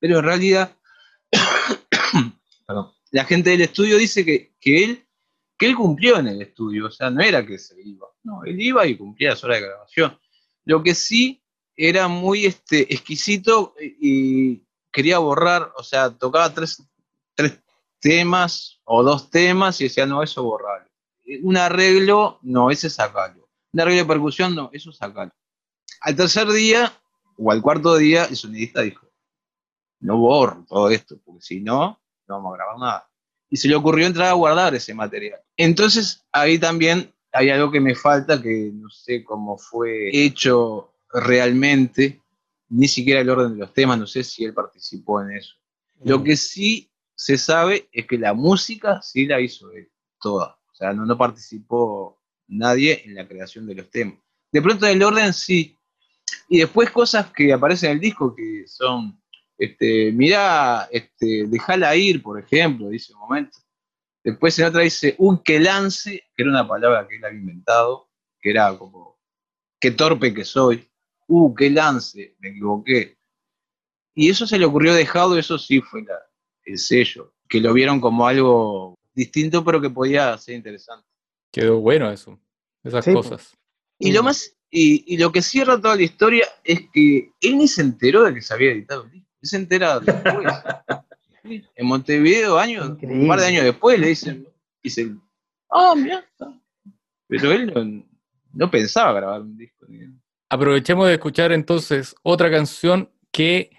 Pero 0.00 0.18
en 0.18 0.24
realidad, 0.24 0.76
la 3.10 3.24
gente 3.24 3.50
del 3.50 3.62
estudio 3.62 3.96
dice 3.96 4.24
que, 4.24 4.54
que, 4.60 4.84
él, 4.84 5.06
que 5.56 5.66
él 5.66 5.74
cumplió 5.74 6.18
en 6.18 6.28
el 6.28 6.42
estudio, 6.42 6.86
o 6.86 6.90
sea, 6.90 7.10
no 7.10 7.22
era 7.22 7.44
que 7.46 7.58
se 7.58 7.74
iba, 7.82 8.06
no, 8.22 8.44
él 8.44 8.60
iba 8.60 8.86
y 8.86 8.96
cumplía 8.96 9.30
las 9.30 9.42
horas 9.44 9.60
de 9.60 9.66
grabación. 9.66 10.18
Lo 10.64 10.82
que 10.82 10.94
sí 10.94 11.42
era 11.76 12.08
muy 12.08 12.44
este, 12.44 12.92
exquisito 12.92 13.74
y 13.80 14.62
quería 14.92 15.18
borrar, 15.18 15.72
o 15.76 15.82
sea, 15.82 16.10
tocaba 16.10 16.52
tres, 16.52 16.82
tres 17.34 17.60
temas 18.00 18.80
o 18.84 19.02
dos 19.02 19.30
temas 19.30 19.80
y 19.80 19.84
decía, 19.84 20.04
no, 20.04 20.22
eso 20.22 20.42
borrarlo 20.42 20.88
un 21.42 21.56
arreglo, 21.56 22.38
no, 22.42 22.70
ese 22.70 22.88
sacalo. 22.90 23.48
Un 23.72 23.80
arreglo 23.80 24.02
de 24.02 24.08
percusión, 24.08 24.54
no, 24.54 24.70
eso 24.72 24.92
sacalo. 24.92 25.32
Al 26.00 26.16
tercer 26.16 26.48
día, 26.48 26.92
o 27.36 27.52
al 27.52 27.60
cuarto 27.60 27.96
día, 27.96 28.24
el 28.24 28.36
sonidista 28.36 28.82
dijo, 28.82 29.06
no 30.00 30.18
borro 30.18 30.64
todo 30.66 30.90
esto, 30.90 31.18
porque 31.24 31.42
si 31.42 31.60
no, 31.60 32.00
no 32.28 32.36
vamos 32.36 32.54
a 32.54 32.56
grabar 32.56 32.78
nada. 32.78 33.10
Y 33.50 33.56
se 33.56 33.68
le 33.68 33.74
ocurrió 33.74 34.06
entrar 34.06 34.28
a 34.28 34.34
guardar 34.34 34.74
ese 34.74 34.94
material. 34.94 35.40
Entonces, 35.56 36.26
ahí 36.32 36.58
también 36.58 37.12
hay 37.32 37.50
algo 37.50 37.70
que 37.70 37.80
me 37.80 37.94
falta, 37.94 38.40
que 38.40 38.70
no 38.74 38.90
sé 38.90 39.24
cómo 39.24 39.56
fue 39.56 40.10
hecho 40.12 40.92
realmente, 41.12 42.20
ni 42.68 42.88
siquiera 42.88 43.20
el 43.20 43.30
orden 43.30 43.52
de 43.52 43.58
los 43.58 43.72
temas, 43.72 43.98
no 43.98 44.06
sé 44.06 44.22
si 44.22 44.44
él 44.44 44.54
participó 44.54 45.22
en 45.22 45.32
eso. 45.32 45.54
Lo 46.04 46.18
mm. 46.18 46.24
que 46.24 46.36
sí 46.36 46.90
se 47.14 47.38
sabe 47.38 47.88
es 47.92 48.06
que 48.06 48.18
la 48.18 48.34
música 48.34 49.00
sí 49.02 49.26
la 49.26 49.40
hizo 49.40 49.70
él, 49.72 49.90
toda. 50.20 50.58
O 50.70 50.74
sea, 50.74 50.92
no, 50.92 51.18
participó 51.18 52.20
nadie 52.46 53.02
en 53.04 53.14
la 53.14 53.26
creación 53.26 53.66
de 53.66 53.74
los 53.74 53.90
temas. 53.90 54.18
De 54.52 54.62
pronto 54.62 54.86
el 54.86 55.02
orden 55.02 55.32
sí. 55.32 55.76
Y 56.48 56.58
después 56.58 56.90
cosas 56.90 57.32
que 57.32 57.52
aparecen 57.52 57.90
en 57.90 57.96
el 57.96 58.00
disco 58.00 58.34
que 58.34 58.64
son, 58.66 59.20
este, 59.58 60.12
mirá, 60.12 60.88
este, 60.90 61.46
dejala 61.48 61.96
ir, 61.96 62.22
por 62.22 62.38
ejemplo, 62.40 62.88
dice 62.88 63.12
un 63.12 63.20
momento. 63.20 63.58
Después 64.22 64.58
en 64.58 64.66
otra 64.66 64.82
dice, 64.82 65.14
un 65.18 65.42
que 65.42 65.58
lance, 65.58 66.22
que 66.34 66.42
era 66.42 66.50
una 66.50 66.66
palabra 66.66 67.06
que 67.08 67.16
él 67.16 67.24
había 67.24 67.40
inventado, 67.40 68.08
que 68.40 68.50
era 68.50 68.76
como, 68.78 69.18
qué 69.80 69.90
torpe 69.90 70.32
que 70.32 70.44
soy. 70.44 70.88
Uh, 71.26 71.54
qué 71.54 71.70
lance, 71.70 72.36
me 72.38 72.50
equivoqué. 72.50 73.18
Y 74.14 74.30
eso 74.30 74.46
se 74.46 74.58
le 74.58 74.64
ocurrió 74.64 74.94
dejado, 74.94 75.38
eso 75.38 75.58
sí 75.58 75.80
fue 75.80 76.04
el 76.64 76.78
sello, 76.78 77.34
que 77.48 77.60
lo 77.60 77.72
vieron 77.72 78.00
como 78.00 78.26
algo 78.26 78.98
distinto, 79.12 79.64
pero 79.64 79.80
que 79.80 79.90
podía 79.90 80.36
ser 80.38 80.54
interesante. 80.54 81.06
Quedó 81.52 81.80
bueno 81.80 82.10
eso, 82.10 82.40
esas 82.82 83.04
cosas. 83.04 83.56
Y 83.98 84.12
lo 84.12 84.22
más, 84.22 84.56
y, 84.70 85.16
lo 85.16 85.32
que 85.32 85.42
cierra 85.42 85.80
toda 85.80 85.96
la 85.96 86.02
historia 86.02 86.46
es 86.64 86.82
que 86.92 87.32
él 87.40 87.58
ni 87.58 87.68
se 87.68 87.82
enteró 87.82 88.24
de 88.24 88.34
que 88.34 88.42
se 88.42 88.54
había 88.54 88.72
editado 88.72 89.04
el 89.04 89.12
disco. 89.12 89.27
Se 89.42 89.56
entera 89.56 90.00
después. 90.00 90.46
en 91.76 91.86
Montevideo, 91.86 92.58
años, 92.58 92.96
un 93.02 93.28
par 93.28 93.40
de 93.40 93.46
años 93.46 93.64
después, 93.64 93.98
le 93.98 94.08
dicen, 94.08 94.46
dicen, 94.82 95.20
ah, 95.70 95.94
mira. 95.96 96.24
Pero 97.28 97.52
él 97.52 98.04
no, 98.52 98.70
pensaba 98.70 99.12
grabar 99.12 99.42
un 99.42 99.56
disco. 99.56 99.86
Aprovechemos 100.48 101.06
de 101.06 101.14
escuchar 101.14 101.52
entonces 101.52 102.14
otra 102.22 102.50
canción 102.50 103.10
que 103.30 103.70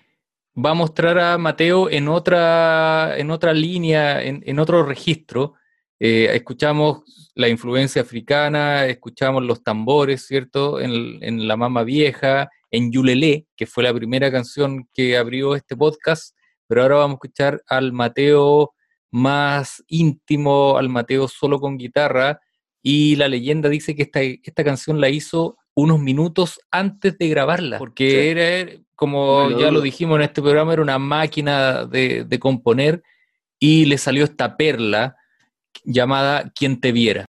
va 0.55 0.71
a 0.71 0.75
mostrar 0.75 1.17
a 1.19 1.37
Mateo 1.37 1.89
en 1.89 2.07
otra, 2.07 3.17
en 3.17 3.31
otra 3.31 3.53
línea, 3.53 4.21
en, 4.21 4.59
otro 4.59 4.83
registro. 4.83 5.55
Eh, 5.99 6.29
escuchamos 6.33 7.31
la 7.35 7.49
influencia 7.49 8.01
africana, 8.01 8.85
escuchamos 8.85 9.43
los 9.43 9.63
tambores, 9.63 10.25
¿cierto? 10.25 10.79
En, 10.79 11.47
La 11.47 11.57
Mama 11.57 11.83
Vieja, 11.83 12.49
en 12.71 12.91
Yulelé, 12.91 13.47
que 13.55 13.65
fue 13.65 13.83
la 13.83 13.93
primera 13.93 14.31
canción 14.31 14.87
que 14.93 15.17
abrió 15.17 15.55
este 15.55 15.75
podcast, 15.75 16.35
pero 16.67 16.81
ahora 16.81 16.97
vamos 16.97 17.15
a 17.15 17.17
escuchar 17.17 17.63
al 17.67 17.91
Mateo 17.91 18.73
más 19.11 19.83
íntimo, 19.87 20.77
al 20.77 20.89
Mateo 20.89 21.27
solo 21.27 21.59
con 21.59 21.77
guitarra, 21.77 22.39
y 22.81 23.15
la 23.15 23.27
leyenda 23.27 23.69
dice 23.69 23.95
que 23.95 24.03
esta, 24.03 24.21
esta 24.21 24.63
canción 24.63 25.01
la 25.01 25.09
hizo 25.09 25.57
unos 25.73 25.99
minutos 25.99 26.59
antes 26.71 27.17
de 27.17 27.27
grabarla, 27.29 27.77
porque 27.77 28.31
era, 28.31 28.71
como 28.95 29.49
ya 29.57 29.71
lo 29.71 29.81
dijimos 29.81 30.17
en 30.17 30.23
este 30.23 30.41
programa, 30.41 30.73
era 30.73 30.81
una 30.81 30.99
máquina 30.99 31.85
de, 31.85 32.25
de 32.25 32.39
componer 32.39 33.01
y 33.59 33.85
le 33.85 33.97
salió 33.97 34.23
esta 34.23 34.57
perla 34.57 35.15
llamada 35.83 36.51
Quien 36.55 36.79
te 36.79 36.91
viera. 36.91 37.25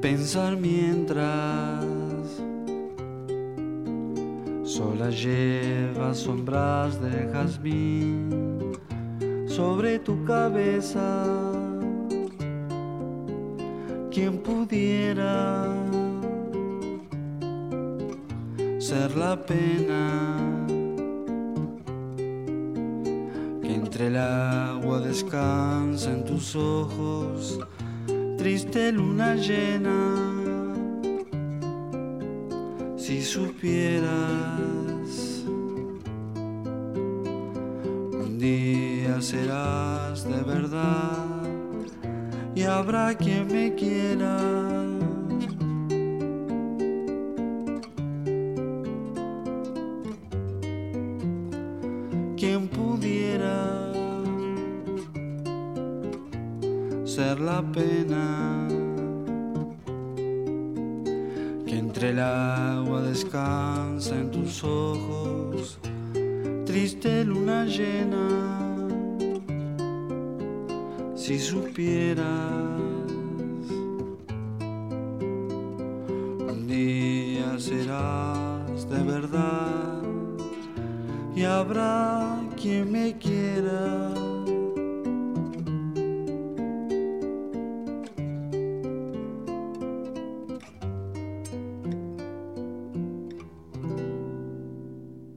Pensar 0.00 0.56
mientras 0.56 1.84
sola 4.64 5.10
lleva 5.10 6.14
sombras 6.14 6.98
de 7.02 7.28
jazmín 7.30 8.72
sobre 9.46 9.98
tu 9.98 10.24
cabeza. 10.24 11.24
Quien 14.10 14.38
pudiera 14.38 15.66
ser 18.78 19.14
la 19.14 19.36
pena 19.44 20.65
entre 23.96 24.08
el 24.08 24.16
agua 24.18 25.00
descansa 25.00 26.12
en 26.12 26.22
tus 26.22 26.54
ojos 26.54 27.58
triste 28.36 28.92
luna 28.92 29.36
llena, 29.36 30.34
si 32.98 33.22
supieras, 33.22 34.12
un 38.12 38.38
día 38.38 39.18
serás 39.22 40.28
de 40.28 40.42
verdad 40.42 41.42
y 42.54 42.64
habrá 42.64 43.14
quien 43.14 43.46
me 43.46 43.74
quiera. 43.74 44.85
ojos, 64.64 65.78
triste 66.64 67.24
luna 67.24 67.64
llena. 67.64 68.28
Si 71.14 71.38
supieras, 71.38 72.24
un 76.48 76.66
día 76.66 77.58
serás 77.58 78.88
de 78.88 79.02
verdad 79.02 80.02
y 81.34 81.42
habrá 81.42 82.40
quien 82.56 82.92
me 82.92 83.16
quiera. 83.18 84.05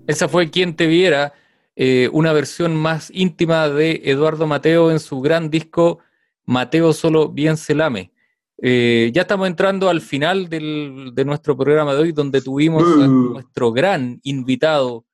Esa 0.10 0.28
fue 0.28 0.50
Quien 0.50 0.76
te 0.76 0.88
viera, 0.88 1.34
eh, 1.76 2.10
una 2.12 2.34
versión 2.34 2.76
más 2.76 3.12
íntima 3.14 3.70
de 3.70 4.02
Eduardo 4.06 4.48
Mateo 4.48 4.90
en 4.90 5.00
su 5.00 5.22
gran 5.22 5.52
disco 5.52 6.00
Mateo 6.46 6.94
solo 6.94 7.30
bien 7.30 7.58
se 7.58 7.76
lame. 7.76 8.12
Eh, 8.60 9.12
ya 9.14 9.22
estamos 9.22 9.48
entrando 9.48 9.88
al 9.88 10.02
final 10.02 10.50
del- 10.50 11.12
de 11.14 11.26
nuestro 11.26 11.56
programa 11.56 11.94
de 11.94 12.02
hoy, 12.02 12.12
donde 12.12 12.42
tuvimos 12.42 12.82
a 12.84 13.08
Mm. 13.08 13.34
nuestro 13.34 13.72
gran 13.72 14.20
invitado, 14.24 15.06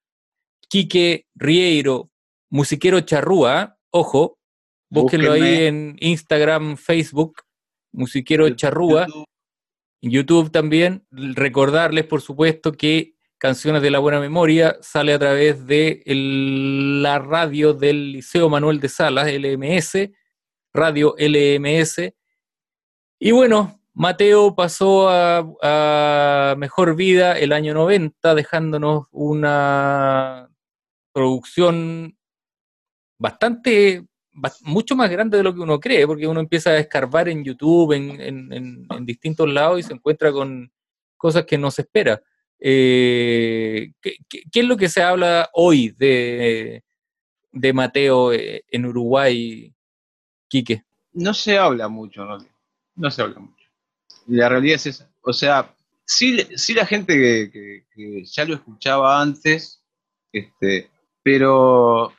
Quique 0.70 1.26
Rieiro, 1.36 2.10
musiquero 2.50 3.02
charrúa. 3.02 3.78
Ojo, 3.92 4.40
búsquenlo 4.90 5.34
ahí 5.34 5.66
en 5.66 5.98
Instagram, 6.00 6.78
Facebook, 6.78 7.42
musiquero 7.92 8.50
charrúa. 8.52 9.08
YouTube. 9.08 9.26
En 10.02 10.10
YouTube 10.12 10.52
también. 10.52 11.06
Recordarles, 11.12 12.06
por 12.06 12.22
supuesto, 12.22 12.72
que 12.72 13.15
Canciones 13.46 13.84
de 13.84 13.92
la 13.92 14.00
Buena 14.00 14.20
Memoria 14.20 14.76
sale 14.82 15.14
a 15.14 15.20
través 15.20 15.68
de 15.68 16.02
la 16.08 17.20
radio 17.20 17.76
del 17.76 18.14
Liceo 18.14 18.50
Manuel 18.50 18.80
de 18.80 18.90
Salas, 18.90 19.28
LMS, 19.32 20.10
Radio 20.74 21.14
LMS. 21.20 22.12
Y 23.20 23.30
bueno, 23.30 23.80
Mateo 23.94 24.56
pasó 24.56 25.10
a, 25.12 26.56
Mejor 26.58 26.96
Vida 26.96 27.38
el 27.38 27.54
año 27.54 27.76
90, 27.76 28.34
dejándonos 28.34 29.06
una 29.12 30.50
producción 31.14 32.18
bastante, 33.20 34.08
bas- 34.34 34.60
mucho 34.64 34.96
más 34.96 35.12
grande 35.12 35.38
de 35.38 35.44
lo 35.44 35.54
que 35.54 35.60
uno 35.62 35.80
cree, 35.80 36.08
porque 36.08 36.26
uno 36.26 36.40
empieza 36.40 36.72
a 36.72 36.80
escarbar 36.80 37.30
en 37.30 37.44
YouTube, 37.44 37.94
en- 37.94 38.20
en- 38.20 38.88
en 38.90 39.06
distintos 39.06 39.48
lados 39.48 39.82
y 39.82 39.84
se 39.84 39.94
encuentra 39.94 40.32
con 40.32 40.72
cosas 41.16 41.46
que 41.46 41.60
no 41.60 41.70
se 41.70 41.84
espera. 41.84 42.20
Eh, 42.60 43.92
¿qué, 44.02 44.16
qué- 44.30 44.44
qué 44.52 44.60
es 44.62 44.66
lo 44.66 44.78
que 44.78 44.90
se 44.90 45.02
habla 45.04 45.50
hoy 45.54 45.90
de, 45.98 46.84
de 47.52 47.74
Mateo 47.74 48.32
eh, 48.34 48.64
en 48.70 48.86
Uruguay, 48.86 49.74
Quique? 50.48 50.84
No 51.14 51.34
se 51.34 51.58
habla 51.58 51.88
mucho, 51.88 52.26
realidad. 52.26 52.52
No 52.96 53.12
se 53.12 53.22
habla 53.22 53.40
mucho. 53.40 53.66
La 54.28 54.50
realidad 54.50 54.76
es 54.76 54.86
esa. 54.88 55.10
O 55.22 55.34
sea, 55.34 55.74
sí, 56.06 56.40
sí 56.56 56.74
la 56.74 56.86
gente 56.86 57.14
que, 57.14 57.50
que- 57.52 57.86
que 57.94 58.26
ya 58.26 58.46
lo 58.46 58.56
escuchaba 58.56 59.22
antes, 59.22 59.82
este, 60.32 60.90
pero 61.24 62.14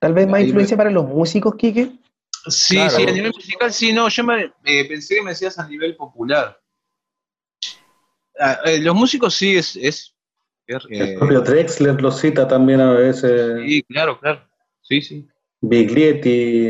Tal 0.00 0.12
vez 0.14 0.28
más 0.28 0.42
influencia 0.42 0.76
para 0.76 0.90
los 0.90 1.06
músicos, 1.06 1.54
Quique. 1.56 1.90
sí, 2.46 2.74
Claro. 2.76 2.90
sí, 2.90 3.02
a 3.06 3.12
nivel 3.12 3.32
musical 3.34 3.72
sí, 3.72 3.92
no, 3.92 4.08
yo 4.08 4.22
me, 4.24 4.44
eh, 4.64 4.84
pensé 4.88 5.16
que 5.16 5.22
me 5.22 5.30
decías 5.30 5.58
a 5.58 5.66
nivel 5.68 5.96
popular. 5.96 6.58
Ah, 8.40 8.58
eh, 8.64 8.78
los 8.80 8.94
músicos 8.94 9.34
sí 9.34 9.56
es... 9.56 9.76
es 9.76 10.14
El 10.66 10.80
eh, 10.90 11.16
propio 11.18 11.40
Drexler 11.40 12.00
lo 12.00 12.10
cita 12.12 12.46
también 12.46 12.80
a 12.80 12.92
veces, 12.92 13.60
sí, 13.66 13.82
claro, 13.84 14.18
claro. 14.20 14.40
Sí, 14.82 15.00
sí. 15.02 15.26
Biglietti. 15.60 16.68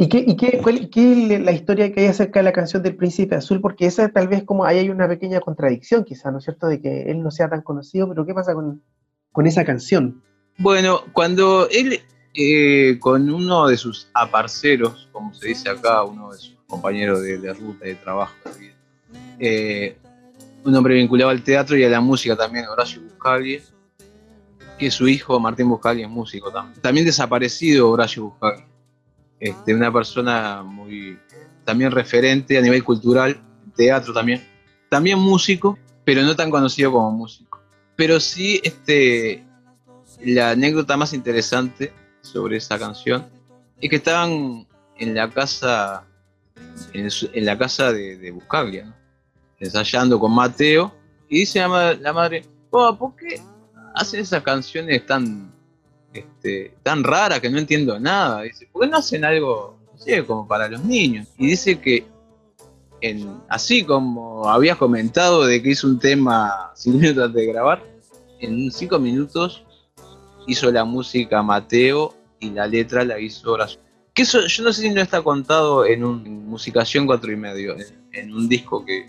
¿Y 0.00 0.08
qué, 0.08 0.24
y 0.26 0.36
qué, 0.36 0.60
cuál- 0.62 0.88
qué 0.90 1.34
es 1.34 1.40
la 1.40 1.50
historia 1.52 1.92
que 1.92 2.00
hay 2.02 2.06
acerca 2.06 2.38
de 2.38 2.44
la 2.44 2.52
canción 2.52 2.82
del 2.82 2.94
Príncipe 2.96 3.34
Azul? 3.34 3.60
Porque 3.60 3.86
esa 3.86 4.08
tal 4.10 4.28
vez 4.28 4.44
como 4.44 4.64
ahí 4.64 4.78
hay 4.78 4.90
una 4.90 5.08
pequeña 5.08 5.40
contradicción, 5.40 6.04
quizá, 6.04 6.30
¿no 6.30 6.38
es 6.38 6.44
cierto? 6.44 6.68
De 6.68 6.80
que 6.80 7.10
él 7.10 7.22
no 7.22 7.30
sea 7.32 7.48
tan 7.48 7.62
conocido, 7.62 8.08
pero 8.08 8.24
¿qué 8.24 8.32
pasa 8.32 8.54
con, 8.54 8.80
con 9.32 9.46
esa 9.48 9.64
canción? 9.64 10.22
Bueno, 10.56 11.02
cuando 11.12 11.68
él, 11.70 12.00
eh, 12.34 12.96
con 13.00 13.28
uno 13.28 13.66
de 13.66 13.76
sus 13.76 14.08
aparceros, 14.14 15.08
como 15.10 15.34
se 15.34 15.48
dice 15.48 15.68
acá, 15.68 16.04
uno 16.04 16.32
de 16.32 16.38
sus 16.38 16.56
compañeros 16.68 17.22
de, 17.22 17.38
de 17.38 17.52
ruta 17.54 17.84
de 17.84 17.94
trabajo, 17.96 18.34
de 18.54 18.58
vida, 18.60 18.74
eh, 19.40 19.96
un 20.68 20.76
hombre 20.76 20.94
vinculado 20.94 21.30
al 21.30 21.42
teatro 21.42 21.76
y 21.76 21.84
a 21.84 21.88
la 21.88 22.00
música 22.00 22.36
también, 22.36 22.66
Horacio 22.66 23.00
Buscaglia, 23.00 23.60
que 24.78 24.90
su 24.90 25.08
hijo 25.08 25.40
Martín 25.40 25.68
Buscaglia 25.68 26.06
es 26.06 26.12
músico 26.12 26.52
también. 26.52 26.80
También 26.82 27.06
desaparecido 27.06 27.90
Horacio 27.90 28.24
Buscaglia, 28.24 28.66
este, 29.40 29.74
una 29.74 29.90
persona 29.90 30.62
muy, 30.62 31.18
también 31.64 31.90
referente 31.90 32.58
a 32.58 32.60
nivel 32.60 32.84
cultural, 32.84 33.40
teatro 33.74 34.12
también, 34.12 34.46
también 34.90 35.18
músico, 35.18 35.78
pero 36.04 36.22
no 36.22 36.36
tan 36.36 36.50
conocido 36.50 36.92
como 36.92 37.10
músico. 37.12 37.60
Pero 37.96 38.20
sí, 38.20 38.60
este, 38.62 39.44
la 40.20 40.50
anécdota 40.50 40.96
más 40.96 41.14
interesante 41.14 41.92
sobre 42.20 42.58
esa 42.58 42.78
canción 42.78 43.26
es 43.80 43.88
que 43.88 43.96
estaban 43.96 44.66
en 44.98 45.14
la 45.14 45.30
casa 45.30 46.04
en, 46.92 47.44
la 47.44 47.56
casa 47.56 47.92
de, 47.92 48.16
de 48.18 48.32
¿no? 48.32 48.97
Ensayando 49.60 50.18
con 50.18 50.32
Mateo, 50.34 50.92
y 51.28 51.40
dice 51.40 51.58
la, 51.60 51.68
ma- 51.68 51.94
la 51.94 52.12
madre, 52.12 52.44
"Oh, 52.70 52.94
¿por 52.96 53.16
qué 53.16 53.40
hacen 53.94 54.20
esas 54.20 54.42
canciones 54.42 55.04
tan, 55.06 55.52
este, 56.12 56.74
tan 56.82 57.02
raras 57.04 57.40
que 57.40 57.50
no 57.50 57.58
entiendo 57.58 57.98
nada? 57.98 58.42
Dice, 58.42 58.68
¿por 58.72 58.82
qué 58.82 58.88
no 58.88 58.96
hacen 58.98 59.24
algo 59.24 59.78
no 60.06 60.26
como 60.26 60.46
para 60.48 60.68
los 60.68 60.84
niños? 60.84 61.26
Y 61.36 61.48
dice 61.48 61.78
que 61.80 62.06
así 63.48 63.84
como 63.84 64.48
habías 64.48 64.76
comentado 64.76 65.46
de 65.46 65.62
que 65.62 65.70
hizo 65.70 65.86
un 65.86 65.98
tema 65.98 66.72
cinco 66.74 66.98
minutos 66.98 67.32
de 67.34 67.46
grabar, 67.46 67.82
en 68.40 68.70
cinco 68.70 68.98
minutos 68.98 69.64
hizo 70.46 70.70
la 70.70 70.84
música 70.84 71.42
Mateo 71.42 72.14
y 72.40 72.50
la 72.50 72.66
letra 72.66 73.04
la 73.04 73.18
hizo 73.20 73.52
Horacio. 73.52 73.80
Que 74.14 74.22
eso 74.22 74.46
yo 74.46 74.64
no 74.64 74.72
sé 74.72 74.82
si 74.82 74.90
no 74.90 75.00
está 75.00 75.22
contado 75.22 75.84
en 75.84 76.04
un 76.04 76.46
Musicación 76.48 77.06
4 77.06 77.30
y 77.32 77.36
medio, 77.36 77.76
en 78.12 78.32
un 78.34 78.48
disco 78.48 78.84
que. 78.84 79.06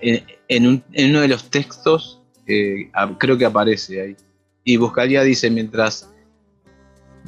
En, 0.00 0.24
en 0.48 0.66
un- 0.66 0.84
en 0.92 1.10
uno 1.10 1.20
de 1.20 1.28
los 1.28 1.50
textos 1.50 2.20
eh, 2.46 2.90
creo 3.18 3.36
que 3.38 3.44
aparece 3.46 4.00
ahí. 4.00 4.16
Y 4.64 4.76
Buscaría 4.76 5.22
dice: 5.22 5.50
mientras 5.50 6.10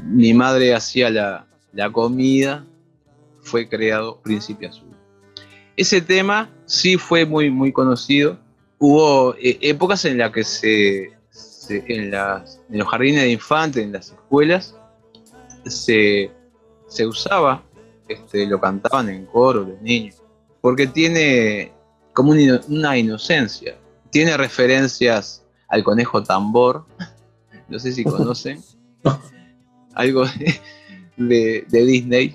mi 0.04 0.32
madre 0.34 0.74
hacía 0.74 1.10
la, 1.10 1.46
la 1.72 1.90
comida, 1.90 2.64
fue 3.40 3.68
creado 3.68 4.20
Príncipe 4.20 4.66
Azul. 4.66 4.88
Ese 5.76 6.00
tema 6.00 6.50
sí 6.66 6.96
fue 6.96 7.24
muy, 7.24 7.50
muy 7.50 7.72
conocido. 7.72 8.38
Hubo 8.78 9.34
eh, 9.36 9.58
épocas 9.60 10.04
en 10.04 10.18
las 10.18 10.30
que 10.32 10.44
se- 10.44 11.12
en, 11.70 12.10
las- 12.10 12.60
en 12.70 12.78
los 12.78 12.88
jardines 12.88 13.22
de 13.22 13.30
infantes, 13.30 13.82
en 13.82 13.92
las 13.92 14.10
escuelas, 14.10 14.74
se, 15.66 16.30
se 16.88 17.06
usaba, 17.06 17.62
este, 18.08 18.46
lo 18.46 18.60
cantaban 18.60 19.08
en 19.10 19.26
coro 19.26 19.64
los 19.64 19.80
niños, 19.82 20.22
porque 20.62 20.86
tiene 20.86 21.72
como 22.18 22.32
una, 22.32 22.40
ino- 22.42 22.60
una 22.68 22.98
inocencia, 22.98 23.76
tiene 24.10 24.36
referencias 24.36 25.44
al 25.68 25.84
conejo 25.84 26.20
tambor, 26.20 26.84
no 27.68 27.78
sé 27.78 27.92
si 27.92 28.02
conocen, 28.02 28.60
algo 29.94 30.24
de, 30.26 30.60
de- 31.16 31.64
de 31.68 31.84
Disney. 31.86 32.34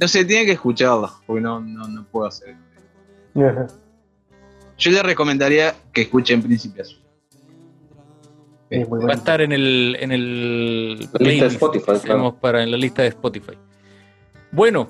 No 0.00 0.08
sé, 0.08 0.24
tiene 0.24 0.46
que 0.46 0.52
escucharla, 0.52 1.12
porque 1.26 1.42
no, 1.42 1.60
no, 1.60 1.86
no 1.88 2.04
puedo 2.06 2.26
hacer. 2.26 2.56
Yo 4.78 4.90
le 4.90 5.02
recomendaría 5.02 5.74
que 5.92 6.00
escuchen 6.02 6.40
Príncipe 6.42 6.80
Azul. 6.80 7.02
Es 8.70 8.88
Va 8.90 9.10
a 9.12 9.16
estar 9.16 9.42
en 9.42 9.52
el, 9.52 9.94
en 10.00 10.10
el 10.10 10.98
La 11.12 11.28
lista 11.28 11.44
de 11.48 11.52
Spotify, 11.52 11.92
claro. 12.02 12.34
para 12.40 12.62
en 12.62 12.70
la 12.70 12.78
lista 12.78 13.02
de 13.02 13.08
Spotify. 13.08 13.52
Bueno, 14.50 14.88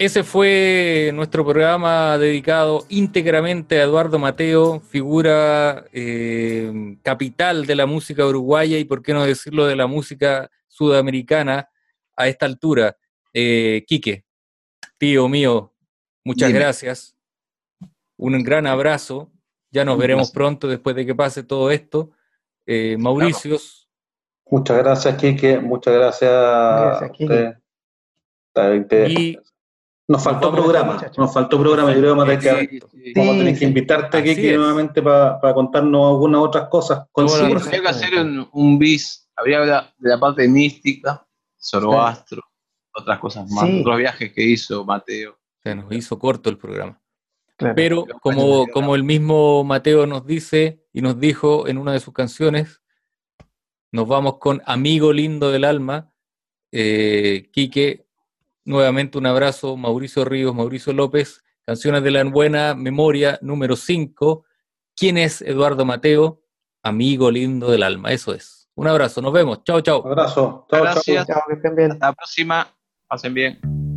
ese 0.00 0.24
fue 0.24 1.10
nuestro 1.12 1.44
programa 1.44 2.16
dedicado 2.16 2.86
íntegramente 2.88 3.78
a 3.78 3.84
Eduardo 3.84 4.18
Mateo, 4.18 4.80
figura 4.80 5.84
eh, 5.92 6.96
capital 7.02 7.66
de 7.66 7.74
la 7.76 7.84
música 7.84 8.24
uruguaya 8.26 8.78
y 8.78 8.84
por 8.84 9.02
qué 9.02 9.12
no 9.12 9.26
decirlo 9.26 9.66
de 9.66 9.76
la 9.76 9.86
música 9.86 10.50
sudamericana 10.68 11.68
a 12.16 12.28
esta 12.28 12.46
altura. 12.46 12.96
Eh, 13.34 13.84
Quique, 13.86 14.24
tío 14.96 15.28
mío, 15.28 15.74
muchas 16.24 16.48
Dime. 16.48 16.60
gracias. 16.60 17.14
Un 18.16 18.42
gran 18.42 18.66
abrazo. 18.66 19.30
Ya 19.70 19.84
nos 19.84 19.96
Un 19.96 20.00
veremos 20.00 20.30
pronto 20.30 20.66
después 20.66 20.96
de 20.96 21.04
que 21.04 21.14
pase 21.14 21.42
todo 21.42 21.70
esto. 21.70 22.10
Eh, 22.64 22.96
Mauricios, 22.98 23.86
Muchas 24.46 24.78
gracias, 24.78 25.14
Quique. 25.16 25.58
Muchas 25.60 25.92
gracias. 25.94 26.30
Gracias, 26.32 27.10
Quique. 27.12 27.32
a 27.34 27.36
usted. 27.36 27.56
Está- 28.82 28.88
te- 28.88 29.10
y 29.12 29.38
Nos 30.10 30.24
faltó 30.24 30.50
programa, 30.52 30.94
muchachos. 30.94 31.18
nos 31.18 31.32
faltó 31.32 31.60
programa. 31.60 31.92
Yo 31.92 32.00
creo 32.00 32.14
que 32.14 32.18
vamos 32.18 32.24
a 32.24 33.38
tener 33.38 33.52
que, 33.54 33.58
que 33.60 33.64
invitarte, 33.64 34.18
Así 34.18 34.28
Quique, 34.34 34.50
es. 34.52 34.58
nuevamente 34.58 35.00
para, 35.02 35.40
para 35.40 35.54
contarnos 35.54 36.08
algunas 36.08 36.40
otras 36.40 36.68
cosas. 36.68 37.06
Razón. 37.14 37.44
Habría 37.56 37.80
que 37.80 37.88
hacer 37.88 38.14
un, 38.18 38.48
un 38.52 38.78
bis, 38.78 39.30
habría 39.36 39.58
que 39.58 39.62
hablar 39.62 39.94
de 39.98 40.10
la 40.10 40.18
parte 40.18 40.48
mística, 40.48 41.24
Zoroastro, 41.62 42.42
otras 42.92 43.18
cosas 43.20 43.48
más, 43.50 43.66
Sí. 43.66 43.80
otros 43.82 43.98
viajes 43.98 44.32
que 44.32 44.42
hizo 44.42 44.84
Mateo. 44.84 45.38
se 45.62 45.74
nos 45.76 45.92
hizo 45.92 46.18
corto 46.18 46.50
el 46.50 46.58
programa. 46.58 47.00
Claro. 47.56 47.74
Pero 47.76 48.06
como, 48.20 48.46
bueno, 48.58 48.72
como 48.72 48.94
el 48.96 49.04
mismo 49.04 49.62
Mateo 49.62 50.06
nos 50.06 50.26
dice 50.26 50.82
y 50.92 51.02
nos 51.02 51.20
dijo 51.20 51.68
en 51.68 51.78
una 51.78 51.92
de 51.92 52.00
sus 52.00 52.12
canciones, 52.12 52.82
Nos 53.92 54.06
vamos 54.08 54.38
con 54.38 54.60
Amigo 54.66 55.12
Lindo 55.12 55.50
del 55.50 55.64
Alma. 55.64 56.12
Eh, 56.72 57.48
Quique, 57.52 58.06
nuevamente 58.64 59.18
un 59.18 59.26
abrazo. 59.26 59.76
Mauricio 59.76 60.24
Ríos, 60.24 60.54
Mauricio 60.54 60.92
López. 60.92 61.42
Canciones 61.62 62.02
de 62.02 62.10
la 62.10 62.24
buena 62.24 62.74
memoria, 62.74 63.38
número 63.42 63.76
5. 63.76 64.44
¿Quién 64.96 65.18
es 65.18 65.42
Eduardo 65.42 65.84
Mateo? 65.84 66.42
Amigo 66.82 67.30
lindo 67.30 67.70
del 67.70 67.82
alma, 67.82 68.10
eso 68.12 68.34
es. 68.34 68.68
Un 68.74 68.88
abrazo, 68.88 69.20
nos 69.20 69.32
vemos. 69.32 69.62
Chao, 69.64 69.80
chao. 69.80 70.02
Un 70.02 70.12
abrazo. 70.12 70.66
Gracias. 70.70 71.26
Chao, 71.26 71.42
que 71.48 71.54
estén 71.54 71.76
bien. 71.76 71.92
Hasta 71.92 72.06
la 72.06 72.12
próxima. 72.14 72.74
Pasen 73.06 73.34
bien. 73.34 73.89